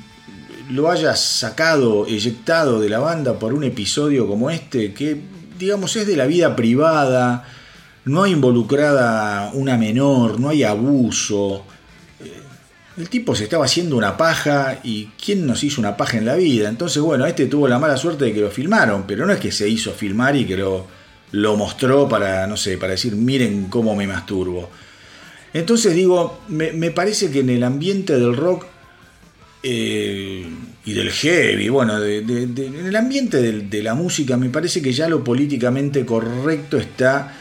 lo 0.70 0.90
haya 0.90 1.16
sacado, 1.16 2.06
eyectado 2.08 2.80
de 2.80 2.90
la 2.90 3.00
banda 3.00 3.38
por 3.38 3.54
un 3.54 3.64
episodio 3.64 4.28
como 4.28 4.50
este, 4.50 4.94
que 4.94 5.20
digamos 5.60 5.96
es 5.96 6.08
de 6.08 6.16
la 6.16 6.26
vida 6.26 6.56
privada, 6.56 7.46
no 8.06 8.24
hay 8.24 8.32
involucrada 8.32 9.52
una 9.54 9.78
menor, 9.78 10.40
no 10.40 10.50
hay 10.50 10.64
abuso. 10.64 11.66
Eh, 12.20 12.32
el 12.98 13.10
tipo 13.10 13.36
se 13.36 13.44
estaba 13.44 13.66
haciendo 13.66 13.98
una 13.98 14.18
paja 14.18 14.80
y 14.84 15.10
¿quién 15.24 15.46
nos 15.46 15.64
hizo 15.64 15.82
una 15.82 15.98
paja 15.98 16.18
en 16.18 16.26
la 16.26 16.36
vida? 16.36 16.70
Entonces, 16.70 17.02
bueno, 17.02 17.26
este 17.26 17.46
tuvo 17.46 17.68
la 17.68 17.80
mala 17.80 17.98
suerte 17.98 18.26
de 18.26 18.34
que 18.34 18.42
lo 18.42 18.50
filmaron, 18.50 19.04
pero 19.06 19.26
no 19.26 19.34
es 19.34 19.40
que 19.40 19.52
se 19.52 19.68
hizo 19.70 19.92
filmar 19.92 20.36
y 20.36 20.46
que 20.46 20.58
lo, 20.58 20.88
lo 21.32 21.56
mostró 21.58 22.08
para, 22.10 22.48
no 22.48 22.58
sé, 22.58 22.78
para 22.78 22.94
decir, 22.94 23.16
miren 23.16 23.68
cómo 23.68 23.96
me 23.96 24.08
masturbo. 24.08 24.70
Entonces 25.54 25.94
digo, 25.96 26.40
me, 26.48 26.92
parece 26.92 27.30
que 27.30 27.40
en 27.40 27.50
el 27.50 27.64
ambiente 27.64 28.18
del 28.18 28.36
rock 28.36 28.66
eh, 29.64 30.48
y 30.86 30.94
del 30.94 31.12
heavy, 31.12 31.70
bueno, 31.70 32.02
en 32.04 32.86
el 32.86 32.96
ambiente 32.96 33.42
de, 33.42 33.84
la 33.84 33.94
música, 33.94 34.38
me 34.38 34.50
parece 34.50 34.82
que 34.82 34.94
ya 34.94 35.10
lo 35.10 35.24
políticamente 35.24 36.06
correcto 36.06 36.78
está 36.78 37.36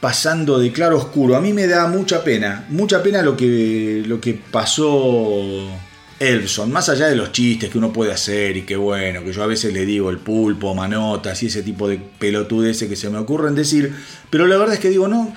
pasando 0.00 0.58
de 0.58 0.72
claro 0.72 0.98
oscuro. 0.98 1.36
A 1.36 1.40
mí 1.40 1.52
me 1.52 1.68
da 1.68 1.86
mucha 1.86 2.24
pena, 2.24 2.66
mucha 2.68 3.02
pena 3.02 3.22
lo 3.22 3.36
que, 3.36 4.02
lo 4.06 4.20
que 4.20 4.34
pasó 4.34 5.70
Elson, 6.18 6.72
más 6.72 6.88
allá 6.88 7.06
de 7.06 7.14
los 7.14 7.30
chistes 7.30 7.70
que 7.70 7.78
uno 7.78 7.92
puede 7.92 8.12
hacer 8.12 8.56
y 8.56 8.62
que 8.62 8.74
bueno, 8.74 9.22
que 9.24 9.32
yo 9.32 9.42
a 9.44 9.46
veces 9.46 9.72
le 9.72 9.86
digo 9.86 10.10
el 10.10 10.18
pulpo, 10.18 10.74
manotas 10.74 11.40
y 11.44 11.46
ese 11.46 11.62
tipo 11.62 11.88
de 11.88 12.00
pelotudeces 12.18 12.88
que 12.88 12.96
se 12.96 13.08
me 13.08 13.18
ocurren 13.18 13.54
decir, 13.54 13.94
pero 14.30 14.48
la 14.48 14.56
verdad 14.56 14.74
es 14.74 14.80
que 14.80 14.90
digo, 14.90 15.06
no 15.06 15.32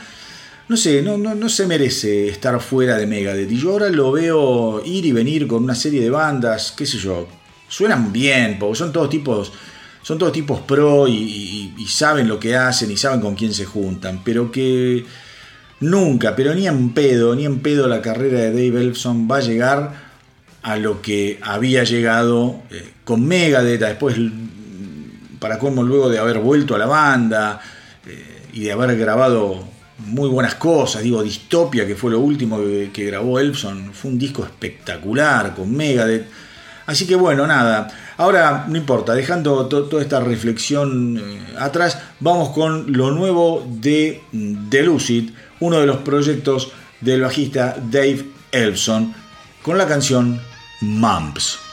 no 0.68 0.78
sé, 0.78 1.02
no, 1.04 1.18
no, 1.18 1.36
no, 1.36 1.48
se 1.48 1.68
merece 1.68 2.28
estar 2.28 2.60
fuera 2.60 2.98
de 2.98 3.06
Megadeth. 3.06 3.52
Y 3.52 3.58
yo 3.58 3.72
ahora 3.72 3.90
lo 3.90 4.12
veo 4.12 4.82
ir 4.84 5.06
y 5.06 5.12
venir 5.12 5.48
con 5.48 5.64
una 5.64 5.76
serie 5.76 6.02
de 6.02 6.10
bandas, 6.10 6.74
qué 6.76 6.86
sé 6.86 6.98
yo, 6.98 7.28
suenan 7.68 8.12
bien, 8.12 8.58
porque 8.60 8.78
son 8.78 8.92
todos 8.92 9.10
tipos, 9.10 9.52
son 10.02 10.18
todos 10.18 10.32
tipos 10.32 10.62
pro 10.62 11.08
y, 11.08 11.72
saben 11.88 12.28
lo 12.28 12.40
que 12.40 12.56
hacen 12.56 12.92
y 12.92 12.98
saben 12.98 13.22
con 13.22 13.36
quién 13.36 13.54
se 13.54 13.66
juntan, 13.66 14.22
pero 14.24 14.52
que 14.52 15.06
nunca, 15.82 16.36
pero 16.36 16.54
ni 16.56 16.68
en 16.68 16.94
pedo, 16.94 17.36
ni 17.36 17.46
en 17.46 17.60
pedo 17.60 17.88
la 17.88 18.02
carrera 18.02 18.40
de 18.40 18.50
Dave 18.52 18.82
Elfson 18.82 19.30
va 19.32 19.38
a 19.38 19.42
llegar 19.42 19.94
a 20.64 20.78
lo 20.78 21.02
que 21.02 21.40
había 21.44 21.84
llegado 21.84 22.64
eh, 22.72 22.92
con 23.04 23.26
Megadeth, 23.26 23.82
después, 23.82 24.18
para 25.40 25.60
cómo 25.60 25.84
luego 25.84 26.10
de 26.10 26.18
haber 26.18 26.40
vuelto 26.40 26.74
a 26.74 26.80
la 26.80 26.88
banda 26.88 27.62
eh, 28.08 28.48
y 28.52 28.62
de 28.62 28.72
haber 28.72 28.98
grabado 28.98 29.75
muy 29.98 30.30
buenas 30.30 30.56
cosas, 30.56 31.04
digo, 31.04 31.24
Distopia, 31.24 31.88
que 31.88 31.96
fue 31.96 32.12
lo 32.12 32.20
último 32.20 32.60
que, 32.92 33.06
grabó 33.06 33.40
Elfson, 33.40 33.92
fue 33.94 34.12
un 34.12 34.20
disco 34.20 34.44
espectacular 34.44 35.56
con 35.56 35.76
Megadeth. 35.76 36.28
Así 36.86 37.08
que 37.08 37.16
bueno, 37.16 37.48
nada, 37.48 37.88
ahora 38.18 38.66
no 38.68 38.78
importa, 38.78 39.16
dejando 39.16 39.66
toda 39.68 40.02
esta 40.02 40.20
reflexión 40.20 41.18
eh, 41.18 41.56
atrás, 41.58 41.98
vamos 42.20 42.50
con 42.50 42.92
lo 42.94 43.12
nuevo 43.12 43.66
de 43.68 44.22
The 44.70 44.84
Lucid, 44.84 45.32
uno 45.62 45.80
de 45.80 45.88
los 45.88 45.98
proyectos 45.98 46.72
del 47.02 47.22
bajista 47.22 47.76
Dave 47.90 48.26
Elfson, 48.52 49.14
con 49.64 49.78
la 49.78 49.88
canción 49.88 50.40
Mumps. 50.82 51.65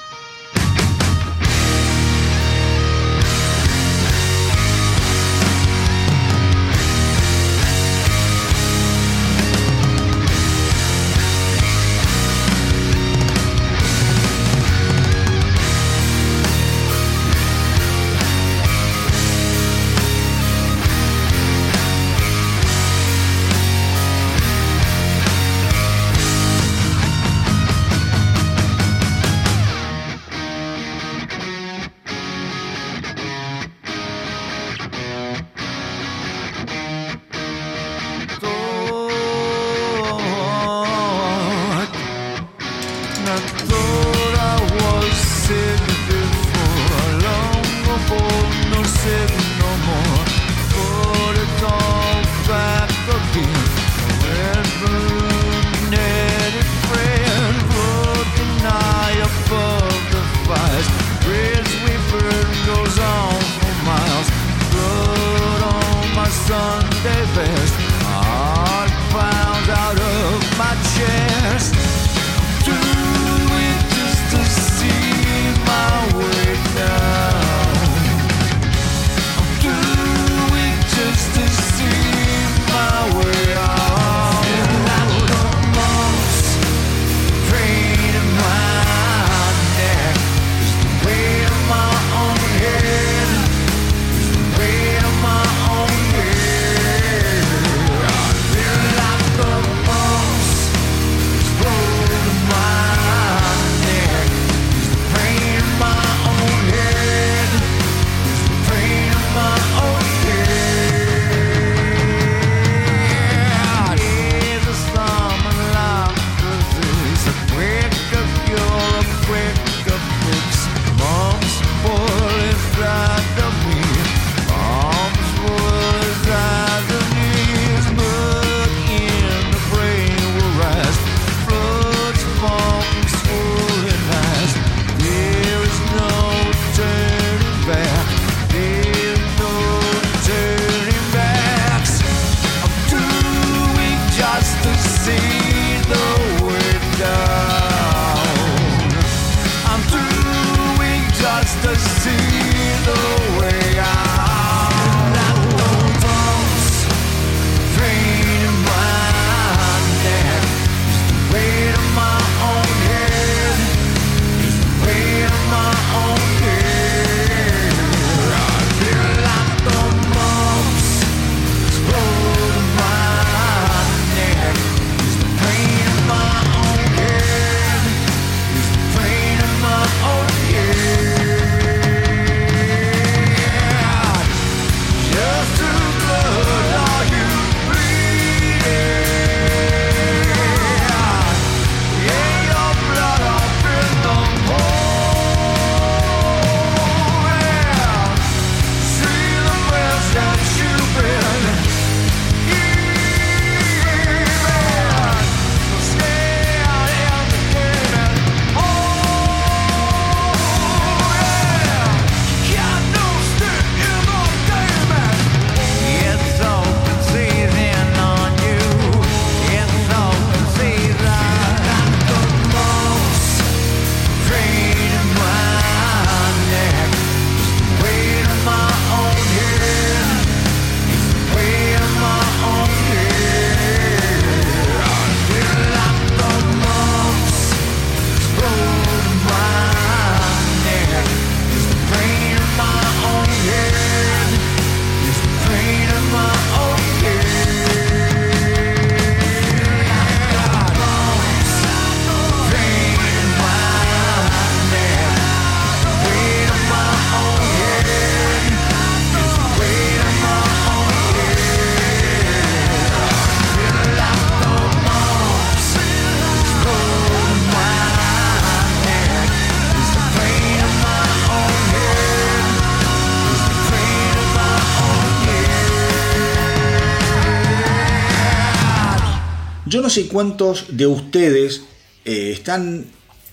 No 279.66 279.90
sé 279.90 280.08
cuántos 280.08 280.76
de 280.76 280.86
ustedes 280.86 281.62
eh, 282.04 282.32
están 282.32 282.86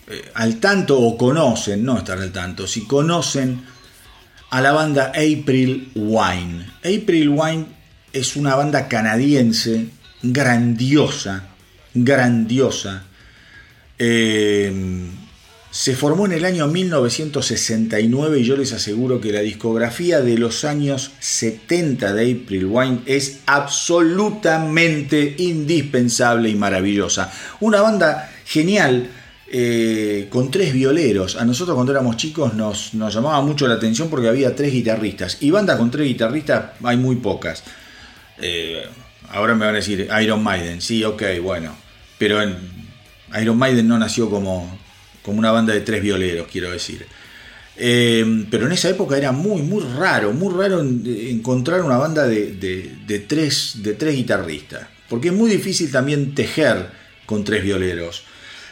eh, 0.07 0.31
al 0.35 0.59
tanto 0.59 0.99
o 0.99 1.17
conocen, 1.17 1.83
no 1.83 1.97
están 1.97 2.21
al 2.21 2.31
tanto, 2.31 2.67
si 2.67 2.85
conocen 2.85 3.63
a 4.49 4.61
la 4.61 4.71
banda 4.71 5.11
April 5.15 5.91
Wine. 5.95 6.65
April 6.79 7.29
Wine 7.29 7.65
es 8.13 8.35
una 8.35 8.55
banda 8.55 8.87
canadiense 8.87 9.87
grandiosa, 10.21 11.49
grandiosa. 11.93 13.03
Eh, 13.97 15.09
se 15.71 15.95
formó 15.95 16.25
en 16.25 16.31
el 16.31 16.45
año 16.45 16.67
1969 16.67 18.39
y 18.39 18.43
yo 18.43 18.57
les 18.57 18.73
aseguro 18.73 19.21
que 19.21 19.31
la 19.31 19.41
discografía 19.41 20.19
de 20.19 20.37
los 20.37 20.65
años 20.65 21.11
70 21.19 22.13
de 22.13 22.31
April 22.31 22.65
Wine 22.65 22.99
es 23.05 23.41
absolutamente 23.45 25.35
indispensable 25.37 26.49
y 26.49 26.55
maravillosa. 26.55 27.31
Una 27.59 27.81
banda 27.81 28.31
genial 28.45 29.09
eh, 29.51 30.27
con 30.31 30.49
tres 30.49 30.73
violeros. 30.73 31.35
A 31.35 31.45
nosotros 31.45 31.75
cuando 31.75 31.91
éramos 31.91 32.17
chicos 32.17 32.55
nos, 32.55 32.95
nos 32.95 33.13
llamaba 33.13 33.41
mucho 33.41 33.67
la 33.67 33.75
atención 33.75 34.09
porque 34.09 34.27
había 34.27 34.55
tres 34.55 34.73
guitarristas. 34.73 35.37
Y 35.39 35.51
banda 35.51 35.77
con 35.77 35.91
tres 35.91 36.07
guitarristas 36.07 36.71
hay 36.83 36.97
muy 36.97 37.17
pocas. 37.17 37.63
Eh, 38.39 38.87
ahora 39.29 39.53
me 39.53 39.65
van 39.65 39.75
a 39.75 39.77
decir 39.77 40.09
Iron 40.19 40.41
Maiden. 40.41 40.81
Sí, 40.81 41.03
ok, 41.03 41.23
bueno. 41.43 41.75
Pero 42.17 42.39
Iron 43.39 43.57
Maiden 43.57 43.87
no 43.87 43.99
nació 43.99 44.31
como 44.31 44.78
como 45.21 45.39
una 45.39 45.51
banda 45.51 45.73
de 45.73 45.81
tres 45.81 46.01
violeros, 46.01 46.47
quiero 46.51 46.71
decir. 46.71 47.05
Eh, 47.81 48.45
pero 48.51 48.65
en 48.65 48.73
esa 48.73 48.89
época 48.89 49.17
era 49.17 49.31
muy, 49.31 49.61
muy 49.61 49.81
raro, 49.81 50.33
muy 50.33 50.53
raro 50.53 50.81
encontrar 50.81 51.81
una 51.81 51.97
banda 51.97 52.27
de, 52.27 53.25
tres, 53.25 53.75
de 53.75 53.93
tres 53.93 54.15
guitarristas, 54.15 54.85
porque 55.07 55.29
es 55.29 55.33
muy 55.33 55.49
difícil 55.49 55.89
también 55.89 56.35
tejer 56.35 56.89
con 57.25 57.45
tres 57.45 57.63
violeros. 57.63 58.23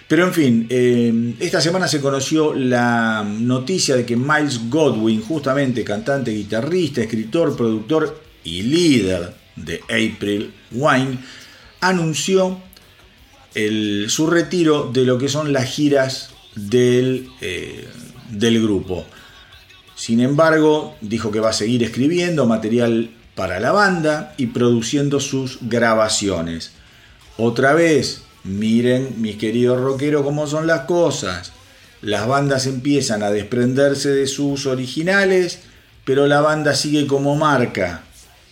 Pero 0.10 0.26
en 0.26 0.34
fin, 0.34 0.68
eh, 0.70 1.36
esta 1.40 1.62
semana 1.62 1.88
se 1.88 2.02
conoció 2.02 2.54
la 2.54 3.26
noticia 3.26 3.96
de 3.96 4.06
que 4.06 4.18
Miles 4.18 4.70
Godwin, 4.70 5.22
justamente 5.22 5.86
cantante, 5.86 6.32
guitarrista, 6.32 7.02
escritor, 7.02 7.56
productor 7.56 8.22
y 8.44 8.64
líder 8.64 9.34
de 9.56 9.82
April 9.84 10.54
Wine, 10.72 11.18
anunció 11.80 12.62
su 14.08 14.28
retiro 14.28 14.92
de 14.94 15.04
lo 15.04 15.18
que 15.18 15.30
son 15.30 15.52
las 15.52 15.66
giras 15.66 16.30
del, 16.58 17.30
eh, 17.42 17.88
del 18.30 18.62
grupo. 18.62 19.06
Sin 19.96 20.20
embargo, 20.20 20.96
dijo 21.02 21.32
que 21.32 21.40
va 21.40 21.50
a 21.50 21.54
seguir 21.54 21.84
escribiendo 21.84 22.46
material 22.46 23.12
para 23.36 23.60
la 23.60 23.72
banda 23.72 24.34
y 24.38 24.48
produciendo 24.48 25.20
sus 25.20 25.60
grabaciones. 25.62 26.72
Otra 27.38 27.74
vez, 27.74 28.22
miren 28.44 29.22
mis 29.22 29.38
queridos 29.38 29.80
rockeros 29.80 30.24
cómo 30.24 30.48
son 30.48 30.68
las 30.68 30.82
cosas. 30.82 31.52
Las 32.02 32.28
bandas 32.28 32.66
empiezan 32.68 33.24
a 33.24 33.32
desprenderse 33.32 34.10
de 34.10 34.28
sus 34.28 34.66
originales, 34.66 35.60
pero 36.06 36.28
la 36.28 36.42
banda 36.42 36.76
sigue 36.76 37.08
como 37.08 37.36
marca. 37.36 38.04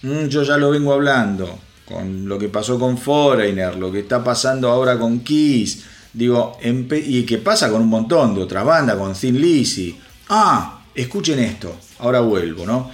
Mm, 0.01 0.25
yo 0.27 0.43
ya 0.43 0.57
lo 0.57 0.71
vengo 0.71 0.93
hablando, 0.93 1.59
con 1.85 2.27
lo 2.27 2.37
que 2.37 2.49
pasó 2.49 2.79
con 2.79 2.97
Foreigner, 2.97 3.75
lo 3.75 3.91
que 3.91 3.99
está 3.99 4.23
pasando 4.23 4.69
ahora 4.69 4.99
con 4.99 5.19
Kiss, 5.19 5.83
Digo, 6.15 6.57
¿y 6.63 7.23
qué 7.23 7.39
pasa 7.39 7.69
con 7.69 7.81
un 7.81 7.89
montón 7.89 8.35
de 8.35 8.41
otras 8.41 8.63
bandas, 8.63 8.95
con 8.95 9.13
Thin 9.13 9.39
Lizzy? 9.39 9.97
Ah, 10.29 10.81
escuchen 10.95 11.39
esto, 11.39 11.77
ahora 11.99 12.21
vuelvo, 12.21 12.65
¿no? 12.65 12.89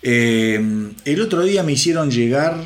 Eh, 0.00 0.92
el 1.04 1.20
otro 1.20 1.42
día 1.42 1.64
me 1.64 1.72
hicieron 1.72 2.12
llegar 2.12 2.56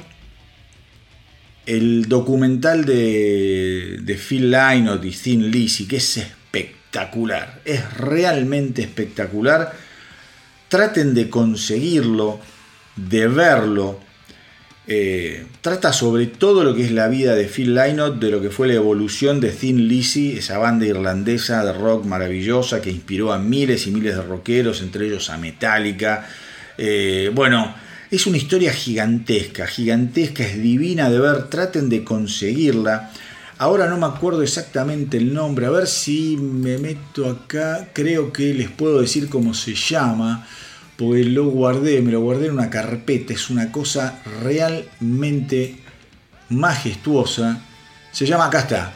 el 1.65 2.07
documental 2.07 2.85
de, 2.85 3.99
de 4.03 4.15
Phil 4.17 4.51
Lynott 4.51 5.03
y 5.07 5.11
Thin 5.13 5.51
Lizzy, 5.51 5.87
que 5.87 5.97
es 5.97 6.19
espectacular, 6.19 7.63
es 7.65 7.95
realmente 7.95 8.83
espectacular. 8.83 9.73
Traten 10.69 11.15
de 11.15 11.31
conseguirlo, 11.31 12.41
de 12.95 13.27
verlo, 13.27 14.01
eh, 14.89 15.45
trata 15.63 15.93
sobre 15.93 16.27
todo 16.27 16.63
lo 16.63 16.75
que 16.75 16.85
es 16.85 16.93
la 16.93 17.09
vida 17.09 17.35
de 17.35 17.47
Phil 17.47 17.75
Lynott, 17.75 18.21
de 18.21 18.31
lo 18.31 18.41
que 18.41 18.51
fue 18.51 18.69
la 18.69 18.75
evolución 18.75 19.41
de 19.41 19.51
Thin 19.51 19.89
Lizzy, 19.89 20.37
esa 20.39 20.59
banda 20.59 20.87
irlandesa 20.87 21.65
de 21.65 21.73
rock 21.73 22.05
maravillosa 22.05 22.81
que 22.81 22.91
inspiró 22.91 23.33
a 23.33 23.39
miles 23.39 23.89
y 23.89 23.91
miles 23.91 24.15
de 24.15 24.23
rockeros, 24.23 24.83
entre 24.83 25.07
ellos 25.07 25.29
a 25.31 25.39
Metallica. 25.39 26.29
Eh, 26.79 27.33
bueno, 27.35 27.75
es 28.13 28.29
una 28.29 28.37
historia 28.37 28.73
gigantesca, 28.73 29.67
gigantesca, 29.67 30.45
es 30.45 30.63
divina 30.63 31.11
de 31.11 31.19
ver, 31.19 31.49
traten 31.49 31.89
de 31.89 32.05
conseguirla. 32.05 33.11
Ahora 33.59 33.89
no 33.89 33.97
me 33.97 34.07
acuerdo 34.07 34.43
exactamente 34.43 35.17
el 35.17 35.35
nombre, 35.35 35.67
a 35.67 35.71
ver 35.71 35.89
si 35.89 36.37
me 36.37 36.79
meto 36.79 37.29
acá, 37.29 37.89
creo 37.93 38.33
que 38.33 38.55
les 38.55 38.69
puedo 38.71 39.01
decir 39.01 39.29
cómo 39.29 39.53
se 39.53 39.75
llama 39.75 40.47
porque 40.97 41.25
lo 41.25 41.47
guardé, 41.47 42.01
me 42.03 42.13
lo 42.13 42.21
guardé 42.21 42.47
en 42.47 42.53
una 42.53 42.71
carpeta, 42.71 43.33
es 43.33 43.51
una 43.51 43.71
cosa 43.71 44.21
realmente 44.43 45.77
majestuosa. 46.49 47.61
Se 48.13 48.27
llama, 48.27 48.47
acá 48.47 48.61
está, 48.61 48.93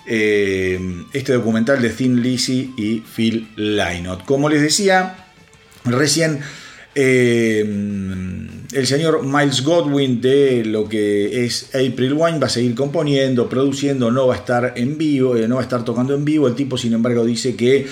eh, 0.07 0.79
este 1.13 1.33
documental 1.33 1.83
de 1.83 1.91
Thin 1.91 2.23
Lizzy 2.23 2.75
y 2.77 3.01
Phil 3.01 3.49
Lynott. 3.57 4.25
Como 4.25 4.49
les 4.49 4.63
decía 4.63 5.27
recién, 5.85 6.39
eh, 6.95 7.65
el 8.73 8.87
señor 8.87 9.25
Miles 9.25 9.63
Godwin 9.63 10.21
de 10.21 10.65
lo 10.65 10.89
que 10.89 11.45
es 11.45 11.71
April 11.75 12.13
Wine 12.15 12.39
va 12.39 12.47
a 12.47 12.51
seguir 12.51 12.75
componiendo, 12.75 13.49
produciendo, 13.49 14.11
no 14.11 14.27
va 14.27 14.35
a 14.35 14.39
estar 14.39 14.75
en 14.77 14.99
vivo, 14.99 15.37
eh, 15.37 15.49
no 15.49 15.57
va 15.57 15.63
a 15.63 15.65
estar 15.65 15.85
tocando 15.85 16.15
en 16.15 16.25
vivo. 16.25 16.49
El 16.49 16.55
tipo, 16.55 16.77
sin 16.77 16.93
embargo, 16.93 17.25
dice 17.25 17.57
que 17.57 17.87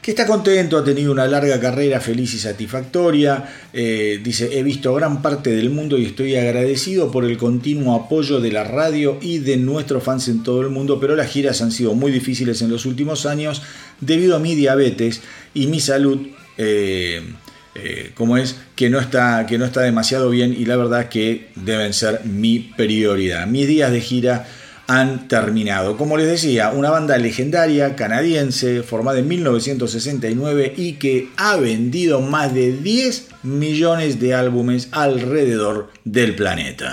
que 0.00 0.12
está 0.12 0.26
contento, 0.26 0.78
ha 0.78 0.84
tenido 0.84 1.12
una 1.12 1.26
larga 1.26 1.60
carrera 1.60 2.00
feliz 2.00 2.32
y 2.32 2.38
satisfactoria. 2.38 3.44
Eh, 3.72 4.20
dice, 4.24 4.58
he 4.58 4.62
visto 4.62 4.94
gran 4.94 5.20
parte 5.20 5.50
del 5.50 5.68
mundo 5.68 5.98
y 5.98 6.06
estoy 6.06 6.36
agradecido 6.36 7.10
por 7.10 7.24
el 7.24 7.36
continuo 7.36 7.94
apoyo 7.94 8.40
de 8.40 8.50
la 8.50 8.64
radio 8.64 9.18
y 9.20 9.40
de 9.40 9.58
nuestros 9.58 10.02
fans 10.02 10.28
en 10.28 10.42
todo 10.42 10.62
el 10.62 10.70
mundo, 10.70 10.98
pero 11.00 11.16
las 11.16 11.30
giras 11.30 11.60
han 11.60 11.70
sido 11.70 11.92
muy 11.92 12.10
difíciles 12.10 12.62
en 12.62 12.70
los 12.70 12.86
últimos 12.86 13.26
años 13.26 13.60
debido 14.00 14.36
a 14.36 14.38
mi 14.38 14.54
diabetes 14.54 15.20
y 15.52 15.66
mi 15.66 15.80
salud. 15.80 16.28
Eh, 16.56 17.20
eh, 17.74 18.12
como 18.14 18.36
es 18.36 18.56
que 18.74 18.90
no, 18.90 18.98
está, 18.98 19.46
que 19.46 19.58
no 19.58 19.64
está 19.64 19.82
demasiado 19.82 20.30
bien 20.30 20.54
y 20.56 20.64
la 20.64 20.76
verdad 20.76 21.08
que 21.08 21.48
deben 21.54 21.92
ser 21.92 22.22
mi 22.24 22.58
prioridad. 22.76 23.46
Mis 23.46 23.68
días 23.68 23.92
de 23.92 24.00
gira 24.00 24.46
han 24.90 25.28
terminado. 25.28 25.96
Como 25.96 26.16
les 26.16 26.26
decía, 26.26 26.70
una 26.70 26.90
banda 26.90 27.16
legendaria 27.16 27.94
canadiense 27.94 28.82
formada 28.82 29.20
en 29.20 29.28
1969 29.28 30.74
y 30.76 30.94
que 30.94 31.28
ha 31.36 31.56
vendido 31.56 32.20
más 32.20 32.52
de 32.52 32.72
10 32.72 33.28
millones 33.44 34.18
de 34.18 34.34
álbumes 34.34 34.88
alrededor 34.90 35.92
del 36.04 36.34
planeta. 36.34 36.92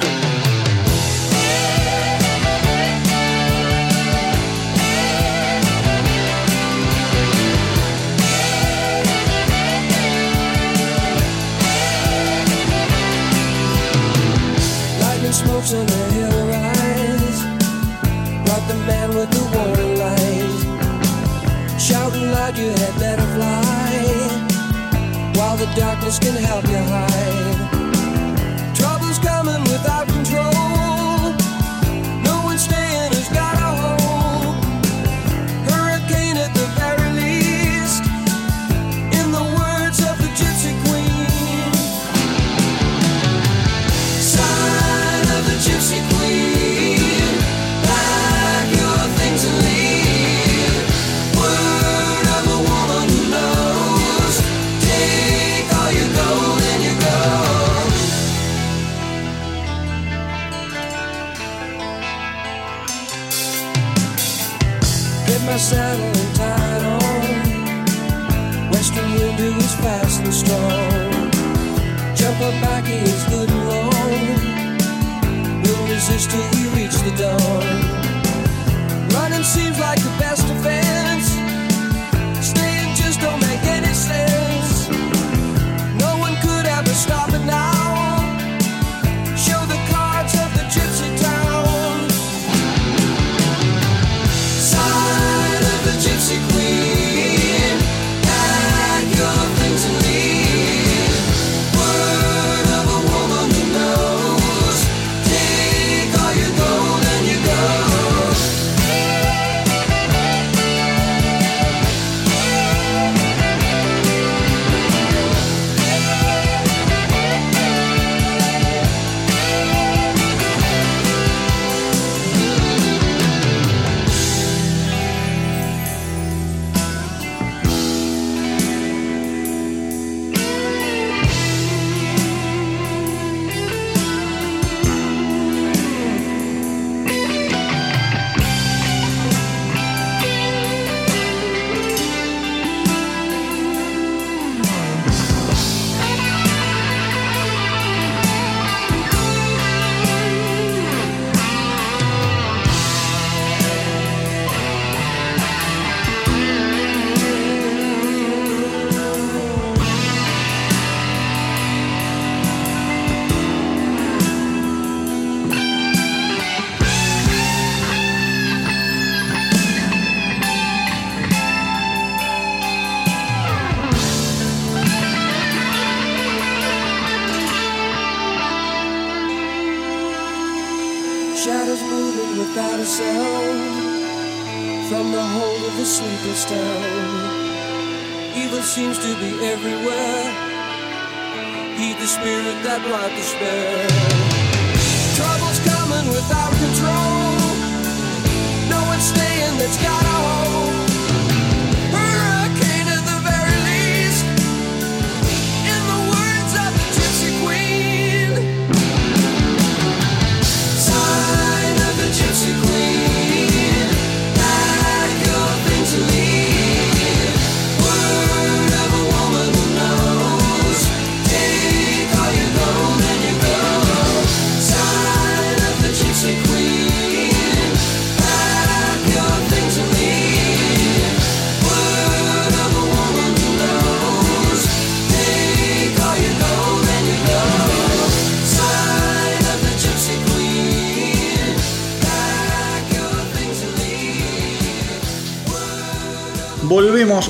Can 26.20 26.36
help 26.36 26.57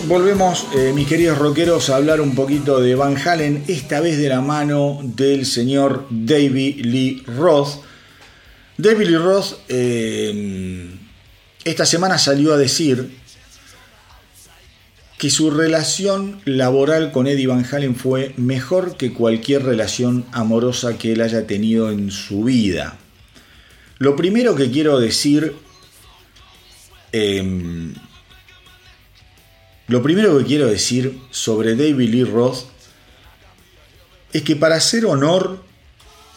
Volvemos, 0.08 0.68
eh, 0.74 0.94
mis 0.96 1.06
queridos 1.06 1.38
rockeros, 1.38 1.90
a 1.90 1.98
hablar 1.98 2.22
un 2.22 2.34
poquito 2.34 2.80
de 2.80 2.96
Van 2.96 3.18
Halen, 3.18 3.66
esta 3.68 4.00
vez 4.00 4.18
de 4.18 4.30
la 4.30 4.40
mano 4.40 5.02
del 5.04 5.46
señor 5.46 6.08
David 6.10 6.86
Lee 6.86 7.24
Roth. 7.28 7.82
David 8.78 9.08
Lee 9.08 9.18
Roth 9.18 9.56
eh, 9.68 10.96
esta 11.66 11.86
semana 11.86 12.18
salió 12.18 12.54
a 12.54 12.58
decir 12.58 13.18
que 15.18 15.30
su 15.30 15.52
relación 15.52 16.40
laboral 16.46 17.12
con 17.12 17.28
Eddie 17.28 17.48
Van 17.48 17.66
Halen 17.70 17.98
fue 17.98 18.34
mejor 18.38 18.96
que 18.96 19.12
cualquier 19.12 19.64
relación 19.64 20.26
amorosa 20.32 20.98
que 20.98 21.12
él 21.12 21.22
haya 21.22 21.48
tenido 21.48 21.92
en 21.92 22.12
su 22.12 22.46
vida. 22.46 22.98
Lo 23.98 24.16
primero 24.16 24.56
que 24.56 24.72
quiero 24.72 25.02
decir 25.02 25.54
eh, 27.12 27.94
lo 29.88 30.04
primero 30.04 30.38
que 30.38 30.46
quiero 30.46 30.68
decir 30.68 31.20
sobre 31.32 31.76
David 31.76 32.10
Lee 32.10 32.24
Roth 32.24 32.66
es 34.34 34.42
que 34.44 34.56
para 34.56 34.76
hacer 34.76 35.06
honor 35.06 35.64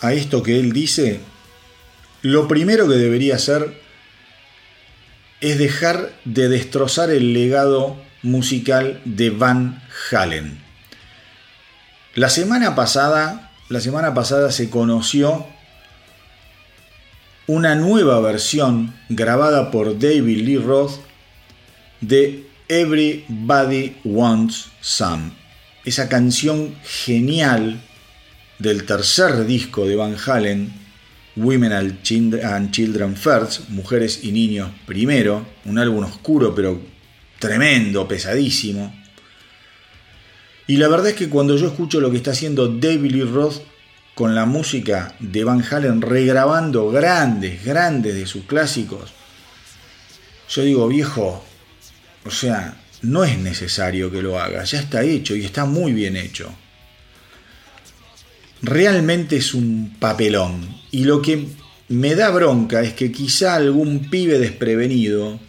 a 0.01 0.13
esto 0.13 0.43
que 0.43 0.59
él 0.59 0.73
dice, 0.73 1.21
lo 2.23 2.49
primero 2.49 2.89
que 2.89 2.95
debería 2.95 3.35
hacer 3.35 3.81
es 5.41 5.59
dejar 5.59 6.13
de 6.25 6.49
destrozar 6.49 7.11
el 7.11 7.33
legado 7.33 7.97
musical 8.23 9.01
de 9.05 9.31
Van 9.31 9.83
Halen. 10.11 10.63
La 12.15 12.29
semana 12.29 12.75
pasada, 12.75 13.51
la 13.69 13.81
semana 13.81 14.15
pasada 14.15 14.53
se 14.53 14.71
conoció 14.71 15.47
una 17.47 17.75
nueva 17.75 18.21
versión 18.21 18.95
grabada 19.09 19.71
por 19.71 19.99
David 19.99 20.45
Lee 20.45 20.59
Roth 20.59 21.01
de 22.01 22.50
Everybody 22.71 23.97
Wants 24.05 24.69
Some. 24.81 25.33
Esa 25.85 26.09
canción 26.09 26.77
genial 26.85 27.83
del 28.61 28.87
tercer 28.87 29.45
disco 29.45 29.87
de 29.87 29.97
Van 29.97 30.15
Halen, 30.25 30.73
Women 31.35 31.73
and 31.73 32.71
Children 32.71 33.17
First, 33.17 33.71
Mujeres 33.71 34.21
y 34.23 34.31
Niños 34.31 34.71
Primero, 34.87 35.45
un 35.65 35.81
álbum 35.81 36.05
oscuro 36.05 36.55
pero 36.55 36.81
tremendo, 37.41 38.07
pesadísimo. 38.07 38.95
Y 40.69 40.77
la 40.77 40.87
verdad 40.87 41.09
es 41.09 41.15
que 41.15 41.29
cuando 41.29 41.57
yo 41.57 41.67
escucho 41.67 42.01
lo 42.01 42.13
que 42.13 42.19
está 42.19 42.31
haciendo 42.31 42.69
David 42.69 43.11
Lee 43.11 43.25
Roth 43.25 43.63
con 44.15 44.37
la 44.37 44.47
música 44.47 45.17
de 45.19 45.43
Van 45.43 45.65
Halen, 45.69 46.03
regrabando 46.03 46.89
grandes, 46.93 47.65
grandes 47.65 48.15
de 48.15 48.27
sus 48.27 48.45
clásicos, 48.45 49.11
yo 50.49 50.63
digo, 50.63 50.87
viejo, 50.87 51.45
o 52.25 52.31
sea, 52.31 52.77
no 53.03 53.25
es 53.25 53.39
necesario 53.39 54.11
que 54.11 54.23
lo 54.23 54.39
haga, 54.39 54.65
ya 54.65 54.81
está 54.81 55.03
hecho 55.03 55.35
y 55.35 55.45
está 55.45 55.65
muy 55.65 55.93
bien 55.93 56.17
hecho. 56.17 56.53
Realmente 58.63 59.37
es 59.37 59.55
un 59.55 59.97
papelón. 59.99 60.69
Y 60.91 61.05
lo 61.05 61.23
que 61.23 61.47
me 61.89 62.15
da 62.15 62.31
bronca 62.31 62.83
es 62.83 62.93
que 62.93 63.11
quizá 63.11 63.55
algún 63.55 64.11
pibe 64.11 64.39
desprevenido 64.39 65.41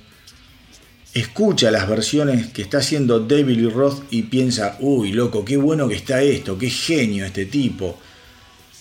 escucha 1.14 1.72
las 1.72 1.90
versiones 1.90 2.48
que 2.48 2.62
está 2.62 2.78
haciendo 2.78 3.20
David 3.20 3.58
Lee 3.58 3.70
Roth 3.70 4.04
y 4.12 4.24
piensa, 4.24 4.78
uy, 4.80 5.12
loco, 5.12 5.44
qué 5.44 5.58
bueno 5.58 5.88
que 5.90 5.96
está 5.96 6.22
esto, 6.22 6.58
qué 6.58 6.70
genio 6.70 7.26
este 7.26 7.46
tipo. 7.46 8.00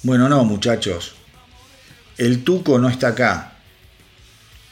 Bueno, 0.04 0.28
no, 0.28 0.44
muchachos. 0.44 1.14
El 2.16 2.44
tuco 2.44 2.78
no 2.78 2.88
está 2.88 3.08
acá. 3.08 3.59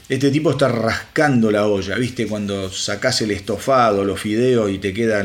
Este 0.08 0.30
tipo 0.30 0.52
está 0.52 0.68
rascando 0.68 1.50
la 1.50 1.66
olla, 1.66 1.96
¿viste? 1.96 2.26
Cuando 2.26 2.70
sacás 2.70 3.20
el 3.20 3.30
estofado, 3.30 4.04
los 4.04 4.18
fideos 4.18 4.70
y 4.70 4.78
te 4.78 4.94
queda 4.94 5.22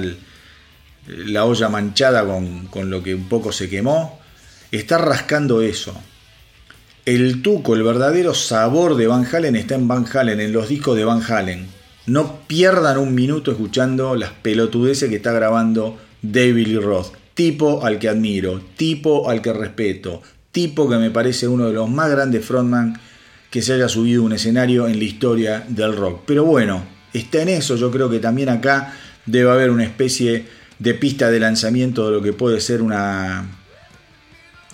la 1.08 1.46
olla 1.46 1.70
manchada 1.70 2.26
con, 2.26 2.68
con 2.68 2.90
lo 2.90 3.02
que 3.02 3.16
un 3.16 3.30
poco 3.30 3.52
se 3.52 3.70
quemó. 3.70 4.20
Está 4.72 4.98
rascando 4.98 5.62
eso. 5.62 5.94
El 7.06 7.42
tuco, 7.42 7.76
el 7.76 7.84
verdadero 7.84 8.34
sabor 8.34 8.96
de 8.96 9.08
Van 9.08 9.26
Halen 9.26 9.56
está 9.56 9.76
en 9.76 9.88
Van 9.88 10.06
Halen, 10.12 10.40
en 10.40 10.52
los 10.52 10.68
discos 10.68 10.98
de 10.98 11.06
Van 11.06 11.22
Halen. 11.22 11.68
No 12.06 12.40
pierdan 12.48 12.98
un 12.98 13.16
minuto 13.16 13.52
escuchando 13.52 14.16
las 14.16 14.32
pelotudeces 14.32 15.10
que 15.10 15.18
está 15.18 15.32
grabando 15.32 15.98
David 16.22 16.68
Lee 16.68 16.80
Roth. 16.80 17.14
Tipo 17.34 17.86
al 17.86 18.00
que 18.00 18.10
admiro, 18.10 18.62
tipo 18.76 19.30
al 19.30 19.42
que 19.42 19.54
respeto, 19.54 20.22
tipo 20.52 20.90
que 20.90 20.98
me 20.98 21.10
parece 21.10 21.48
uno 21.48 21.68
de 21.68 21.74
los 21.74 21.90
más 21.90 22.10
grandes 22.12 22.46
frontman 22.46 23.00
que 23.54 23.62
se 23.62 23.74
haya 23.74 23.88
subido 23.88 24.24
un 24.24 24.34
escenario 24.34 24.88
en 24.88 24.98
la 24.98 25.04
historia 25.04 25.64
del 25.68 25.96
rock. 25.96 26.24
Pero 26.26 26.44
bueno, 26.44 26.84
está 27.14 27.44
en 27.44 27.50
eso, 27.50 27.76
yo 27.76 27.92
creo 27.92 28.10
que 28.10 28.18
también 28.18 28.50
acá 28.50 28.96
debe 29.28 29.52
haber 29.52 29.70
una 29.70 29.84
especie 29.84 30.48
de 30.80 30.96
pista 30.96 31.30
de 31.30 31.40
lanzamiento 31.40 32.08
de 32.08 32.14
lo 32.14 32.24
que 32.24 32.34
puede 32.34 32.60
ser 32.60 32.82
una, 32.82 33.46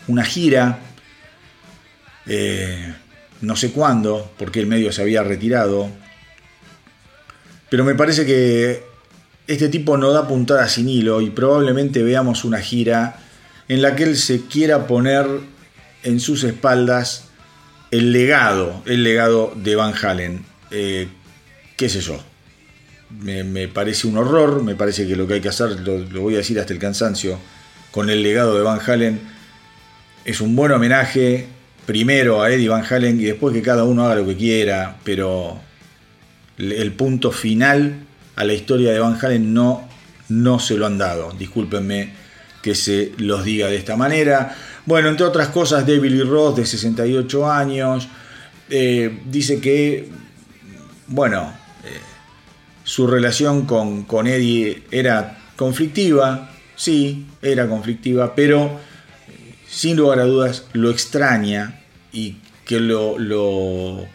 una 0.07 0.23
gira, 0.23 0.79
eh, 2.25 2.95
no 3.41 3.57
sé 3.57 3.71
cuándo, 3.71 4.31
porque 4.37 4.61
el 4.61 4.67
medio 4.67 4.93
se 4.93 5.01
había 5.01 5.23
retirado, 5.23 5.89
pero 7.69 7.83
me 7.83 7.95
parece 7.95 8.25
que 8.25 8.85
este 9.45 9.67
tipo 9.67 9.97
no 9.97 10.13
da 10.13 10.25
puntada 10.25 10.69
sin 10.69 10.87
hilo 10.87 11.19
y 11.19 11.31
probablemente 11.31 12.01
veamos 12.01 12.45
una 12.45 12.61
gira 12.61 13.17
en 13.67 13.81
la 13.81 13.97
que 13.97 14.03
él 14.03 14.15
se 14.15 14.45
quiera 14.45 14.87
poner 14.87 15.27
en 16.03 16.21
sus 16.21 16.45
espaldas 16.45 17.28
el 17.91 18.11
legado, 18.11 18.81
el 18.85 19.03
legado 19.03 19.53
de 19.55 19.75
Van 19.75 19.93
Halen. 19.93 20.45
Eh, 20.71 21.07
¿Qué 21.75 21.89
sé 21.89 22.01
yo? 22.01 22.19
Me, 23.09 23.67
parece 23.67 24.05
un 24.07 24.17
horror, 24.17 24.63
me 24.63 24.75
parece 24.75 25.07
que 25.07 25.15
lo 25.15 25.25
que 25.25 25.35
hay 25.35 25.41
que 25.41 25.49
hacer, 25.49 25.79
lo, 25.79 26.21
voy 26.21 26.35
a 26.35 26.37
decir 26.37 26.59
hasta 26.59 26.73
el 26.73 26.79
cansancio, 26.79 27.39
con 27.91 28.09
el 28.09 28.21
legado 28.21 28.55
de 28.55 28.61
Van 28.61 28.79
Halen, 28.85 29.19
es 30.25 30.41
un 30.41 30.55
buen 30.55 30.71
homenaje, 30.71 31.47
primero 31.87 32.43
a 32.43 32.51
Eddie 32.51 32.69
Van 32.69 32.85
Halen 32.87 33.19
y 33.19 33.23
después 33.23 33.53
que 33.53 33.63
cada 33.63 33.83
uno 33.83 34.05
haga 34.05 34.15
lo 34.15 34.27
que 34.27 34.35
quiera, 34.35 34.97
pero 35.03 35.59
el 36.59 36.91
punto 36.91 37.31
final 37.31 38.05
a 38.35 38.43
la 38.43 38.53
historia 38.53 38.91
de 38.91 38.99
Van 38.99 39.17
Halen 39.19 39.53
no, 39.53 39.89
no 40.27 40.59
se 40.59 40.77
lo 40.77 40.85
han 40.85 40.99
dado. 40.99 41.31
Discúlpenme 41.31 42.11
que 42.61 42.75
se 42.75 43.13
los 43.17 43.43
diga 43.43 43.67
de 43.67 43.77
esta 43.77 43.95
manera. 43.95 44.55
Bueno, 44.89 45.09
entre 45.09 45.23
otras 45.23 45.49
cosas, 45.49 45.85
David 45.85 46.09
Lee 46.09 46.23
Roth, 46.23 46.57
de 46.57 46.65
68 46.65 47.47
años, 47.47 48.07
eh, 48.71 49.19
dice 49.23 49.61
que, 49.61 50.09
bueno, 51.05 51.53
eh, 51.83 51.99
su 52.85 53.05
relación 53.05 53.67
con, 53.67 54.25
Eddie 54.25 54.81
era 54.89 55.37
conflictiva, 55.55 56.49
sí, 56.75 57.27
era 57.39 57.69
conflictiva, 57.69 58.33
pero 58.33 58.79
sin 59.67 59.95
lugar 59.95 60.21
a 60.21 60.23
dudas 60.23 60.65
lo 60.73 60.89
extraña 60.89 61.81
y 62.11 62.37
que 62.65 62.79
lo, 62.79 63.19
lo, 63.19 64.07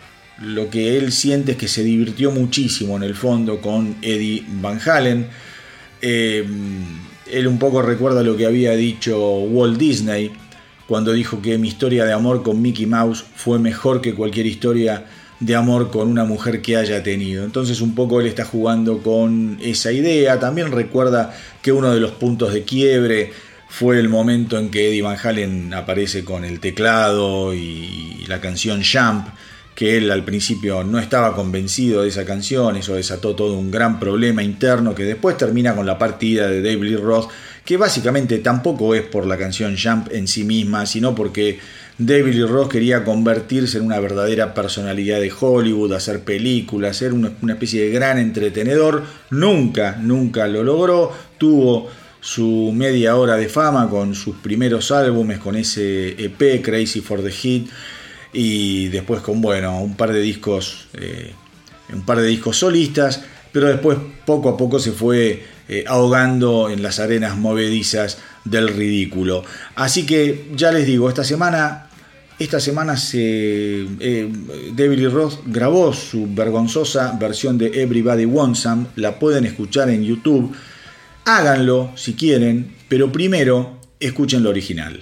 lo 0.42 0.70
que 0.70 0.98
él 0.98 1.12
siente 1.12 1.52
es 1.52 1.56
que 1.56 1.68
se 1.68 1.84
divirtió 1.84 2.32
muchísimo 2.32 2.96
en 2.96 3.04
el 3.04 3.14
fondo 3.14 3.60
con 3.60 3.94
Eddie 4.02 4.44
Van 4.60 4.80
Halen. 4.84 5.28
Eh, 6.02 6.44
él 7.30 7.46
un 7.46 7.60
poco 7.60 7.80
recuerda 7.80 8.24
lo 8.24 8.36
que 8.36 8.46
había 8.46 8.72
dicho 8.72 9.38
Walt 9.38 9.78
Disney 9.78 10.32
cuando 10.86 11.12
dijo 11.12 11.40
que 11.40 11.58
mi 11.58 11.68
historia 11.68 12.04
de 12.04 12.12
amor 12.12 12.42
con 12.42 12.60
Mickey 12.60 12.86
Mouse 12.86 13.24
fue 13.34 13.58
mejor 13.58 14.00
que 14.00 14.14
cualquier 14.14 14.46
historia 14.46 15.06
de 15.40 15.54
amor 15.54 15.90
con 15.90 16.08
una 16.08 16.24
mujer 16.24 16.62
que 16.62 16.76
haya 16.76 17.02
tenido. 17.02 17.44
Entonces 17.44 17.80
un 17.80 17.94
poco 17.94 18.20
él 18.20 18.26
está 18.26 18.44
jugando 18.44 18.98
con 19.02 19.58
esa 19.62 19.92
idea. 19.92 20.38
También 20.38 20.72
recuerda 20.72 21.34
que 21.62 21.72
uno 21.72 21.92
de 21.92 22.00
los 22.00 22.12
puntos 22.12 22.52
de 22.52 22.62
quiebre 22.62 23.32
fue 23.68 23.98
el 23.98 24.08
momento 24.08 24.58
en 24.58 24.70
que 24.70 24.88
Eddie 24.88 25.02
Van 25.02 25.18
Halen 25.20 25.74
aparece 25.74 26.24
con 26.24 26.44
el 26.44 26.60
teclado 26.60 27.52
y 27.54 28.24
la 28.28 28.40
canción 28.40 28.82
Jump, 28.84 29.26
que 29.74 29.96
él 29.96 30.12
al 30.12 30.24
principio 30.24 30.84
no 30.84 31.00
estaba 31.00 31.34
convencido 31.34 32.02
de 32.02 32.08
esa 32.08 32.24
canción, 32.24 32.76
eso 32.76 32.94
desató 32.94 33.34
todo 33.34 33.54
un 33.58 33.72
gran 33.72 33.98
problema 33.98 34.44
interno 34.44 34.94
que 34.94 35.02
después 35.02 35.36
termina 35.36 35.74
con 35.74 35.86
la 35.86 35.98
partida 35.98 36.48
de 36.48 36.62
David 36.62 36.84
Lee 36.84 36.96
Roth, 36.96 37.28
que 37.64 37.76
básicamente 37.76 38.38
tampoco 38.38 38.94
es 38.94 39.02
por 39.02 39.26
la 39.26 39.38
canción 39.38 39.76
Jump 39.82 40.08
en 40.12 40.28
sí 40.28 40.44
misma, 40.44 40.84
sino 40.86 41.14
porque 41.14 41.58
David 41.96 42.34
Lee 42.34 42.46
Roth 42.46 42.72
quería 42.72 43.04
convertirse 43.04 43.78
en 43.78 43.84
una 43.84 44.00
verdadera 44.00 44.52
personalidad 44.52 45.20
de 45.20 45.32
Hollywood, 45.38 45.92
hacer 45.92 46.20
películas, 46.24 46.96
ser 46.96 47.12
una, 47.12 47.32
especie 47.48 47.84
de 47.84 47.90
gran 47.90 48.18
entretenedor, 48.18 49.04
nunca, 49.30 49.96
nunca 49.96 50.46
lo 50.46 50.62
logró, 50.62 51.12
tuvo 51.38 51.88
su 52.20 52.72
media 52.74 53.16
hora 53.16 53.36
de 53.36 53.48
fama 53.48 53.88
con 53.88 54.14
sus 54.14 54.36
primeros 54.36 54.90
álbumes, 54.90 55.38
con 55.38 55.56
ese 55.56 56.10
EP 56.22 56.62
Crazy 56.62 57.00
for 57.00 57.22
the 57.22 57.30
Hit 57.30 57.68
y 58.32 58.88
después 58.88 59.20
con 59.20 59.40
bueno 59.40 59.80
un 59.80 59.96
par 59.96 60.12
de 60.12 60.20
discos 60.20 60.88
eh, 60.94 61.32
un 61.92 62.04
par 62.04 62.18
de 62.18 62.26
discos 62.26 62.56
solistas 62.56 63.22
pero 63.52 63.68
después 63.68 63.96
poco 64.26 64.48
a 64.48 64.56
poco 64.56 64.80
se 64.80 64.90
fue 64.90 65.44
eh, 65.68 65.84
ahogando 65.86 66.68
en 66.70 66.82
las 66.82 66.98
arenas 67.00 67.36
movedizas 67.36 68.18
del 68.44 68.68
ridículo. 68.68 69.44
Así 69.74 70.04
que 70.06 70.50
ya 70.54 70.72
les 70.72 70.86
digo 70.86 71.08
esta 71.08 71.24
semana 71.24 71.88
esta 72.38 72.58
semana 72.58 72.96
se 72.96 73.86
eh, 74.00 74.28
David 74.74 75.08
Roth 75.08 75.40
grabó 75.46 75.92
su 75.92 76.26
vergonzosa 76.28 77.16
versión 77.18 77.56
de 77.58 77.80
Everybody 77.80 78.24
Wants 78.24 78.58
Some. 78.60 78.86
La 78.96 79.20
pueden 79.20 79.46
escuchar 79.46 79.88
en 79.88 80.02
YouTube. 80.02 80.52
Háganlo 81.24 81.92
si 81.94 82.14
quieren 82.14 82.74
pero 82.88 83.10
primero 83.10 83.80
escuchen 83.98 84.42
lo 84.42 84.50
original 84.50 85.00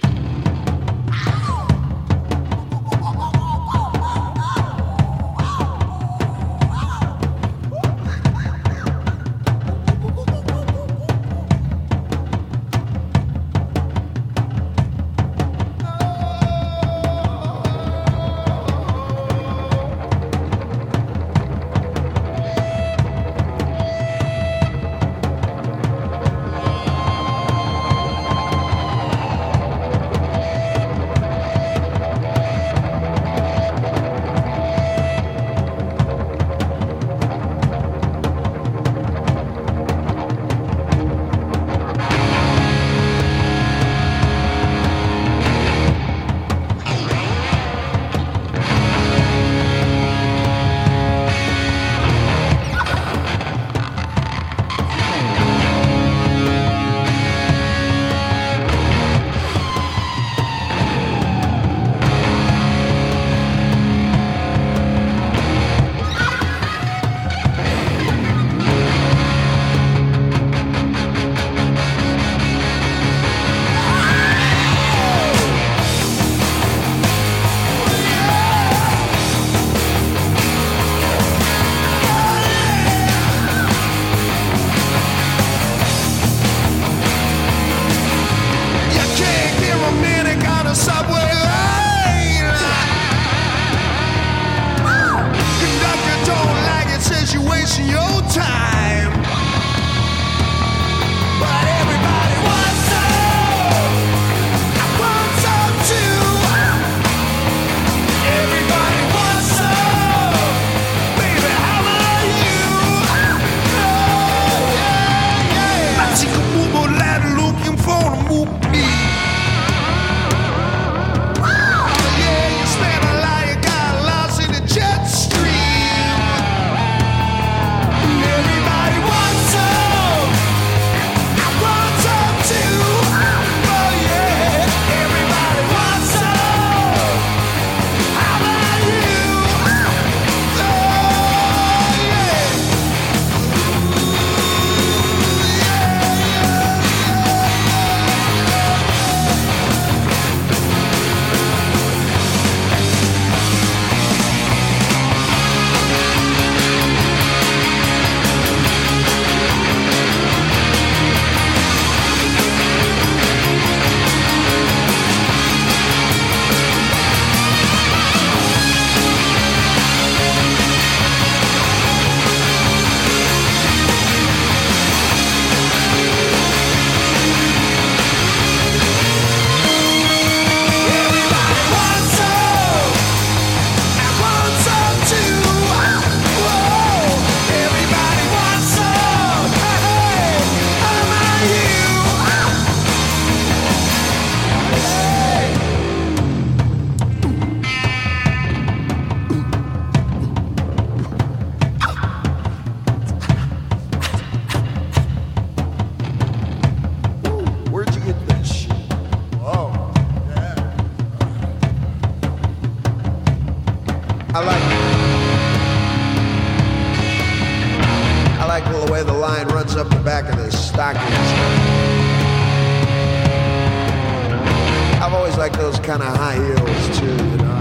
like 225.43 225.57
those 225.57 225.77
kind 225.79 226.01
of 226.01 226.07
high 226.15 226.35
heels 226.35 226.97
too, 226.97 227.05
you 227.05 227.37
know. 227.43 227.59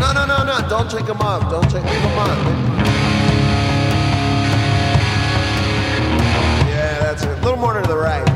No, 0.00 0.12
no, 0.14 0.24
no, 0.24 0.42
no! 0.42 0.68
Don't 0.70 0.90
take 0.90 1.04
them 1.04 1.20
off. 1.20 1.50
Don't 1.50 1.70
take 1.70 1.84
leave 1.84 2.00
them 2.00 2.18
on. 2.18 2.38
Yeah, 6.66 6.98
that's 7.00 7.24
it. 7.24 7.38
A 7.38 7.42
little 7.42 7.58
more 7.58 7.74
to 7.78 7.86
the 7.86 7.94
right. 7.94 8.33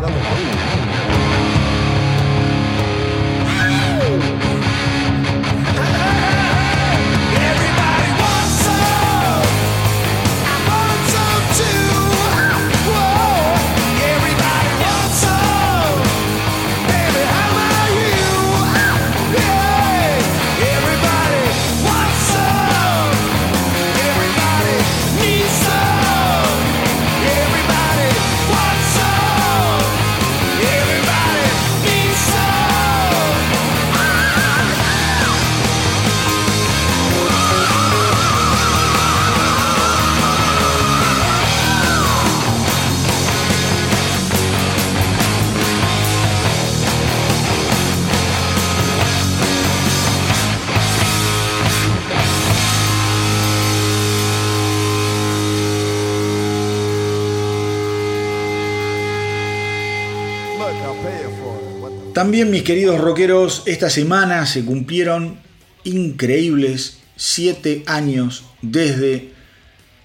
También 62.19 62.51
mis 62.51 62.65
queridos 62.65 63.01
rockeros, 63.01 63.63
esta 63.67 63.89
semana 63.89 64.45
se 64.45 64.65
cumplieron 64.65 65.39
increíbles 65.85 66.99
siete 67.15 67.85
años 67.87 68.43
desde 68.61 69.29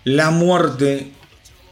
la 0.04 0.30
muerte 0.30 1.08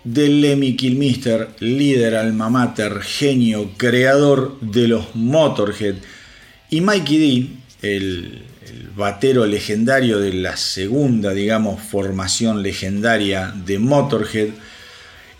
de 0.03 0.29
Lemmy 0.29 0.75
Kilmister, 0.75 1.49
líder 1.59 2.15
alma 2.15 2.49
mater, 2.49 3.01
genio, 3.03 3.69
creador 3.77 4.59
de 4.61 4.87
los 4.87 5.13
Motorhead, 5.13 5.97
y 6.71 6.81
Mikey 6.81 7.17
D, 7.19 7.87
el, 7.87 8.41
el 8.65 8.89
batero 8.95 9.45
legendario 9.45 10.17
de 10.17 10.33
la 10.33 10.57
segunda, 10.57 11.35
digamos, 11.35 11.83
formación 11.83 12.63
legendaria 12.63 13.53
de 13.63 13.77
Motorhead, 13.77 14.49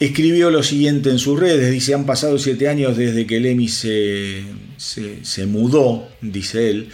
escribió 0.02 0.50
lo 0.50 0.64
siguiente 0.64 1.12
en 1.12 1.20
sus 1.20 1.40
redes. 1.40 1.72
Dice, 1.72 1.94
han 1.94 2.08
pasado 2.08 2.40
siete 2.40 2.68
años 2.68 2.98
desde 2.98 3.28
que 3.28 3.40
Lemmy 3.40 3.68
se, 3.68 4.44
se, 4.78 5.46
mudó, 5.46 6.08
dice 6.22 6.72
él. 6.72 6.90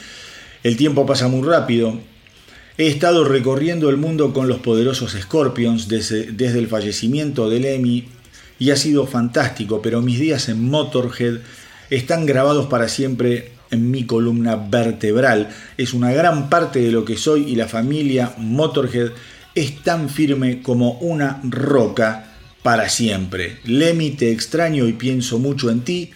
El 0.61 0.75
tiempo 0.75 1.05
pasa 1.05 1.29
muy 1.29 1.47
rápido. 1.47 1.97
He 2.77 2.87
estado 2.87 3.23
recorriendo 3.23 3.89
el 3.89 3.95
mundo 3.95 4.33
con 4.33 4.49
los 4.49 4.59
poderosos 4.59 5.13
Scorpions 5.13 5.87
desde, 5.87 6.33
desde 6.33 6.59
el 6.59 6.67
fallecimiento 6.67 7.49
de 7.49 7.61
Lemmy 7.61 8.09
y 8.59 8.71
ha 8.71 8.75
sido 8.75 9.07
fantástico, 9.07 9.81
pero 9.81 10.01
mis 10.01 10.19
días 10.19 10.49
en 10.49 10.69
Motorhead 10.69 11.39
están 11.89 12.25
grabados 12.25 12.67
para 12.67 12.89
siempre 12.89 13.53
en 13.71 13.89
mi 13.89 14.03
columna 14.03 14.57
vertebral. 14.57 15.49
Es 15.77 15.93
una 15.93 16.11
gran 16.11 16.49
parte 16.49 16.79
de 16.79 16.91
lo 16.91 17.05
que 17.05 17.15
soy 17.15 17.45
y 17.49 17.55
la 17.55 17.69
familia 17.69 18.33
Motorhead 18.37 19.11
es 19.55 19.81
tan 19.81 20.09
firme 20.09 20.61
como 20.61 20.99
una 20.99 21.39
roca 21.43 22.26
para 22.67 22.89
siempre. 22.89 23.59
Lemmy, 23.63 24.11
te 24.11 24.29
extraño 24.29 24.89
y 24.89 24.91
pienso 24.91 25.39
mucho 25.39 25.69
en 25.69 25.85
ti, 25.85 26.11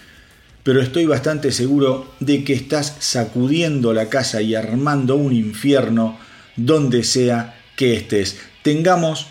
pero 0.64 0.82
estoy 0.82 1.06
bastante 1.06 1.50
seguro 1.54 2.14
de 2.20 2.44
que 2.44 2.52
estás 2.52 2.98
sacudiendo 3.00 3.94
la 3.94 4.10
casa 4.10 4.42
y 4.42 4.54
armando 4.54 5.16
un 5.16 5.32
infierno 5.32 6.20
donde 6.58 7.06
sea 7.06 7.58
que 7.78 7.96
estés. 7.96 8.38
Tengamos 8.64 9.28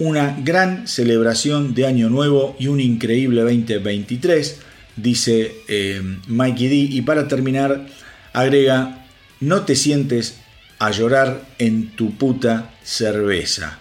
una 0.00 0.36
gran 0.42 0.88
celebración 0.88 1.72
de 1.72 1.86
Año 1.86 2.10
Nuevo 2.10 2.56
y 2.58 2.66
un 2.66 2.80
increíble 2.80 3.42
2023, 3.42 4.58
dice 4.96 5.54
eh, 5.68 6.02
Mikey 6.26 6.66
D. 6.66 6.74
Y 6.74 7.02
para 7.02 7.28
terminar, 7.28 7.86
agrega, 8.32 9.06
no 9.38 9.62
te 9.62 9.76
sientes 9.76 10.38
a 10.80 10.90
llorar 10.90 11.46
en 11.60 11.94
tu 11.94 12.16
puta 12.16 12.74
cerveza, 12.82 13.78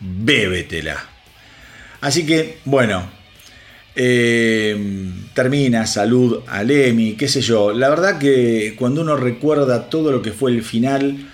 bébetela. 0.00 1.11
Así 2.02 2.26
que, 2.26 2.58
bueno, 2.64 3.08
eh, 3.94 4.76
termina, 5.34 5.86
salud 5.86 6.40
a 6.48 6.64
Lemmy, 6.64 7.14
qué 7.14 7.28
sé 7.28 7.40
yo. 7.40 7.72
La 7.72 7.88
verdad 7.88 8.18
que 8.18 8.74
cuando 8.76 9.02
uno 9.02 9.16
recuerda 9.16 9.88
todo 9.88 10.10
lo 10.10 10.20
que 10.20 10.32
fue 10.32 10.50
el 10.50 10.64
final 10.64 11.30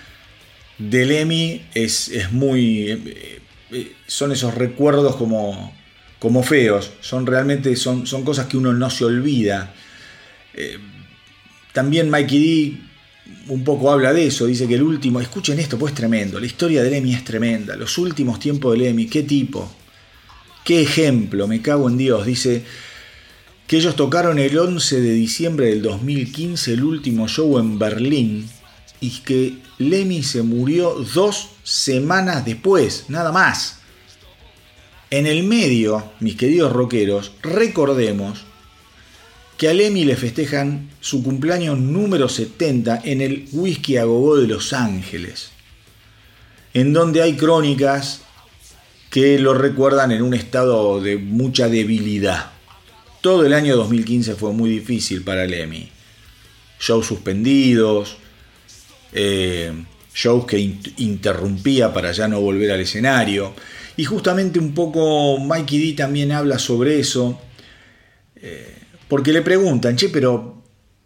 de 0.77 1.07
Lemmy, 1.07 1.63
es, 1.73 2.09
es 2.09 2.33
muy... 2.33 2.91
eh, 2.91 3.41
eh, 3.71 3.93
son 4.07 4.31
esos 4.31 4.55
recuerdos 4.55 5.17
como, 5.17 5.75
como 6.19 6.43
feos, 6.43 6.93
son 7.01 7.27
realmente, 7.27 7.75
son, 7.75 8.07
son 8.07 8.23
cosas 8.23 8.47
que 8.47 8.59
uno 8.59 8.75
no 8.75 8.91
se 8.91 9.07
olvida. 9.07 9.75
También 11.73 12.11
Mikey 12.11 12.39
D 12.41 12.81
un 13.49 13.65
poco 13.65 13.91
habla 13.91 14.13
de 14.13 14.27
eso, 14.27 14.45
dice 14.45 14.69
que 14.69 14.75
el 14.75 14.83
último, 14.83 15.21
escuchen 15.21 15.59
esto, 15.59 15.79
pues 15.79 15.93
es 15.93 15.97
tremendo, 15.97 16.39
la 16.39 16.47
historia 16.47 16.83
de 16.83 16.91
Lemmy 16.91 17.15
es 17.15 17.25
tremenda, 17.25 17.75
los 17.77 17.97
últimos 17.97 18.39
tiempos 18.39 18.73
de 18.73 18.85
Lemmy, 18.85 19.07
qué 19.07 19.23
tipo, 19.23 19.78
qué 20.69 20.83
ejemplo, 20.83 21.49
me 21.49 21.63
cago 21.63 21.89
en 21.89 21.97
Dios, 21.97 22.27
dice 22.27 22.63
que 23.67 23.79
ellos 23.79 23.97
tocaron 23.97 24.39
el 24.39 24.59
11 24.59 25.01
de 25.01 25.13
diciembre 25.15 25.69
del 25.69 25.81
2015 25.81 26.75
el 26.75 26.85
último 26.85 27.27
show 27.27 27.59
en 27.59 27.79
Berlín 27.79 28.47
y 29.01 29.09
que 29.21 29.61
Lemmy 29.79 30.23
se 30.23 30.43
murió 30.43 30.93
dos 31.15 31.53
semanas 31.63 32.45
después, 32.45 33.07
nada 33.09 33.33
más. 33.33 33.79
En 35.09 35.27
el 35.27 35.43
medio, 35.43 36.13
mis 36.21 36.37
queridos 36.37 36.71
rockeros, 36.71 37.33
recordemos 37.41 38.45
que 39.57 39.71
a 39.71 39.73
Lemmy 39.73 40.05
le 40.05 40.17
festejan 40.17 40.91
su 41.01 41.23
cumpleaños 41.23 41.79
número 41.79 42.29
70 42.29 43.01
en 43.05 43.23
el 43.23 43.49
Whisky 43.53 43.97
a 43.97 44.05
Gogó 44.05 44.37
de 44.37 44.47
Los 44.49 44.75
Ángeles, 44.75 45.49
en 46.75 46.93
donde 46.93 47.23
hay 47.23 47.39
crónicas 47.39 48.21
que 49.11 49.39
lo 49.39 49.55
recuerdan 49.55 50.13
en 50.13 50.23
un 50.23 50.35
estado 50.35 51.01
de 51.01 51.17
mucha 51.17 51.69
debilidad. 51.69 52.51
Todo 53.21 53.45
el 53.47 53.53
año 53.55 53.77
2015 53.77 54.35
fue 54.35 54.53
muy 54.53 54.71
difícil 54.71 55.23
para 55.23 55.47
Lemmy. 55.47 55.89
Shows 56.81 57.07
suspendidos, 57.07 58.17
eh, 59.13 59.73
shows 60.15 60.45
que 60.47 60.59
in- 60.59 60.81
interrumpía 60.99 61.93
para 61.93 62.13
ya 62.13 62.29
no 62.29 62.41
volver 62.41 62.71
al 62.71 62.81
escenario. 62.81 63.55
Y 63.97 64.05
justamente 64.05 64.59
un 64.59 64.75
poco 64.75 65.39
Mikey 65.39 65.79
D 65.91 65.97
también 65.97 66.31
habla 66.33 66.59
sobre 66.59 67.01
eso, 67.01 67.41
eh, 68.37 68.77
porque 69.09 69.33
le 69.33 69.43
preguntan, 69.43 69.97
che, 69.97 70.09
pero 70.11 70.58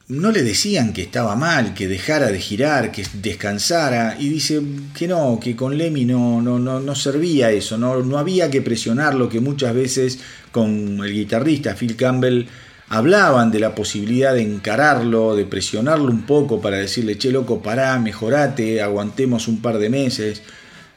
no 0.08 0.30
le 0.30 0.42
decían 0.42 0.92
que 0.92 1.02
estaba 1.02 1.36
mal, 1.36 1.74
que 1.74 1.88
dejara 1.88 2.26
de 2.26 2.38
girar, 2.38 2.92
que 2.92 3.04
descansara, 3.14 4.16
y 4.18 4.28
dice 4.28 4.60
que 4.96 5.08
no, 5.08 5.38
que 5.40 5.56
con 5.56 5.76
Lemmy 5.78 6.04
no, 6.04 6.42
no, 6.42 6.58
no, 6.58 6.80
no 6.80 6.94
servía 6.94 7.50
eso, 7.50 7.78
no, 7.78 8.02
no 8.02 8.18
había 8.18 8.50
que 8.50 8.62
presionarlo, 8.62 9.28
que 9.28 9.40
muchas 9.40 9.74
veces 9.74 10.18
con 10.50 11.00
el 11.02 11.12
guitarrista 11.12 11.74
Phil 11.74 11.96
Campbell 11.96 12.46
hablaban 12.88 13.50
de 13.50 13.60
la 13.60 13.74
posibilidad 13.74 14.34
de 14.34 14.42
encararlo, 14.42 15.34
de 15.34 15.46
presionarlo 15.46 16.10
un 16.10 16.26
poco 16.26 16.60
para 16.60 16.76
decirle, 16.76 17.16
che, 17.16 17.30
loco, 17.30 17.62
pará, 17.62 17.98
mejorate, 17.98 18.82
aguantemos 18.82 19.48
un 19.48 19.62
par 19.62 19.78
de 19.78 19.88
meses, 19.88 20.42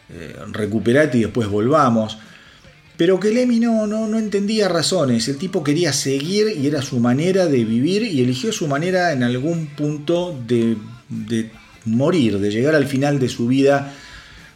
eh, 0.10 0.36
recuperate 0.52 1.19
y 1.19 1.22
después 1.22 1.48
volvamos. 1.48 2.18
Pero 2.98 3.20
que 3.20 3.32
Lemmy 3.32 3.60
no, 3.60 3.88
no, 3.88 4.08
no 4.08 4.18
entendía 4.18 4.70
razones. 4.70 5.28
El 5.28 5.38
tipo 5.38 5.64
quería 5.64 5.92
seguir 5.92 6.56
y 6.58 6.68
era 6.68 6.82
su 6.82 7.00
manera 7.00 7.46
de 7.48 7.66
vivir 7.66 8.04
y 8.04 8.22
eligió 8.22 8.54
su 8.54 8.68
manera 8.68 9.12
en 9.12 9.24
algún 9.24 9.68
punto 9.68 10.38
de, 10.48 10.78
de 11.10 11.52
morir, 11.84 12.40
de 12.40 12.52
llegar 12.52 12.74
al 12.74 12.88
final 12.88 13.20
de 13.20 13.30
su 13.30 13.48
vida 13.48 13.94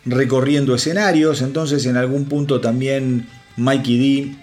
recorriendo 0.05 0.75
escenarios. 0.75 1.41
Entonces 1.41 1.85
en 1.85 1.97
algún 1.97 2.25
punto 2.25 2.61
también 2.61 3.27
Mikey 3.57 3.97
D 3.97 4.35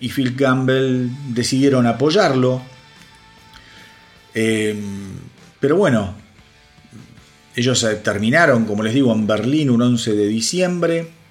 y 0.00 0.08
Phil 0.08 0.36
Campbell 0.36 1.08
decidieron 1.28 1.86
apoyarlo. 1.86 2.62
Eh, 4.34 4.74
pero 5.60 5.76
bueno, 5.76 6.14
ellos 7.54 7.86
terminaron, 8.02 8.64
como 8.64 8.82
les 8.82 8.94
digo, 8.94 9.12
en 9.12 9.26
Berlín 9.26 9.70
un 9.70 9.82
11 9.82 10.14
de 10.14 10.26
diciembre. 10.26 11.21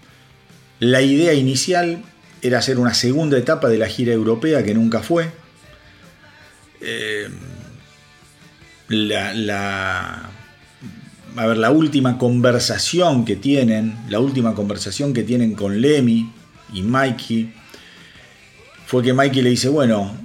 La 0.82 1.04
idea 1.04 1.36
inicial 1.36 2.04
era 2.42 2.58
hacer 2.58 2.80
una 2.80 2.96
segunda 2.96 3.38
etapa 3.38 3.70
de 3.70 3.78
la 3.78 3.88
gira 3.88 4.14
europea 4.14 4.64
que 4.64 4.74
nunca 4.74 5.04
fue. 5.04 5.30
Eh, 6.82 7.30
la, 8.88 10.32
a 11.36 11.46
ver, 11.46 11.58
la 11.60 11.70
última 11.70 12.18
conversación 12.18 13.26
que 13.26 13.36
tienen, 13.36 13.96
la 14.10 14.20
última 14.20 14.56
conversación 14.56 15.14
que 15.14 15.22
tienen 15.22 15.54
con 15.54 15.80
Lemmy 15.80 16.34
y 16.74 16.82
Mikey, 16.82 17.54
fue 18.88 19.04
que 19.04 19.14
Mikey 19.14 19.44
le 19.44 19.52
dice, 19.52 19.70
bueno, 19.70 20.18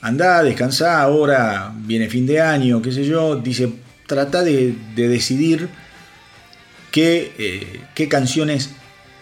anda, 0.00 0.42
descansa, 0.42 1.02
ahora 1.02 1.74
viene 1.76 2.08
fin 2.08 2.24
de 2.24 2.40
año, 2.40 2.80
qué 2.80 2.90
sé 2.90 3.04
yo, 3.04 3.36
dice, 3.36 3.70
trata 4.06 4.42
de, 4.42 4.74
decidir 4.96 5.68
qué, 6.90 7.34
eh, 7.36 7.82
qué 7.94 8.08
canciones 8.08 8.70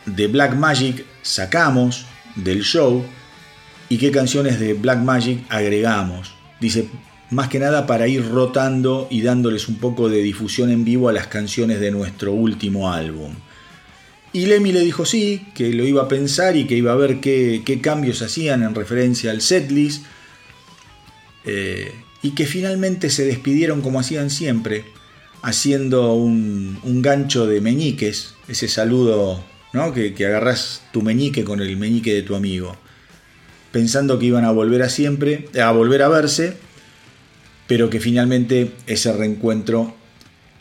de 0.07 0.27
Black 0.27 0.55
Magic 0.55 1.05
sacamos 1.23 2.07
del 2.37 2.63
show 2.63 3.05
y 3.89 3.99
qué 3.99 4.11
canciones 4.11 4.59
de 4.59 4.75
Black 4.75 4.99
Magic 5.01 5.45
agregamos. 5.49 6.35
Dice, 6.61 6.89
más 7.31 7.49
que 7.49 7.59
nada 7.59 7.87
para 7.87 8.09
ir 8.09 8.29
rotando 8.29 9.09
y 9.11 9.23
dándoles 9.23 9.69
un 9.69 9.77
poco 9.77 10.09
de 10.09 10.23
difusión 10.23 10.71
en 10.71 10.85
vivo 10.85 11.09
a 11.09 11.13
las 11.13 11.27
canciones 11.27 11.81
de 11.81 11.91
nuestro 11.91 12.33
último 12.33 12.93
álbum. 12.93 13.35
Y 14.33 14.47
Lemmy 14.47 14.73
le 14.73 14.81
dijo 14.81 15.05
sí, 15.05 15.47
que 15.55 15.73
lo 15.73 15.85
iba 15.85 16.03
a 16.03 16.09
pensar 16.09 16.57
y 16.57 16.67
que 16.67 16.75
iba 16.75 16.93
a 16.93 16.97
ver 16.97 17.21
qué, 17.21 17.81
cambios 17.83 18.23
hacían 18.23 18.63
en 18.63 18.75
referencia 18.75 19.31
al 19.31 19.43
setlist. 19.43 20.05
Eh, 21.45 21.93
y 22.23 22.31
que 22.31 22.47
finalmente 22.47 23.11
se 23.11 23.25
despidieron 23.25 23.83
como 23.83 23.99
hacían 23.99 24.31
siempre, 24.31 24.85
haciendo 25.43 26.15
un, 26.15 26.79
gancho 27.03 27.47
de 27.47 27.61
meñiques, 27.61 28.35
ese 28.49 28.69
saludo 28.69 29.45
que, 29.95 30.27
agarras 30.27 30.83
tu 30.93 31.03
meñique 31.03 31.45
con 31.45 31.61
el 31.61 31.77
meñique 31.77 32.13
de 32.13 32.23
tu 32.23 32.35
amigo, 32.35 32.77
pensando 33.73 34.19
que 34.19 34.27
iban 34.27 34.45
a 34.45 34.51
volver 34.51 34.83
a 34.83 34.89
siempre, 34.89 35.49
a 35.61 35.71
volver 35.73 36.03
a 36.03 36.09
verse, 36.09 36.57
pero 37.67 37.89
que 37.89 38.01
finalmente 38.01 38.73
ese 38.87 39.13
reencuentro 39.13 39.95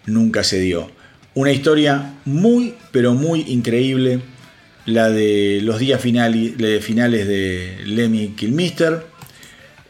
nunca 0.06 0.44
se 0.44 0.60
dio. 0.60 0.90
Una 1.34 1.52
historia 1.52 2.14
muy, 2.26 2.76
pero 2.92 3.14
muy 3.14 3.42
increíble, 3.42 4.22
la 4.86 5.10
de 5.10 5.60
los 5.62 5.80
días 5.80 6.02
finales 6.02 6.58
de 6.58 7.82
Lemmy 7.86 8.30
Kilmister. 8.30 9.06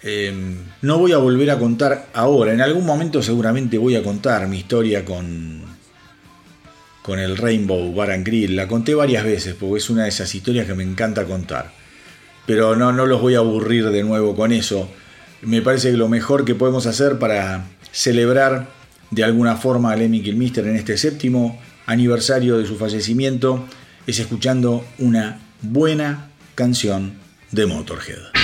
Em, 0.04 0.58
no 0.82 0.98
voy 0.98 1.12
a 1.12 1.18
volver 1.18 1.52
a 1.52 1.60
contar 1.60 2.10
ahora, 2.14 2.54
en 2.54 2.62
algún 2.62 2.88
momento 2.88 3.22
seguramente 3.22 3.78
voy 3.78 3.96
a 3.96 4.02
contar 4.02 4.48
mi 4.48 4.58
historia 4.58 5.06
con, 5.06 5.61
con 7.02 7.20
el 7.20 7.38
Rainbow 7.38 7.94
Bar 7.94 8.12
and 8.12 8.26
Grill. 8.26 8.56
La 8.56 8.68
conté 8.68 8.94
varias 8.94 9.24
veces 9.24 9.56
porque 9.60 9.78
es 9.78 9.90
una 9.90 10.04
de 10.04 10.10
esas 10.10 10.34
historias 10.34 10.68
que 10.68 10.74
me 10.74 10.84
encanta 10.84 11.26
contar. 11.26 11.72
Pero 12.46 12.76
no, 12.76 12.92
no 12.92 13.06
los 13.06 13.22
voy 13.22 13.36
a 13.36 13.40
aburrir 13.40 13.90
de 13.90 14.04
nuevo 14.04 14.36
con 14.36 14.52
eso. 14.52 14.90
Me 15.42 15.62
parece 15.62 15.92
que 15.92 15.98
lo 15.98 16.10
mejor 16.10 16.46
que 16.46 16.56
podemos 16.56 16.86
hacer 16.86 17.20
para 17.20 17.66
celebrar 17.92 18.68
de 19.10 19.24
alguna 19.24 19.58
forma 19.58 19.92
a 19.92 19.96
Lemmy 19.96 20.22
Kilmister 20.22 20.66
en 20.68 20.76
este 20.76 20.98
séptimo 20.98 21.60
aniversario 21.86 22.58
de 22.58 22.66
su 22.66 22.78
fallecimiento 22.78 23.66
es 24.08 24.20
escuchando 24.20 24.86
una 25.00 25.40
buena 25.62 26.30
canción 26.56 27.14
de 27.52 27.66
Motorhead. 27.66 28.42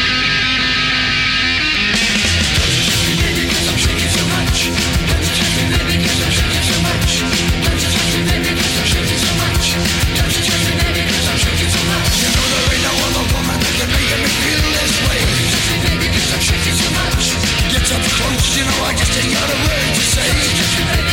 you 18.57 18.63
know 18.65 18.85
I 18.85 18.93
just 18.95 19.13
ain't 19.23 19.33
got 19.33 19.49
a 19.49 19.57
word 19.69 19.93
to 19.93 20.01
say. 20.01 21.06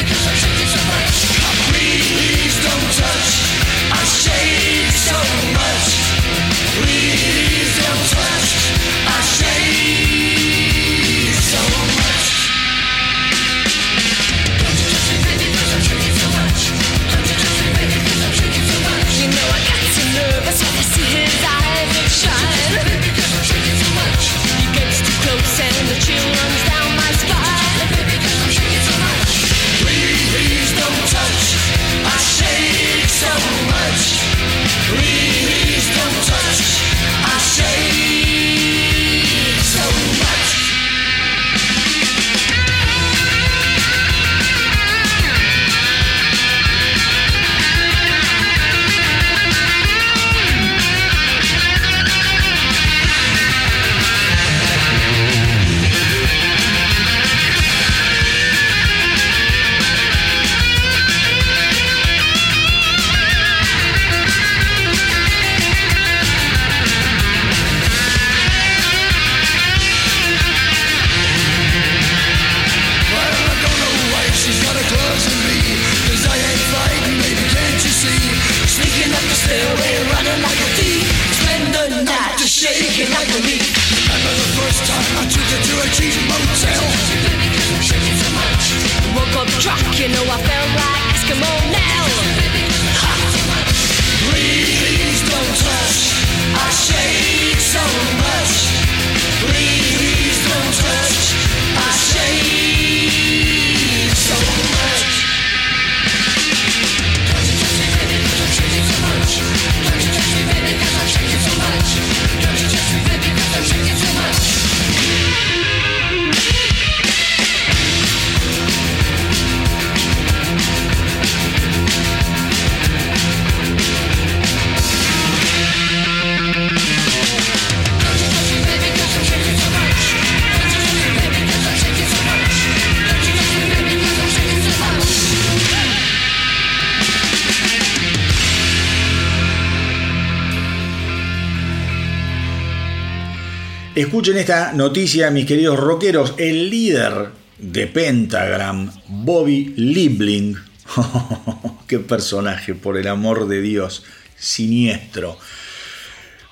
Escuchen 143.95 144.37
esta 144.39 144.73
noticia, 144.73 145.31
mis 145.31 145.47
queridos 145.47 145.79
rockeros. 145.79 146.35
El 146.37 146.69
líder 146.69 147.29
de 147.59 147.87
Pentagram, 147.87 148.91
Bobby 149.07 149.73
Liebling. 149.77 150.57
¡Qué 151.87 152.01
personaje, 152.01 152.75
por 152.75 152.97
el 152.97 153.07
amor 153.07 153.47
de 153.47 153.63
Dios! 153.63 154.03
Siniestro. 154.37 155.39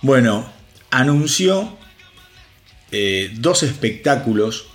Bueno, 0.02 0.52
anunció 0.93 1.77
eh, 2.93 3.32
dos 3.35 3.64
espectáculos 3.64 4.69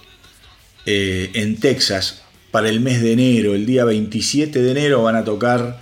eh, 0.85 1.31
en 1.35 1.61
Texas 1.61 2.23
para 2.51 2.67
el 2.67 2.81
mes 2.81 3.01
de 3.01 3.13
enero. 3.13 3.55
El 3.55 3.65
día 3.65 3.85
27 3.85 4.61
de 4.61 4.71
enero 4.71 5.03
van 5.03 5.15
a 5.15 5.23
tocar 5.23 5.81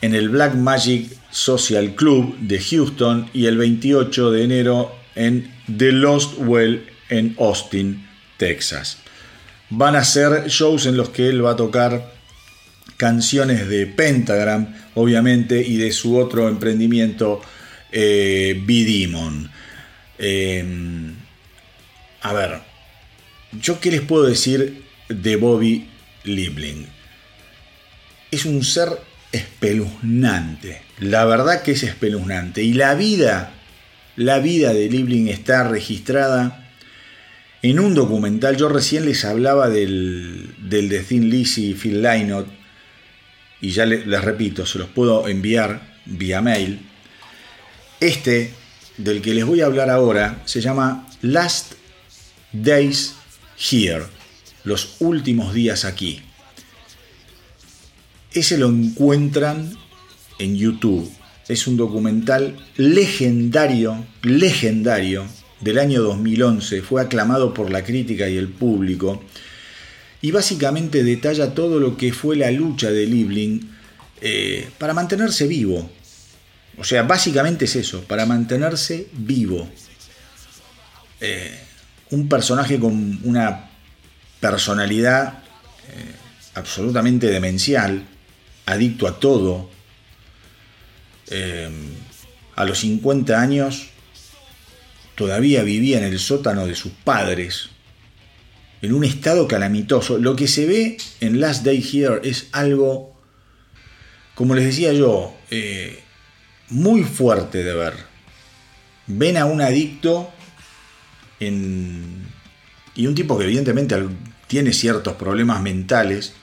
en 0.00 0.16
el 0.16 0.28
Black 0.30 0.56
Magic 0.56 1.08
Social 1.30 1.94
Club 1.94 2.36
de 2.40 2.60
Houston 2.60 3.30
y 3.32 3.46
el 3.46 3.58
28 3.58 4.32
de 4.32 4.42
enero 4.42 4.92
en 5.14 5.55
The 5.74 5.92
Lost 5.92 6.34
Well 6.38 6.86
en 7.08 7.34
Austin, 7.38 8.06
Texas. 8.36 8.98
Van 9.70 9.96
a 9.96 10.04
ser 10.04 10.48
shows 10.48 10.86
en 10.86 10.96
los 10.96 11.10
que 11.10 11.28
él 11.28 11.44
va 11.44 11.52
a 11.52 11.56
tocar 11.56 12.12
canciones 12.96 13.68
de 13.68 13.86
Pentagram, 13.86 14.74
obviamente, 14.94 15.60
y 15.60 15.76
de 15.76 15.92
su 15.92 16.16
otro 16.16 16.48
emprendimiento, 16.48 17.40
eh, 17.92 18.60
B-Demon. 18.64 19.50
Em, 20.18 21.14
a 22.22 22.32
ver, 22.32 22.60
¿yo 23.60 23.80
qué 23.80 23.90
les 23.90 24.00
puedo 24.00 24.24
decir 24.24 24.84
de 25.08 25.36
Bobby 25.36 25.88
Liebling? 26.24 26.86
Es 28.30 28.44
un 28.44 28.64
ser 28.64 28.88
espeluznante. 29.32 30.82
La 30.98 31.24
verdad 31.24 31.62
que 31.62 31.72
es 31.72 31.82
espeluznante. 31.82 32.62
Y 32.62 32.72
la 32.72 32.94
vida, 32.94 33.52
la 34.16 34.38
vida 34.38 34.72
de 34.72 34.88
Liebling 34.88 35.28
está 35.28 35.68
registrada 35.68 36.70
en 37.62 37.78
un 37.78 37.94
documental. 37.94 38.56
Yo 38.56 38.68
recién 38.68 39.04
les 39.04 39.24
hablaba 39.24 39.68
del, 39.68 40.54
del 40.58 40.88
de 40.88 41.00
Thin 41.00 41.30
Lizzy 41.30 41.70
y 41.70 41.74
Phil 41.74 42.02
Lynott. 42.02 42.48
Y 43.60 43.70
ya 43.70 43.86
les, 43.86 44.06
les 44.06 44.22
repito, 44.22 44.66
se 44.66 44.78
los 44.78 44.88
puedo 44.88 45.28
enviar 45.28 45.96
vía 46.06 46.40
mail. 46.40 46.80
Este, 48.00 48.52
del 48.96 49.22
que 49.22 49.34
les 49.34 49.44
voy 49.44 49.60
a 49.60 49.66
hablar 49.66 49.90
ahora, 49.90 50.42
se 50.44 50.60
llama 50.60 51.06
Last 51.22 51.74
Days 52.52 53.14
Here. 53.58 54.04
Los 54.64 54.96
últimos 55.00 55.54
días 55.54 55.84
aquí. 55.84 56.22
Ese 58.32 58.58
lo 58.58 58.68
encuentran 58.68 59.72
en 60.38 60.56
YouTube. 60.56 61.10
Es 61.48 61.66
un 61.66 61.76
documental 61.76 62.56
legendario, 62.76 64.04
legendario, 64.22 65.26
del 65.60 65.78
año 65.78 66.02
2011. 66.02 66.82
Fue 66.82 67.02
aclamado 67.02 67.54
por 67.54 67.70
la 67.70 67.84
crítica 67.84 68.28
y 68.28 68.36
el 68.36 68.48
público. 68.48 69.22
Y 70.22 70.30
básicamente 70.30 71.04
detalla 71.04 71.54
todo 71.54 71.78
lo 71.78 71.96
que 71.96 72.12
fue 72.12 72.36
la 72.36 72.50
lucha 72.50 72.90
de 72.90 73.06
Liebling 73.06 73.70
eh, 74.20 74.68
para 74.78 74.94
mantenerse 74.94 75.46
vivo. 75.46 75.90
O 76.78 76.84
sea, 76.84 77.04
básicamente 77.04 77.64
es 77.64 77.76
eso, 77.76 78.02
para 78.02 78.26
mantenerse 78.26 79.08
vivo. 79.12 79.68
Eh, 81.20 81.58
un 82.10 82.28
personaje 82.28 82.78
con 82.78 83.20
una 83.24 83.70
personalidad 84.40 85.38
eh, 85.88 86.14
absolutamente 86.54 87.28
demencial, 87.28 88.04
adicto 88.66 89.06
a 89.06 89.18
todo. 89.18 89.70
Eh, 91.28 91.68
a 92.54 92.64
los 92.64 92.78
50 92.78 93.40
años 93.40 93.88
todavía 95.14 95.62
vivía 95.62 95.98
en 95.98 96.04
el 96.04 96.18
sótano 96.18 96.66
de 96.66 96.74
sus 96.74 96.92
padres, 96.92 97.70
en 98.82 98.94
un 98.94 99.04
estado 99.04 99.48
calamitoso. 99.48 100.18
Lo 100.18 100.36
que 100.36 100.48
se 100.48 100.66
ve 100.66 100.96
en 101.20 101.40
Last 101.40 101.64
Day 101.64 101.82
Here 101.82 102.20
es 102.22 102.48
algo, 102.52 103.14
como 104.34 104.54
les 104.54 104.64
decía 104.64 104.92
yo, 104.92 105.34
eh, 105.50 106.02
muy 106.68 107.02
fuerte 107.02 107.62
de 107.62 107.74
ver. 107.74 107.94
Ven 109.06 109.36
a 109.36 109.44
un 109.44 109.60
adicto 109.60 110.30
y 111.40 111.46
un 113.06 113.14
tipo 113.14 113.38
que 113.38 113.44
evidentemente 113.44 113.96
tiene 114.46 114.72
ciertos 114.72 115.14
problemas 115.14 115.60
mentales, 115.62 116.34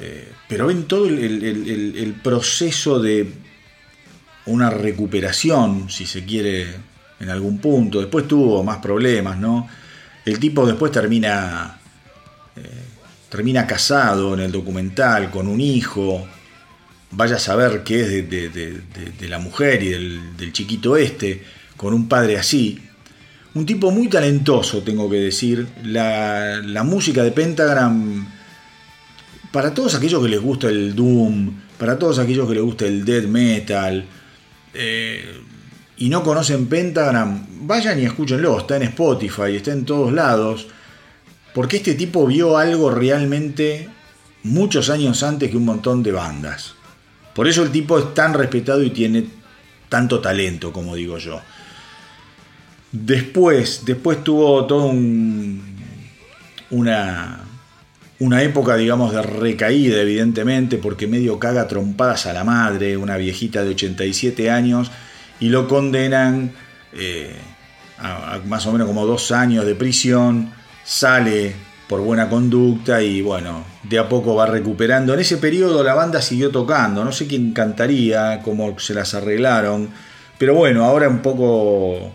eh, 0.00 0.32
pero 0.48 0.66
ven 0.66 0.84
todo 0.84 1.06
el, 1.06 2.16
proceso 2.22 2.98
de 2.98 3.32
una 4.46 4.70
recuperación, 4.70 5.88
si 5.88 6.06
se 6.06 6.24
quiere, 6.24 6.66
en 7.20 7.30
algún 7.30 7.58
punto. 7.58 8.00
Después 8.00 8.26
tuvo 8.26 8.62
más 8.64 8.78
problemas, 8.78 9.38
¿no? 9.38 9.68
El 10.24 10.38
tipo 10.38 10.66
después 10.66 10.90
termina, 10.90 11.78
eh, 12.56 12.60
termina 13.28 13.66
casado 13.66 14.34
en 14.34 14.40
el 14.40 14.52
documental, 14.52 15.30
con 15.30 15.46
un 15.46 15.60
hijo. 15.60 16.26
Vaya 17.12 17.36
a 17.36 17.40
saber 17.40 17.84
qué 17.84 18.00
es 18.00 18.30
de, 18.30 19.28
la 19.28 19.38
mujer 19.38 19.82
y 19.82 19.90
del, 19.90 20.52
chiquito 20.52 20.96
este, 20.96 21.42
con 21.76 21.94
un 21.94 22.08
padre 22.08 22.36
así. 22.36 22.80
Un 23.54 23.64
tipo 23.64 23.92
muy 23.92 24.08
talentoso, 24.08 24.82
tengo 24.82 25.08
que 25.08 25.18
decir. 25.18 25.68
La 25.84 26.82
música 26.84 27.22
de 27.22 27.30
Pentagram 27.30 28.33
para 29.54 29.72
todos 29.72 29.94
aquellos 29.94 30.20
que 30.20 30.28
les 30.28 30.42
gusta 30.42 30.68
el 30.68 30.96
Doom, 30.96 31.52
para 31.78 31.96
todos 31.96 32.18
aquellos 32.18 32.48
que 32.48 32.54
les 32.54 32.62
gusta 32.64 32.86
el 32.86 33.04
Death 33.04 33.26
Metal 33.26 34.04
eh, 34.74 35.40
y 35.96 36.08
no 36.08 36.24
conocen 36.24 36.66
Pentagram, 36.66 37.46
vayan 37.60 38.00
y 38.00 38.04
escúchenlo, 38.04 38.58
está 38.58 38.74
en 38.78 38.82
Spotify, 38.82 39.54
está 39.54 39.70
en 39.70 39.84
todos 39.84 40.12
lados, 40.12 40.66
porque 41.54 41.76
este 41.76 41.94
tipo 41.94 42.26
vio 42.26 42.58
algo 42.58 42.90
realmente 42.90 43.88
muchos 44.42 44.90
años 44.90 45.22
antes 45.22 45.52
que 45.52 45.56
un 45.56 45.66
montón 45.66 46.02
de 46.02 46.10
bandas. 46.10 46.74
Por 47.32 47.46
eso 47.46 47.62
el 47.62 47.70
tipo 47.70 47.96
es 47.96 48.12
tan 48.12 48.34
respetado 48.34 48.82
y 48.82 48.90
tiene 48.90 49.24
tanto 49.88 50.18
talento, 50.18 50.72
como 50.72 50.96
digo 50.96 51.18
yo. 51.18 51.40
Después, 52.90 53.82
después 53.84 54.24
tuvo 54.24 54.66
todo 54.66 54.86
un, 54.86 55.62
una, 56.70 57.53
una 58.20 58.42
época, 58.42 58.76
digamos, 58.76 59.12
de 59.12 59.22
recaída, 59.22 60.00
evidentemente, 60.00 60.78
porque 60.78 61.06
medio 61.06 61.38
caga 61.38 61.66
trompadas 61.66 62.26
a 62.26 62.32
la 62.32 62.44
madre, 62.44 62.96
una 62.96 63.16
viejita 63.16 63.64
de 63.64 63.70
87 63.70 64.50
años, 64.50 64.90
y 65.40 65.48
lo 65.48 65.66
condenan 65.66 66.52
eh, 66.92 67.34
a, 67.98 68.40
más 68.46 68.66
o 68.66 68.72
menos 68.72 68.86
como 68.86 69.06
dos 69.06 69.32
años 69.32 69.66
de 69.66 69.74
prisión, 69.74 70.52
sale 70.84 71.54
por 71.88 72.00
buena 72.00 72.28
conducta 72.28 73.02
y 73.02 73.20
bueno, 73.20 73.64
de 73.82 73.98
a 73.98 74.08
poco 74.08 74.34
va 74.34 74.46
recuperando. 74.46 75.12
En 75.14 75.20
ese 75.20 75.36
periodo 75.36 75.82
la 75.82 75.94
banda 75.94 76.22
siguió 76.22 76.50
tocando, 76.50 77.04
no 77.04 77.12
sé 77.12 77.26
quién 77.26 77.52
cantaría, 77.52 78.40
cómo 78.42 78.78
se 78.78 78.94
las 78.94 79.14
arreglaron, 79.14 79.90
pero 80.38 80.54
bueno, 80.54 80.84
ahora 80.84 81.08
un 81.08 81.20
poco 81.20 82.12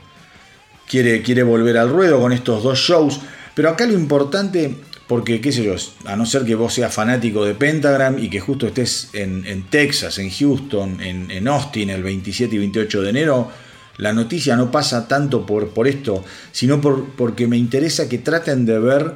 quiere, 0.87 1.21
quiere 1.21 1.43
volver 1.43 1.77
al 1.77 1.89
ruedo 1.89 2.19
con 2.19 2.31
estos 2.31 2.63
dos 2.63 2.79
shows. 2.79 3.21
Pero 3.53 3.69
acá 3.69 3.85
lo 3.85 3.93
importante 3.93 4.77
porque, 5.09 5.41
qué 5.41 5.51
sé 5.51 5.63
yo, 5.63 5.73
a 6.05 6.15
no 6.15 6.23
ser 6.27 6.45
que 6.45 6.53
vos 6.53 6.71
seas 6.71 6.93
fanático 6.93 7.43
de 7.43 7.55
Pentagram 7.55 8.19
y 8.19 8.29
que 8.29 8.39
justo 8.39 8.67
estés 8.67 9.09
en, 9.13 9.63
Texas, 9.63 10.19
en 10.19 10.29
Houston, 10.29 11.01
en, 11.01 11.31
en, 11.31 11.47
Austin 11.47 11.89
el 11.89 12.03
27 12.03 12.55
y 12.55 12.59
28 12.59 13.01
de 13.01 13.09
enero, 13.09 13.51
la 13.97 14.13
noticia 14.13 14.55
no 14.55 14.69
pasa 14.69 15.07
tanto 15.07 15.47
por, 15.47 15.69
por 15.69 15.87
esto, 15.87 16.23
sino 16.51 16.79
por, 16.79 17.09
porque 17.13 17.47
me 17.47 17.57
interesa 17.57 18.07
que 18.07 18.19
traten 18.19 18.67
de 18.67 18.77
ver 18.77 19.15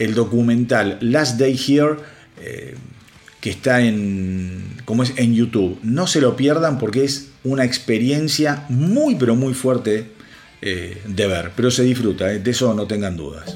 el 0.00 0.14
documental 0.14 0.98
Last 1.00 1.38
Day 1.38 1.56
Here, 1.64 1.94
eh, 2.40 2.74
que 3.40 3.50
está 3.50 3.82
en, 3.82 4.64
como 4.84 5.04
es, 5.04 5.12
en 5.14 5.32
YouTube. 5.32 5.78
No 5.84 6.08
se 6.08 6.20
lo 6.20 6.34
pierdan 6.34 6.76
porque 6.76 7.04
es 7.04 7.28
una 7.44 7.64
experiencia 7.64 8.66
muy, 8.68 9.14
pero 9.14 9.36
muy 9.36 9.54
fuerte 9.54 10.10
eh, 10.60 11.00
de 11.06 11.26
ver, 11.28 11.52
pero 11.54 11.70
se 11.70 11.84
disfruta, 11.84 12.32
eh, 12.32 12.40
de 12.40 12.50
eso 12.50 12.74
no 12.74 12.88
tengan 12.88 13.16
dudas. 13.16 13.54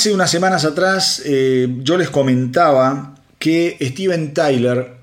Hace 0.00 0.14
unas 0.14 0.30
semanas 0.30 0.64
atrás 0.64 1.20
eh, 1.26 1.68
yo 1.82 1.98
les 1.98 2.08
comentaba 2.08 3.16
que 3.38 3.76
Steven 3.82 4.32
Tyler 4.32 4.94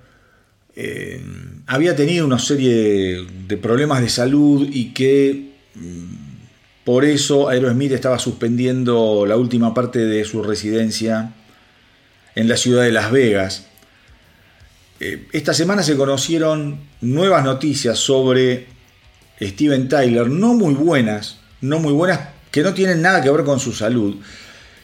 eh, 0.75 1.21
había 1.67 1.95
tenido 1.95 2.25
una 2.25 2.39
serie 2.39 3.23
de 3.47 3.57
problemas 3.57 4.01
de 4.01 4.09
salud 4.09 4.67
y 4.67 4.95
que 4.95 5.51
mm, 5.75 6.83
por 6.83 7.05
eso 7.05 7.47
Aerosmith 7.47 7.91
estaba 7.91 8.17
suspendiendo 8.17 9.27
la 9.27 9.37
última 9.37 9.71
parte 9.71 9.99
de 9.99 10.25
su 10.25 10.41
residencia 10.41 11.31
en 12.33 12.47
la 12.49 12.57
ciudad 12.57 12.81
de 12.81 12.91
Las 12.91 13.11
Vegas. 13.11 13.67
Eh, 14.99 15.27
esta 15.31 15.53
semana 15.53 15.83
se 15.83 15.95
conocieron 15.95 16.79
nuevas 17.01 17.43
noticias 17.43 17.99
sobre 17.99 18.65
Steven 19.39 19.89
Tyler, 19.89 20.27
no 20.27 20.55
muy 20.55 20.73
buenas, 20.73 21.37
no 21.61 21.77
muy 21.77 21.93
buenas, 21.93 22.29
que 22.49 22.63
no 22.63 22.73
tienen 22.73 23.03
nada 23.03 23.21
que 23.21 23.29
ver 23.29 23.43
con 23.43 23.59
su 23.59 23.73
salud, 23.73 24.15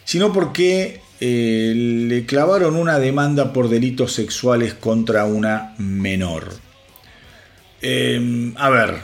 sino 0.05 0.33
porque 0.33 1.01
eh, 1.19 1.73
le 1.75 2.25
clavaron 2.25 2.75
una 2.75 2.99
demanda 2.99 3.53
por 3.53 3.69
delitos 3.69 4.13
sexuales 4.13 4.73
contra 4.73 5.25
una 5.25 5.73
menor. 5.77 6.53
Eh, 7.81 8.53
a 8.55 8.69
ver, 8.69 8.97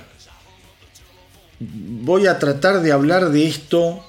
voy 1.59 2.27
a 2.27 2.39
tratar 2.39 2.81
de 2.81 2.91
hablar 2.91 3.29
de 3.29 3.45
esto 3.45 4.03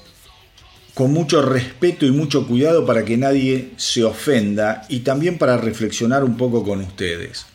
con 0.94 1.12
mucho 1.12 1.42
respeto 1.42 2.04
y 2.04 2.10
mucho 2.10 2.46
cuidado 2.46 2.84
para 2.84 3.04
que 3.04 3.16
nadie 3.16 3.70
se 3.76 4.04
ofenda 4.04 4.86
y 4.88 5.00
también 5.00 5.38
para 5.38 5.56
reflexionar 5.56 6.24
un 6.24 6.36
poco 6.36 6.64
con 6.64 6.80
ustedes. 6.80 7.46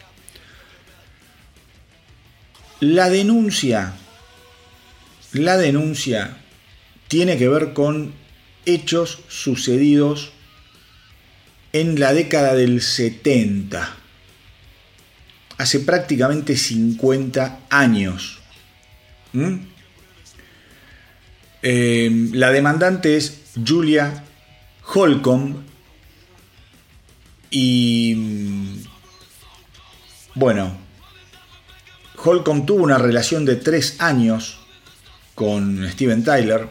La 2.80 3.10
denuncia, 3.10 3.94
la 5.32 5.57
denuncia 5.57 6.38
tiene 7.07 7.38
que 7.38 7.48
ver 7.48 7.74
con 7.74 8.14
hechos 8.65 9.19
sucedidos 9.27 10.31
en 11.73 11.99
la 11.99 12.13
década 12.13 12.53
del 12.55 12.81
70, 12.81 13.95
hace 15.57 15.79
prácticamente 15.81 16.55
50 16.55 17.59
años. 17.69 18.39
¿Mm? 19.33 19.55
Eh, 21.61 22.29
la 22.33 22.51
demandante 22.51 23.17
es 23.17 23.41
Julia 23.65 24.23
Holcomb 24.93 25.57
y 27.49 28.13
mm, 28.15 28.83
bueno, 30.35 30.77
Holcomb 32.23 32.65
tuvo 32.65 32.83
una 32.83 32.97
relación 32.97 33.45
de 33.45 33.55
tres 33.55 33.95
años 33.99 34.59
con 35.33 35.89
Steven 35.91 36.23
Tyler. 36.23 36.67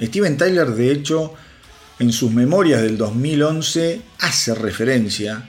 Steven 0.00 0.36
Tyler, 0.36 0.68
de 0.68 0.92
hecho, 0.92 1.34
en 1.98 2.12
sus 2.12 2.32
memorias 2.32 2.80
del 2.82 2.96
2011 2.96 4.00
hace 4.18 4.54
referencia, 4.54 5.48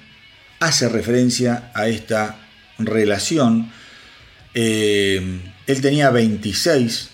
hace 0.59 0.89
referencia 0.89 1.71
a 1.73 1.87
esta 1.87 2.47
relación. 2.77 3.71
Eh, 4.53 5.39
él 5.65 5.81
tenía 5.81 6.09
26, 6.09 7.09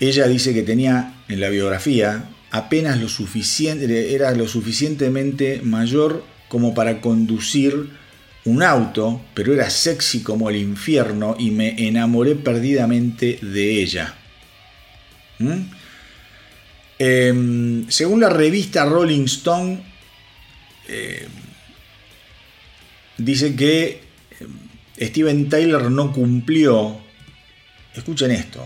ella 0.00 0.26
dice 0.26 0.54
que 0.54 0.62
tenía 0.62 1.14
en 1.28 1.40
la 1.40 1.50
biografía 1.50 2.24
apenas 2.50 3.00
lo 3.00 3.08
suficiente, 3.08 4.14
era 4.14 4.32
lo 4.32 4.48
suficientemente 4.48 5.60
mayor 5.62 6.24
como 6.48 6.72
para 6.72 7.00
conducir 7.00 7.90
un 8.44 8.62
auto, 8.62 9.20
pero 9.34 9.52
era 9.52 9.70
sexy 9.70 10.22
como 10.22 10.50
el 10.50 10.56
infierno 10.56 11.36
y 11.38 11.50
me 11.50 11.86
enamoré 11.88 12.36
perdidamente 12.36 13.38
de 13.42 13.82
ella. 13.82 14.14
¿Mm? 15.38 15.62
Eh, 16.98 17.84
según 17.88 18.20
la 18.20 18.28
revista 18.28 18.84
Rolling 18.84 19.24
Stone, 19.24 19.82
eh, 20.88 21.26
dice 23.18 23.56
que 23.56 24.02
eh, 24.98 25.06
Steven 25.06 25.48
Tyler 25.48 25.90
no 25.90 26.12
cumplió, 26.12 26.98
escuchen 27.94 28.30
esto, 28.30 28.64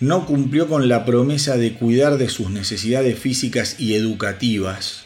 no 0.00 0.26
cumplió 0.26 0.68
con 0.68 0.88
la 0.88 1.04
promesa 1.04 1.56
de 1.56 1.74
cuidar 1.74 2.18
de 2.18 2.28
sus 2.28 2.50
necesidades 2.50 3.18
físicas 3.18 3.76
y 3.78 3.94
educativas. 3.94 5.04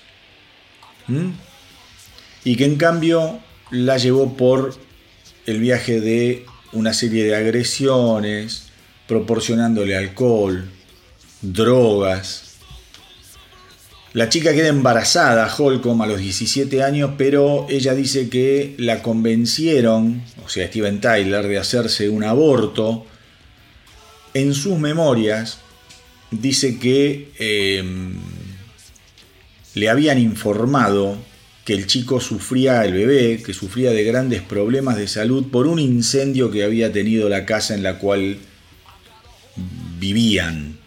Y 2.44 2.56
que 2.56 2.64
en 2.64 2.76
cambio 2.76 3.40
la 3.70 3.96
llevó 3.96 4.36
por 4.36 4.78
el 5.46 5.58
viaje 5.58 6.00
de 6.00 6.46
una 6.72 6.94
serie 6.94 7.24
de 7.24 7.34
agresiones, 7.34 8.70
proporcionándole 9.08 9.96
alcohol, 9.96 10.70
drogas. 11.42 12.52
La 14.14 14.28
chica 14.28 14.52
queda 14.52 14.68
embarazada, 14.68 15.52
Holcomb, 15.54 16.02
a 16.02 16.06
los 16.06 16.20
17 16.20 16.82
años, 16.82 17.12
pero 17.16 17.66
ella 17.70 17.94
dice 17.94 18.28
que 18.28 18.74
la 18.78 19.02
convencieron, 19.02 20.22
o 20.44 20.48
sea, 20.48 20.66
Steven 20.66 21.00
Tyler, 21.00 21.48
de 21.48 21.58
hacerse 21.58 22.10
un 22.10 22.22
aborto. 22.22 23.06
En 24.34 24.54
sus 24.54 24.78
memorias 24.78 25.60
dice 26.30 26.78
que 26.78 27.30
eh, 27.38 27.82
le 29.74 29.88
habían 29.88 30.18
informado 30.18 31.16
que 31.64 31.72
el 31.72 31.86
chico 31.86 32.20
sufría, 32.20 32.84
el 32.84 32.92
bebé, 32.92 33.42
que 33.42 33.54
sufría 33.54 33.92
de 33.92 34.04
grandes 34.04 34.42
problemas 34.42 34.96
de 34.96 35.08
salud 35.08 35.46
por 35.50 35.66
un 35.66 35.78
incendio 35.78 36.50
que 36.50 36.64
había 36.64 36.92
tenido 36.92 37.30
la 37.30 37.46
casa 37.46 37.74
en 37.74 37.82
la 37.82 37.98
cual 37.98 38.36
vivían 39.98 40.81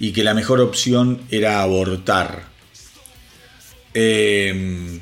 y 0.00 0.12
que 0.12 0.24
la 0.24 0.34
mejor 0.34 0.60
opción 0.60 1.20
era 1.30 1.62
abortar. 1.62 2.48
Eh, 3.94 4.98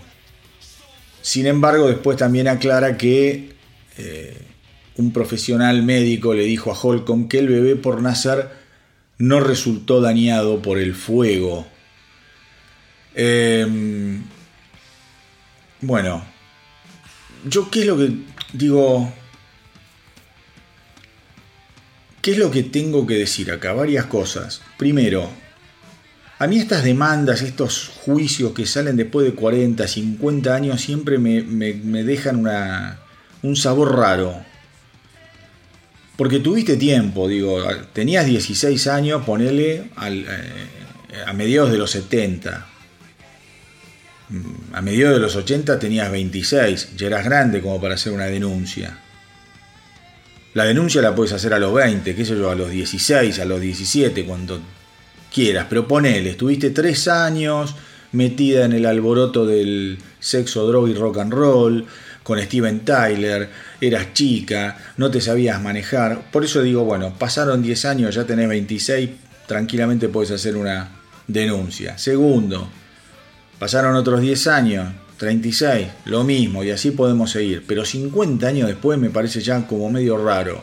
sin 1.23 1.47
embargo, 1.47 1.89
después 1.89 2.19
también 2.19 2.49
aclara 2.49 2.97
que 2.99 3.55
eh, 3.97 4.37
un 4.97 5.13
profesional 5.13 5.83
médico 5.83 6.35
le 6.35 6.43
dijo 6.43 6.73
a 6.73 6.79
Holcomb 6.79 7.29
que 7.29 7.39
el 7.39 7.49
bebé 7.49 7.77
por 7.77 8.03
nacer 8.03 8.51
no 9.19 9.41
resultó 9.41 10.01
dañado 10.01 10.61
por 10.61 10.79
el 10.79 10.95
fuego. 10.95 11.67
Eh, 13.15 14.19
bueno, 15.81 16.25
yo 17.45 17.71
qué 17.71 17.81
es 17.81 17.87
lo 17.87 17.97
que 17.97 18.13
digo, 18.53 19.13
¿Qué 22.29 22.33
es 22.33 22.39
lo 22.39 22.51
que 22.51 22.63
tengo 22.63 23.07
que 23.07 23.15
decir 23.15 23.51
acá? 23.51 23.73
Varias 23.73 24.05
cosas. 24.05 24.61
Primero, 24.77 25.31
a 26.39 26.47
mí 26.47 26.59
estas 26.59 26.85
demandas, 26.85 27.41
estos 27.41 27.89
juicios 28.05 28.53
que 28.53 28.67
salen 28.67 28.99
después 28.99 29.25
de 29.25 29.33
40, 29.33 29.89
50 29.89 30.55
años, 30.55 30.79
siempre 30.79 31.17
me, 31.17 31.41
dejan 32.05 32.47
un 33.41 33.57
sabor 33.57 33.97
raro. 33.97 34.45
Porque 36.19 36.41
tuviste 36.41 36.77
tiempo, 36.77 37.29
digo, 37.29 37.65
tenías 37.95 38.27
16 38.27 38.87
años, 38.89 39.25
ponele 39.25 39.91
eh, 40.03 40.25
a 41.27 41.33
mediados 41.33 41.73
de 41.73 41.79
los 41.79 41.91
70. 41.93 42.67
A 44.75 44.83
mediados 44.83 45.15
de 45.15 45.23
los 45.23 45.35
80 45.35 45.79
tenías 45.79 46.11
26, 46.11 46.95
ya 46.95 47.07
eras 47.07 47.25
grande 47.25 47.63
como 47.63 47.81
para 47.81 47.95
hacer 47.95 48.13
una 48.13 48.27
denuncia. 48.27 48.99
La 50.59 50.65
denuncia 50.65 51.01
la 51.01 51.15
puedes 51.15 51.33
hacer 51.33 51.55
a 51.55 51.61
los 51.61 51.73
20, 51.73 52.17
qué 52.17 52.25
sé 52.25 52.37
yo, 52.37 52.51
a 52.51 52.57
los 52.57 52.69
16, 52.69 53.39
a 53.39 53.45
los 53.45 53.61
17, 53.61 54.25
cuando 54.25 54.59
quieras, 55.33 55.67
pero 55.71 55.87
ponele, 55.87 56.31
estuviste 56.31 56.71
3 56.71 57.07
años, 57.07 57.77
metida 58.11 58.65
en 58.65 58.73
el 58.73 58.85
alboroto 58.85 59.47
del 59.47 60.01
sexo, 60.19 60.67
droga 60.67 60.91
y 60.91 60.95
rock 60.95 61.19
and 61.19 61.33
roll, 61.33 61.87
con 62.25 62.43
Steven 62.43 62.81
Tyler, 62.81 63.49
eras 63.81 64.13
chica, 64.15 64.77
no 64.97 65.13
te 65.13 65.21
sabías 65.21 65.63
manejar. 65.63 66.29
Por 66.33 66.45
eso 66.45 66.61
digo, 66.61 66.83
bueno, 66.83 67.15
pasaron 67.17 67.63
10 67.63 67.85
años, 67.85 68.17
ya 68.17 68.25
tenés 68.25 68.49
26, 68.49 69.11
tranquilamente 69.47 70.09
puedes 70.09 70.33
hacer 70.33 70.57
una 70.57 70.89
denuncia. 71.29 71.97
Segundo, 71.99 72.69
pasaron 73.61 73.95
otros 73.95 74.21
10 74.21 74.47
años, 74.49 74.93
36, 75.19 75.89
lo 76.07 76.25
mismo, 76.25 76.65
y 76.65 76.71
así 76.71 76.93
podemos 76.93 77.31
seguir. 77.33 77.65
Pero 77.67 77.85
50 77.85 78.47
años 78.47 78.69
después 78.69 78.99
me 78.99 79.11
parece 79.11 79.41
ya 79.41 79.67
como 79.67 79.91
medio 79.91 80.17
raro. 80.17 80.63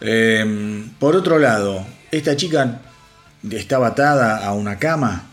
Em, 0.00 0.90
por 0.98 1.14
otro 1.14 1.38
lado, 1.38 1.86
esta 2.10 2.34
chica 2.34 2.80
estaba 3.50 3.88
atada 3.88 4.44
a 4.44 4.52
una 4.52 4.78
cama, 4.78 5.28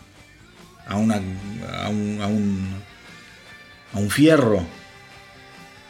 a, 0.86 0.96
una, 0.96 1.16
a, 1.16 1.88
un, 1.88 2.18
a, 2.20 2.26
un, 2.26 2.74
a 3.94 3.98
un 3.98 4.10
fierro, 4.10 4.64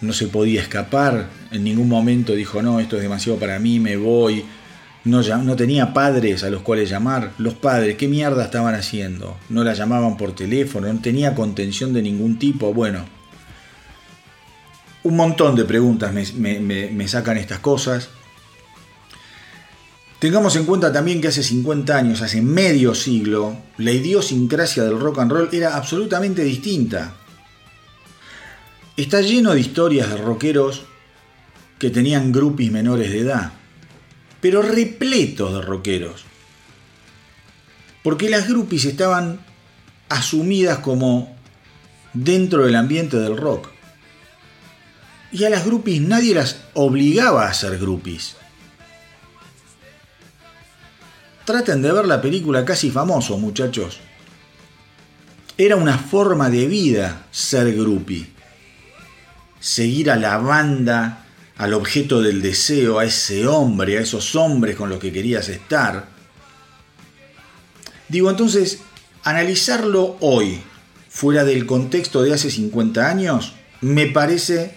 no 0.00 0.12
se 0.12 0.28
podía 0.28 0.62
escapar, 0.62 1.28
en 1.50 1.64
ningún 1.64 1.88
momento 1.88 2.34
dijo, 2.34 2.62
no, 2.62 2.80
esto 2.80 2.96
es 2.96 3.02
demasiado 3.02 3.38
para 3.38 3.58
mí, 3.58 3.80
me 3.80 3.96
voy. 3.96 4.44
No, 5.04 5.56
tenía 5.56 5.94
padres 5.94 6.44
a 6.44 6.50
los 6.50 6.62
cuales 6.62 6.90
llamar. 6.90 7.32
Los 7.38 7.54
padres, 7.54 7.96
¿qué 7.96 8.06
mierda 8.06 8.44
estaban 8.44 8.74
haciendo? 8.74 9.36
No 9.48 9.64
la 9.64 9.74
llamaban 9.74 10.16
por 10.16 10.34
teléfono, 10.34 10.92
no 10.92 11.00
tenía 11.00 11.34
contención 11.34 11.92
de 11.92 12.02
ningún 12.02 12.38
tipo. 12.38 12.74
Bueno, 12.74 13.04
un 15.02 15.16
montón 15.16 15.56
de 15.56 15.64
preguntas 15.64 16.12
me 16.12 17.08
sacan 17.08 17.38
estas 17.38 17.60
cosas. 17.60 18.10
Tengamos 20.20 20.54
en 20.56 20.66
cuenta 20.66 20.92
también 20.92 21.22
que 21.22 21.28
hace 21.28 21.42
50 21.42 21.96
años, 21.96 22.20
hace 22.20 22.42
medio 22.42 22.94
siglo, 22.94 23.56
la 23.78 23.92
idiosincrasia 23.92 24.84
del 24.84 25.00
rock 25.00 25.20
and 25.20 25.32
roll 25.32 25.48
era 25.50 25.76
absolutamente 25.76 26.44
distinta. 26.44 27.14
Está 28.98 29.22
lleno 29.22 29.54
de 29.54 29.60
historias 29.60 30.10
de 30.10 30.18
rockeros 30.18 30.82
que 31.78 31.88
tenían 31.88 32.32
groupies 32.32 32.70
menores 32.70 33.10
de 33.10 33.20
edad, 33.20 33.52
pero 34.40 34.62
repletos 34.62 35.52
de 35.52 35.60
rockeros. 35.62 36.24
Porque 38.02 38.30
las 38.30 38.48
groupies 38.48 38.84
estaban 38.84 39.40
asumidas 40.08 40.78
como 40.78 41.36
dentro 42.12 42.64
del 42.64 42.76
ambiente 42.76 43.18
del 43.18 43.36
rock. 43.36 43.68
Y 45.32 45.44
a 45.44 45.50
las 45.50 45.64
groupies 45.64 46.00
nadie 46.00 46.34
las 46.34 46.62
obligaba 46.74 47.46
a 47.46 47.54
ser 47.54 47.78
groupies. 47.78 48.36
Traten 51.44 51.82
de 51.82 51.92
ver 51.92 52.06
la 52.06 52.22
película 52.22 52.64
Casi 52.64 52.90
Famoso, 52.90 53.38
muchachos. 53.38 54.00
Era 55.58 55.76
una 55.76 55.98
forma 55.98 56.48
de 56.48 56.66
vida 56.66 57.26
ser 57.30 57.74
groupie 57.74 58.40
seguir 59.60 60.10
a 60.10 60.16
la 60.16 60.38
banda, 60.38 61.19
al 61.60 61.74
objeto 61.74 62.22
del 62.22 62.40
deseo, 62.40 62.98
a 62.98 63.04
ese 63.04 63.46
hombre, 63.46 63.98
a 63.98 64.00
esos 64.00 64.34
hombres 64.34 64.76
con 64.76 64.88
los 64.88 64.98
que 64.98 65.12
querías 65.12 65.50
estar. 65.50 66.08
Digo, 68.08 68.30
entonces, 68.30 68.78
analizarlo 69.24 70.16
hoy, 70.20 70.62
fuera 71.10 71.44
del 71.44 71.66
contexto 71.66 72.22
de 72.22 72.32
hace 72.32 72.50
50 72.50 73.06
años, 73.06 73.52
me 73.82 74.06
parece 74.06 74.74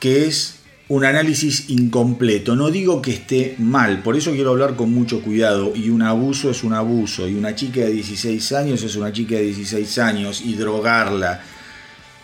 que 0.00 0.26
es 0.26 0.60
un 0.88 1.04
análisis 1.04 1.68
incompleto. 1.68 2.56
No 2.56 2.70
digo 2.70 3.02
que 3.02 3.10
esté 3.10 3.54
mal, 3.58 4.02
por 4.02 4.16
eso 4.16 4.32
quiero 4.32 4.52
hablar 4.52 4.74
con 4.74 4.90
mucho 4.90 5.20
cuidado. 5.20 5.74
Y 5.76 5.90
un 5.90 6.00
abuso 6.00 6.50
es 6.50 6.64
un 6.64 6.72
abuso, 6.72 7.28
y 7.28 7.34
una 7.34 7.54
chica 7.54 7.80
de 7.80 7.92
16 7.92 8.52
años 8.52 8.82
es 8.84 8.96
una 8.96 9.12
chica 9.12 9.34
de 9.34 9.42
16 9.42 9.98
años, 9.98 10.40
y 10.40 10.54
drogarla. 10.54 11.42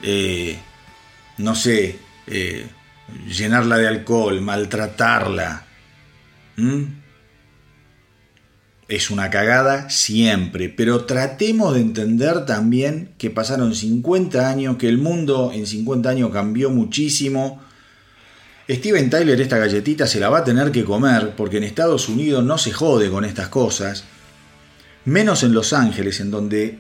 Eh, 0.01 0.57
no 1.37 1.55
sé, 1.55 1.99
eh, 2.27 2.67
llenarla 3.27 3.79
de 3.79 3.89
alcohol, 3.89 4.41
maltratarla. 4.41 5.65
Es 8.89 9.11
una 9.11 9.31
cagada 9.31 9.91
siempre, 9.91 10.69
pero 10.69 11.05
tratemos 11.05 11.75
de 11.75 11.81
entender 11.81 12.47
también 12.47 13.11
que 13.19 13.31
pasaron 13.31 13.75
50 13.75 14.49
años, 14.49 14.77
que 14.77 14.89
el 14.89 14.99
mundo 14.99 15.53
en 15.53 15.67
50 15.67 16.09
años 16.09 16.31
cambió 16.33 16.71
muchísimo. 16.71 17.63
Steven 18.69 19.09
Tyler 19.09 19.41
esta 19.41 19.59
galletita 19.59 20.07
se 20.07 20.21
la 20.21 20.29
va 20.29 20.39
a 20.39 20.45
tener 20.45 20.73
que 20.73 20.85
comer 20.85 21.35
porque 21.37 21.59
en 21.59 21.65
Estados 21.65 22.09
Unidos 22.09 22.45
no 22.45 22.59
se 22.59 22.73
jode 22.73 23.11
con 23.11 23.25
estas 23.25 23.49
cosas, 23.49 24.05
menos 25.05 25.43
en 25.43 25.55
Los 25.55 25.73
Ángeles, 25.73 26.21
en 26.21 26.31
donde 26.31 26.79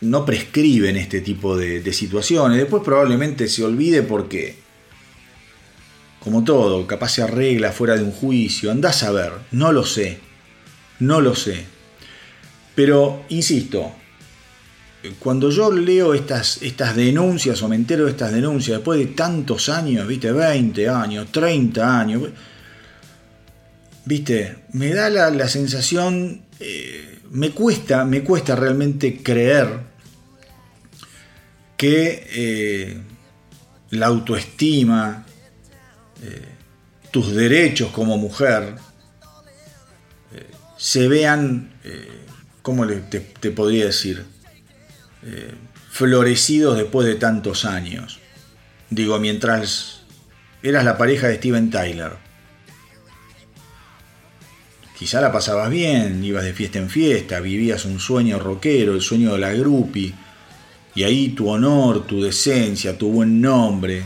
no 0.00 0.24
prescriben 0.24 0.96
este 0.96 1.20
tipo 1.20 1.56
de, 1.56 1.92
situaciones. 1.92 2.58
Después 2.58 2.82
probablemente 2.84 3.48
se 3.48 3.64
olvide 3.64 4.02
porque, 4.02 4.56
como 6.24 6.42
todo, 6.42 6.86
capaz 6.86 7.10
se 7.10 7.22
arregla 7.22 7.70
fuera 7.70 7.96
de 7.96 8.02
un 8.02 8.10
juicio. 8.10 8.70
Andás 8.70 9.02
a 9.02 9.12
ver, 9.12 9.30
no 9.52 9.72
lo 9.72 9.84
sé. 9.84 10.18
No 10.98 11.20
lo 11.20 11.34
sé. 11.34 11.66
Pero, 12.74 13.24
insisto, 13.28 13.92
cuando 15.18 15.50
yo 15.50 15.70
leo 15.70 16.14
estas, 16.14 16.62
estas 16.62 16.96
denuncias 16.96 17.62
o 17.62 17.68
me 17.68 17.76
entero 17.76 18.06
de 18.06 18.12
estas 18.12 18.32
denuncias 18.32 18.78
después 18.78 18.98
de 18.98 19.06
tantos 19.08 19.68
años, 19.68 20.08
viste, 20.08 20.32
20 20.32 20.88
años, 20.88 21.30
30 21.30 22.00
años, 22.00 22.22
viste, 24.06 24.56
me 24.72 24.94
da 24.94 25.10
la, 25.10 25.48
sensación, 25.48 26.40
eh, 26.58 27.18
me 27.32 27.50
cuesta, 27.50 28.06
me 28.06 28.22
cuesta 28.22 28.56
realmente 28.56 29.22
creer 29.22 29.80
que 31.76 32.26
eh, 32.32 32.98
la 33.90 34.06
autoestima, 34.06 35.26
eh, 36.24 36.42
tus 37.10 37.34
derechos 37.34 37.90
como 37.92 38.18
mujer, 38.18 38.74
eh, 40.34 40.46
se 40.76 41.08
vean, 41.08 41.70
¿cómo 42.62 42.86
te, 42.86 43.20
podría 43.50 43.86
decir? 43.86 44.24
florecidos 45.90 46.76
después 46.76 47.06
de 47.06 47.14
tantos 47.14 47.64
años. 47.64 48.18
Digo, 48.90 49.18
mientras 49.20 50.04
eras 50.64 50.84
la 50.84 50.96
pareja 50.96 51.28
de 51.28 51.36
Steven 51.36 51.70
Tyler. 51.70 52.12
Quizá 54.98 55.20
la 55.20 55.30
pasabas 55.30 55.68
bien, 55.68 56.24
ibas 56.24 56.42
de 56.42 56.54
fiesta 56.54 56.78
en 56.78 56.88
fiesta, 56.88 57.40
vivías 57.40 57.84
un 57.84 58.00
sueño 58.00 58.38
rockero, 58.38 58.94
el 58.94 59.02
sueño 59.02 59.34
de 59.34 59.40
la 59.40 59.52
groupie, 59.52 60.14
y 60.94 61.02
ahí 61.02 61.28
tu 61.30 61.50
honor, 61.50 62.06
tu 62.06 62.22
decencia, 62.22 62.96
tu 62.96 63.12
buen 63.12 63.42
nombre, 63.42 64.04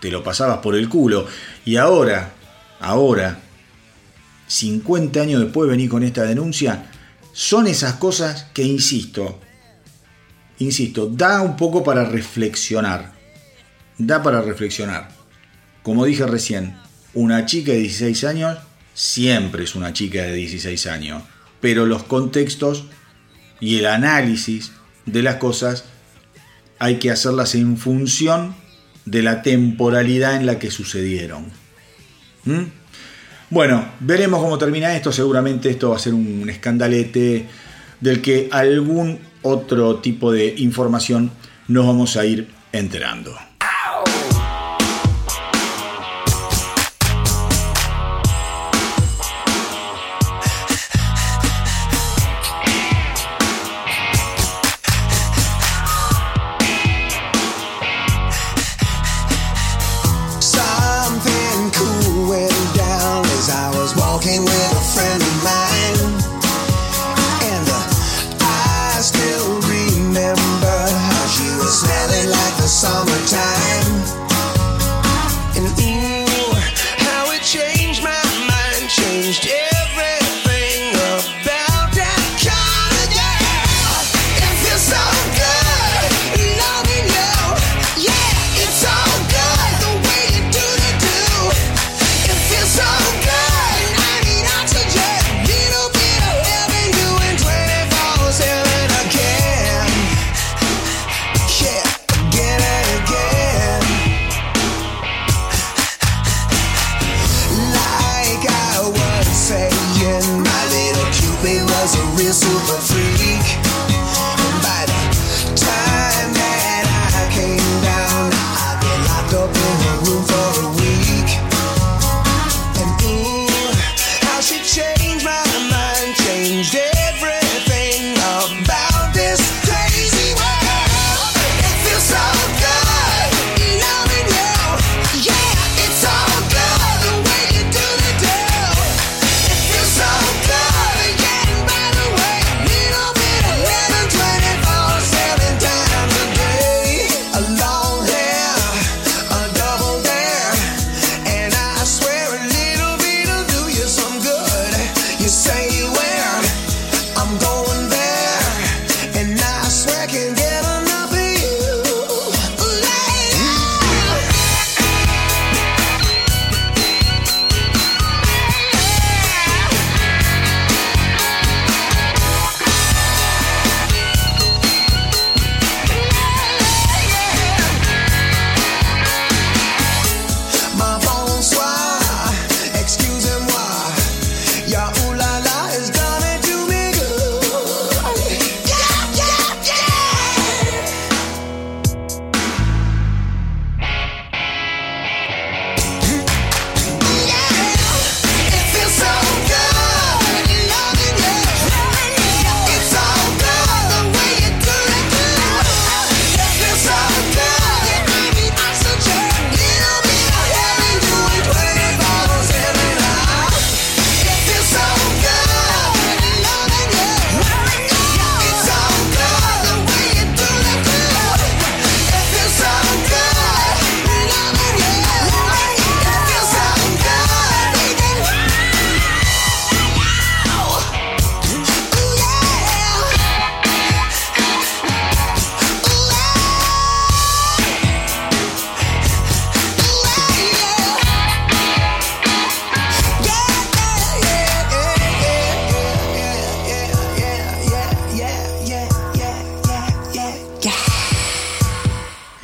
te 0.00 0.10
lo 0.10 0.22
pasabas 0.24 0.58
por 0.58 0.74
el 0.74 0.88
culo. 0.88 1.26
Y 1.64 1.76
ahora, 1.76 2.32
ahora, 2.80 3.40
50 4.46 5.20
años 5.20 5.40
después 5.40 5.68
de 5.68 5.76
venir 5.76 5.88
con 5.88 6.02
esta 6.02 6.24
denuncia, 6.24 6.90
son 7.32 7.66
esas 7.66 7.94
cosas 7.94 8.46
que, 8.52 8.62
insisto, 8.62 9.40
insisto, 10.58 11.06
da 11.06 11.40
un 11.42 11.56
poco 11.56 11.84
para 11.84 12.04
reflexionar. 12.04 13.12
Da 13.98 14.22
para 14.22 14.42
reflexionar. 14.42 15.10
Como 15.82 16.04
dije 16.04 16.26
recién, 16.26 16.76
una 17.14 17.46
chica 17.46 17.72
de 17.72 17.78
16 17.78 18.24
años 18.24 18.58
siempre 18.94 19.64
es 19.64 19.74
una 19.74 19.92
chica 19.92 20.22
de 20.22 20.34
16 20.34 20.86
años, 20.86 21.22
pero 21.60 21.86
los 21.86 22.02
contextos 22.02 22.84
y 23.60 23.78
el 23.78 23.86
análisis 23.86 24.72
de 25.06 25.22
las 25.22 25.36
cosas 25.36 25.84
hay 26.78 26.98
que 26.98 27.10
hacerlas 27.10 27.54
en 27.54 27.76
función 27.76 28.54
de 29.10 29.22
la 29.22 29.42
temporalidad 29.42 30.36
en 30.36 30.46
la 30.46 30.58
que 30.58 30.70
sucedieron. 30.70 31.46
¿Mm? 32.44 32.64
Bueno, 33.50 33.84
veremos 34.00 34.40
cómo 34.40 34.58
termina 34.58 34.94
esto. 34.94 35.10
Seguramente 35.10 35.70
esto 35.70 35.90
va 35.90 35.96
a 35.96 35.98
ser 35.98 36.14
un 36.14 36.48
escandalete 36.48 37.46
del 38.00 38.22
que 38.22 38.48
algún 38.52 39.18
otro 39.42 39.96
tipo 39.96 40.30
de 40.30 40.54
información 40.58 41.32
nos 41.66 41.86
vamos 41.86 42.16
a 42.16 42.24
ir 42.24 42.48
enterando. 42.72 43.49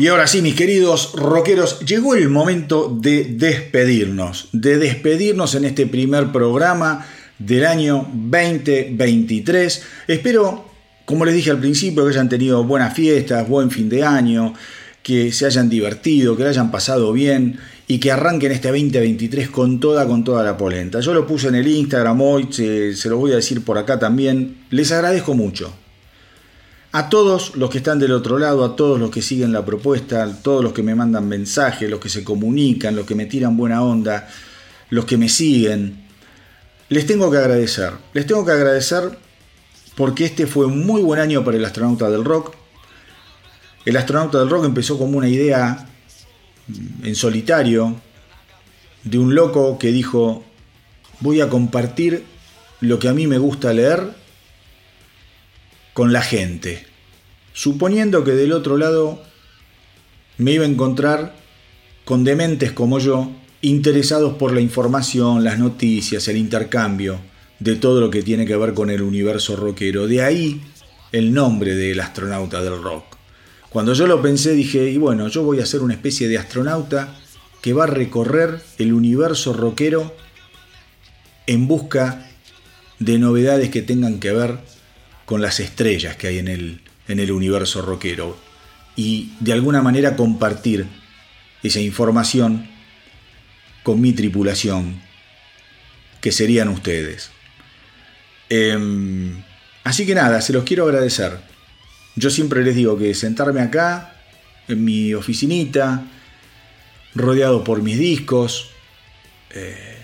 Y 0.07 0.09
ahora 0.09 0.29
sí, 0.29 0.41
mis 0.41 0.55
queridos 0.55 1.15
rockeros, 1.17 1.81
llegó 1.81 2.15
el 2.15 2.29
momento 2.29 2.97
de 2.97 3.25
despedirnos, 3.25 4.49
de 4.53 4.79
despedirnos 4.79 5.57
en 5.57 5.65
este 5.65 5.85
primer 5.89 6.31
programa 6.31 7.05
del 7.41 7.67
año 7.67 8.09
2023. 8.15 9.83
Espero, 10.07 10.65
como 11.07 11.25
les 11.25 11.35
dije 11.35 11.51
al 11.51 11.59
principio, 11.59 12.05
que 12.05 12.11
hayan 12.11 12.29
tenido 12.29 12.63
buenas 12.63 12.95
fiestas, 12.95 13.49
buen 13.49 13.73
fin 13.73 13.89
de 13.89 14.05
año, 14.05 14.55
que 15.03 15.33
se 15.33 15.45
hayan 15.45 15.69
divertido, 15.69 16.37
que 16.37 16.45
lo 16.45 16.51
hayan 16.51 16.71
pasado 16.71 17.13
bien 17.13 17.59
y 17.89 17.99
que 17.99 18.13
arranquen 18.13 18.53
este 18.53 18.69
2023 18.69 19.51
con 19.51 19.81
toda, 19.81 20.07
con 20.07 20.23
toda 20.23 20.45
la 20.45 20.57
polenta. 20.57 21.01
Yo 21.01 21.15
lo 21.15 21.27
puse 21.27 21.49
en 21.49 21.57
el 21.57 21.67
Instagram 21.67 22.21
hoy, 22.21 22.47
se, 22.53 22.95
se 22.95 23.09
lo 23.09 23.17
voy 23.17 23.33
a 23.33 23.37
decir 23.37 23.65
por 23.65 23.77
acá 23.77 23.99
también. 23.99 24.59
Les 24.71 24.93
agradezco 24.93 25.35
mucho 25.35 25.73
a 26.97 27.11
todos 27.11 27.57
los 27.57 27.69
que 27.69 27.77
están 27.77 27.99
del 27.99 28.13
otro 28.13 28.39
lado, 28.39 28.65
a 28.65 28.75
todos 28.75 28.99
los 28.99 29.11
que 29.11 29.21
siguen 29.21 29.53
la 29.53 29.67
propuesta, 29.67 30.23
a 30.23 30.35
todos 30.35 30.65
los 30.65 30.73
que 30.73 30.83
me 30.83 30.95
mandan 30.95 31.29
mensajes, 31.29 31.91
los 31.91 32.01
que 32.01 32.09
se 32.09 32.25
comunican, 32.25 32.97
los 32.97 33.05
que 33.05 33.15
me 33.15 33.27
tiran 33.27 33.55
buena 33.55 33.83
onda, 33.83 34.27
los 34.89 35.05
que 35.05 35.19
me 35.19 35.29
siguen, 35.29 36.07
les 36.89 37.07
tengo 37.07 37.31
que 37.31 37.37
agradecer. 37.37 37.93
Les 38.15 38.27
tengo 38.27 38.47
que 38.47 38.53
agradecer 38.53 39.11
porque 39.95 40.25
este 40.25 40.47
fue 40.47 40.65
un 40.65 40.87
muy 40.87 41.03
buen 41.03 41.21
año 41.21 41.45
para 41.45 41.59
el 41.59 41.67
astronauta 41.67 42.09
del 42.09 42.25
rock. 42.25 42.55
El 43.85 43.99
astronauta 43.99 44.39
del 44.39 44.49
rock 44.49 44.65
empezó 44.65 44.97
como 44.97 45.19
una 45.19 45.29
idea 45.29 45.91
en 47.03 47.15
solitario 47.15 47.95
de 49.05 49.19
un 49.19 49.35
loco 49.35 49.77
que 49.79 49.93
dijo, 49.93 50.45
voy 51.21 51.43
a 51.43 51.51
compartir 51.51 52.25
lo 52.81 52.99
que 52.99 53.11
a 53.11 53.13
mí 53.13 53.27
me 53.27 53.37
gusta 53.37 53.75
leer 53.75 54.25
con 55.97 56.13
la 56.13 56.21
gente, 56.21 56.85
suponiendo 57.55 58.23
que 58.23 58.33
del 58.33 58.53
otro 58.53 58.77
lado 58.77 59.19
me 60.37 60.53
iba 60.53 60.67
a 60.67 60.69
encontrar 60.69 61.35
con 62.05 62.23
dementes 62.23 62.71
como 62.73 62.99
yo, 62.99 63.31
interesados 63.63 64.35
por 64.35 64.53
la 64.53 64.61
información, 64.61 65.43
las 65.43 65.59
noticias, 65.59 66.29
el 66.29 66.37
intercambio 66.37 67.19
de 67.61 67.77
todo 67.77 68.03
lo 68.03 68.11
que 68.11 68.23
tiene 68.23 68.45
que 68.45 68.57
ver 68.57 68.75
con 68.75 68.91
el 68.91 69.01
universo 69.01 69.57
rockero. 69.57 70.07
De 70.07 70.21
ahí 70.21 70.61
el 71.13 71.33
nombre 71.33 71.75
del 71.75 71.99
astronauta 71.99 72.61
del 72.63 72.83
rock. 72.83 73.17
Cuando 73.71 73.95
yo 73.95 74.07
lo 74.07 74.21
pensé 74.21 74.53
dije, 74.53 74.91
y 74.91 74.99
bueno, 74.99 75.29
yo 75.29 75.45
voy 75.45 75.61
a 75.61 75.67
ser 75.67 75.81
una 75.81 75.95
especie 75.95 76.29
de 76.29 76.37
astronauta 76.37 77.17
que 77.63 77.73
va 77.73 77.85
a 77.85 77.87
recorrer 77.87 78.61
el 78.77 78.93
universo 78.93 79.55
rockero 79.55 80.15
en 81.47 81.67
busca 81.67 82.29
de 82.99 83.19
novedades 83.19 83.71
que 83.71 83.81
tengan 83.81 84.21
que 84.21 84.33
ver 84.33 84.76
con 85.27 85.43
las 85.43 85.61
estrellas 85.61 86.17
que 86.17 86.29
hay 86.29 86.39
en 86.39 86.49
el, 86.49 86.81
en 87.09 87.21
el 87.21 87.31
universo 87.33 87.83
rockero 87.83 88.39
y 88.95 89.33
de 89.41 89.53
alguna 89.53 89.83
manera 89.83 90.17
compartir 90.17 90.87
esa 91.63 91.81
información 91.81 92.69
con 93.83 94.01
mi 94.01 94.13
tripulación, 94.13 95.01
que 96.21 96.33
serían 96.33 96.69
ustedes. 96.69 97.31
Em, 98.49 99.43
así 99.85 100.07
que 100.07 100.15
nada, 100.15 100.41
se 100.41 100.53
los 100.53 100.65
quiero 100.65 100.85
agradecer. 100.85 101.39
Yo 102.17 102.31
siempre 102.31 102.65
les 102.65 102.75
digo 102.75 102.99
que 102.99 103.15
sentarme 103.15 103.61
acá, 103.61 104.17
en 104.69 104.85
mi 104.85 105.15
oficinita, 105.15 106.05
rodeado 107.15 107.63
por 107.63 107.83
mis 107.83 107.99
discos, 107.99 108.71
eh, 109.51 109.99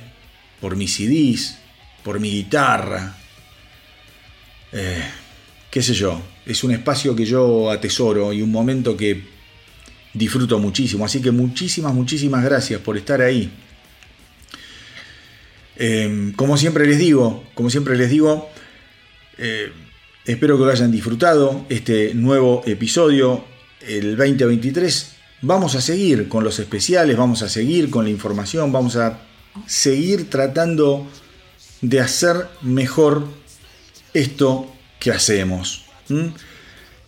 por 0.61 0.77
mis 0.77 0.95
CDs, 0.95 1.59
por 2.05 2.21
mi 2.21 2.31
guitarra, 2.31 3.17
qué 4.73 5.83
sé 5.83 5.95
yo, 5.95 6.21
es 6.47 6.65
un 6.65 6.73
espacio 6.73 7.15
que 7.15 7.25
yo 7.25 7.71
atesoro 7.71 8.33
y 8.33 8.43
un 8.43 8.51
momento 8.51 8.97
que 8.97 9.23
disfruto 10.15 10.59
muchísimo. 10.59 11.05
Así 11.05 11.21
que 11.21 11.31
muchísimas, 11.31 11.95
muchísimas 11.95 12.45
gracias 12.45 12.81
por 12.81 12.97
estar 12.97 13.21
ahí. 13.21 13.51
Eh, 15.77 16.33
como 16.37 16.57
siempre 16.57 16.87
les 16.87 16.99
digo, 16.99 17.45
como 17.55 17.71
siempre 17.71 17.97
les 17.97 18.11
digo, 18.11 18.51
eh, 19.39 19.73
espero 20.27 20.59
que 20.59 20.65
lo 20.65 20.71
hayan 20.71 20.93
disfrutado 20.93 21.67
este 21.69 22.15
nuevo 22.15 22.63
episodio, 22.67 23.45
el 23.81 24.17
2023. 24.17 25.17
Vamos 25.43 25.75
a 25.75 25.81
seguir 25.81 26.29
con 26.29 26.45
los 26.45 26.59
especiales, 26.59 27.17
vamos 27.17 27.43
a 27.43 27.49
seguir 27.49 27.91
con 27.91 28.05
la 28.05 28.11
información, 28.11 28.71
vamos 28.71 28.97
a 28.97 29.23
seguir 29.67 30.31
tratando 30.31 31.07
de 31.81 32.01
hacer 32.01 32.47
mejor 32.61 33.27
esto 34.15 34.73
que 34.99 35.11
hacemos. 35.11 35.85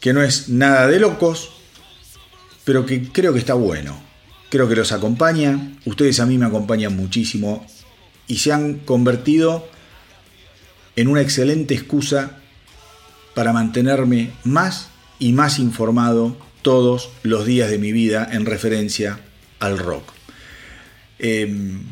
Que 0.00 0.12
no 0.12 0.22
es 0.22 0.48
nada 0.48 0.86
de 0.86 0.98
locos, 0.98 1.50
pero 2.64 2.86
que 2.86 3.08
creo 3.12 3.32
que 3.32 3.38
está 3.38 3.54
bueno. 3.54 4.00
Creo 4.50 4.68
que 4.68 4.76
los 4.76 4.92
acompaña. 4.92 5.76
Ustedes 5.84 6.20
a 6.20 6.26
mí 6.26 6.38
me 6.38 6.46
acompañan 6.46 6.96
muchísimo 6.96 7.66
y 8.26 8.36
se 8.38 8.52
han 8.52 8.78
convertido 8.78 9.68
en 10.96 11.08
una 11.08 11.20
excelente 11.20 11.74
excusa 11.74 12.38
para 13.34 13.52
mantenerme 13.52 14.32
más 14.44 14.88
y 15.18 15.32
más 15.32 15.58
informado 15.58 16.36
todos 16.62 17.10
los 17.22 17.44
días 17.44 17.70
de 17.70 17.78
mi 17.78 17.92
vida 17.92 18.28
en 18.30 18.46
referencia 18.46 19.20
al 19.60 19.78
rock. 19.78 20.12
Em, 21.18 21.82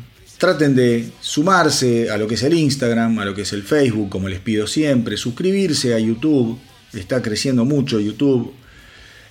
Traten 0.43 0.75
de 0.75 1.07
sumarse 1.21 2.11
a 2.11 2.17
lo 2.17 2.27
que 2.27 2.35
es 2.35 2.43
el 2.43 2.53
Instagram, 2.53 3.17
a 3.19 3.23
lo 3.23 3.33
que 3.33 3.43
es 3.43 3.53
el 3.53 3.63
Facebook, 3.63 4.09
como 4.09 4.27
les 4.27 4.41
pido 4.41 4.67
siempre, 4.67 5.15
suscribirse 5.15 5.93
a 5.93 5.99
YouTube, 5.99 6.59
está 6.91 7.21
creciendo 7.21 7.63
mucho 7.63 8.01
YouTube. 8.01 8.51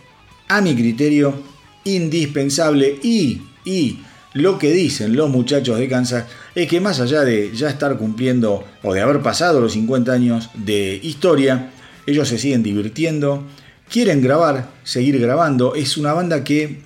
a 0.49 0.61
mi 0.61 0.75
criterio, 0.75 1.43
indispensable 1.83 2.99
y, 3.03 3.41
y 3.65 3.99
lo 4.37 4.59
que 4.59 4.71
dicen 4.71 5.15
los 5.15 5.29
muchachos 5.29 5.79
de 5.79 5.87
Kansas 5.87 6.25
es 6.53 6.67
que 6.67 6.79
más 6.79 6.99
allá 6.99 7.21
de 7.21 7.51
ya 7.55 7.69
estar 7.69 7.97
cumpliendo 7.97 8.63
o 8.83 8.93
de 8.93 9.01
haber 9.01 9.21
pasado 9.21 9.59
los 9.59 9.73
50 9.73 10.11
años 10.11 10.49
de 10.53 10.99
historia, 11.01 11.71
ellos 12.05 12.27
se 12.27 12.37
siguen 12.37 12.61
divirtiendo, 12.61 13.43
quieren 13.89 14.21
grabar, 14.21 14.69
seguir 14.83 15.19
grabando. 15.19 15.73
Es 15.73 15.97
una 15.97 16.13
banda 16.13 16.43
que 16.43 16.81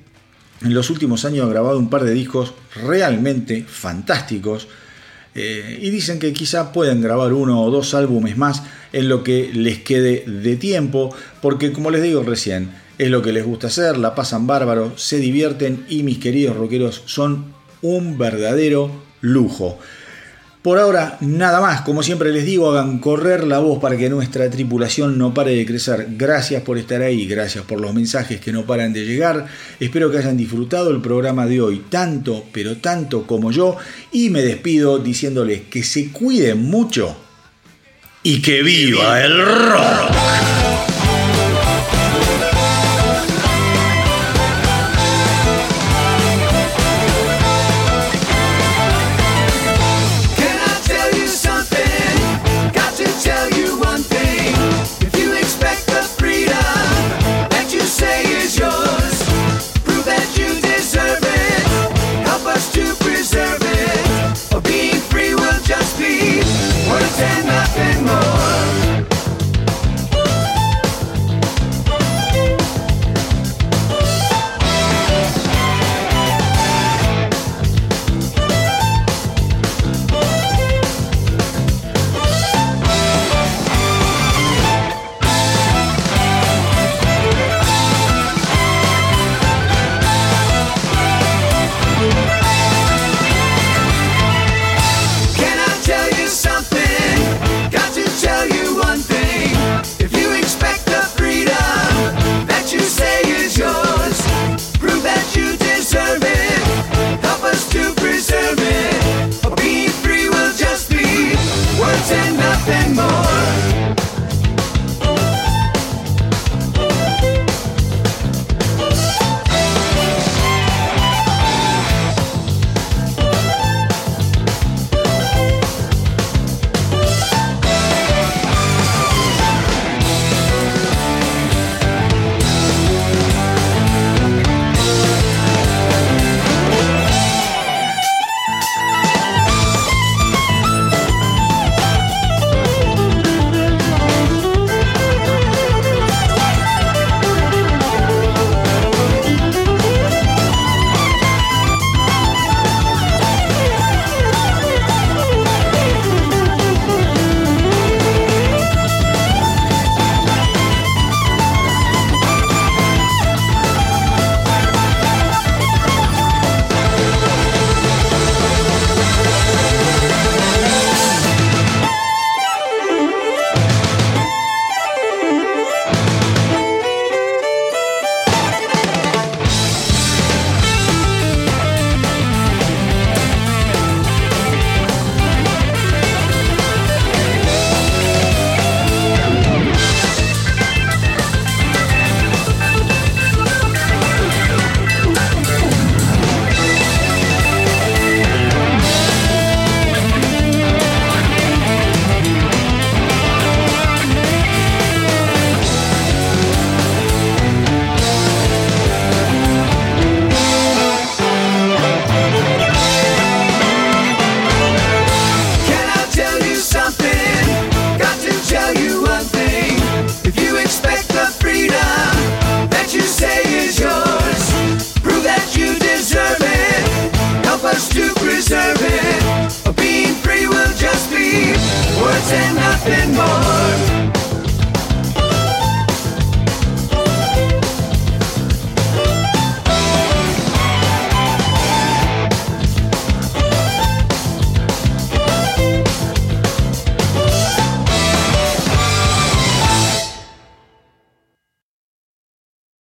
en 0.61 0.73
los 0.73 0.89
últimos 0.89 1.25
años 1.25 1.45
ha 1.45 1.49
grabado 1.49 1.77
un 1.77 1.89
par 1.89 2.05
de 2.05 2.13
discos 2.13 2.53
realmente 2.75 3.65
fantásticos. 3.67 4.69
Eh, 5.35 5.79
y 5.81 5.89
dicen 5.89 6.19
que 6.19 6.33
quizá 6.33 6.71
pueden 6.71 7.01
grabar 7.01 7.33
uno 7.33 7.61
o 7.61 7.71
dos 7.71 7.93
álbumes 7.93 8.37
más 8.37 8.63
en 8.93 9.09
lo 9.09 9.23
que 9.23 9.51
les 9.53 9.79
quede 9.79 10.23
de 10.25 10.55
tiempo, 10.55 11.13
porque 11.41 11.71
como 11.71 11.91
les 11.91 12.01
digo 12.01 12.23
recién, 12.23 12.69
es 13.01 13.09
lo 13.09 13.23
que 13.23 13.33
les 13.33 13.43
gusta 13.43 13.65
hacer, 13.65 13.97
la 13.97 14.13
pasan 14.13 14.45
bárbaro, 14.45 14.93
se 14.95 15.17
divierten 15.17 15.85
y 15.89 16.03
mis 16.03 16.19
queridos 16.19 16.55
rockeros 16.55 17.01
son 17.07 17.45
un 17.81 18.19
verdadero 18.19 18.91
lujo. 19.21 19.79
Por 20.61 20.77
ahora, 20.77 21.17
nada 21.21 21.59
más. 21.59 21.81
Como 21.81 22.03
siempre 22.03 22.31
les 22.31 22.45
digo, 22.45 22.69
hagan 22.69 22.99
correr 22.99 23.43
la 23.43 23.57
voz 23.57 23.79
para 23.79 23.97
que 23.97 24.07
nuestra 24.07 24.47
tripulación 24.51 25.17
no 25.17 25.33
pare 25.33 25.55
de 25.55 25.65
crecer. 25.65 26.09
Gracias 26.11 26.61
por 26.61 26.77
estar 26.77 27.01
ahí, 27.01 27.25
gracias 27.25 27.65
por 27.65 27.81
los 27.81 27.91
mensajes 27.91 28.39
que 28.39 28.51
no 28.51 28.67
paran 28.67 28.93
de 28.93 29.03
llegar. 29.03 29.47
Espero 29.79 30.11
que 30.11 30.19
hayan 30.19 30.37
disfrutado 30.37 30.91
el 30.91 31.01
programa 31.01 31.47
de 31.47 31.59
hoy, 31.59 31.85
tanto, 31.89 32.45
pero 32.51 32.77
tanto 32.77 33.25
como 33.25 33.51
yo. 33.51 33.77
Y 34.11 34.29
me 34.29 34.43
despido 34.43 34.99
diciéndoles 34.99 35.61
que 35.61 35.81
se 35.81 36.11
cuiden 36.11 36.61
mucho 36.61 37.17
y 38.21 38.43
que 38.43 38.61
viva 38.61 39.23
el 39.23 39.43
rock. 39.43 40.60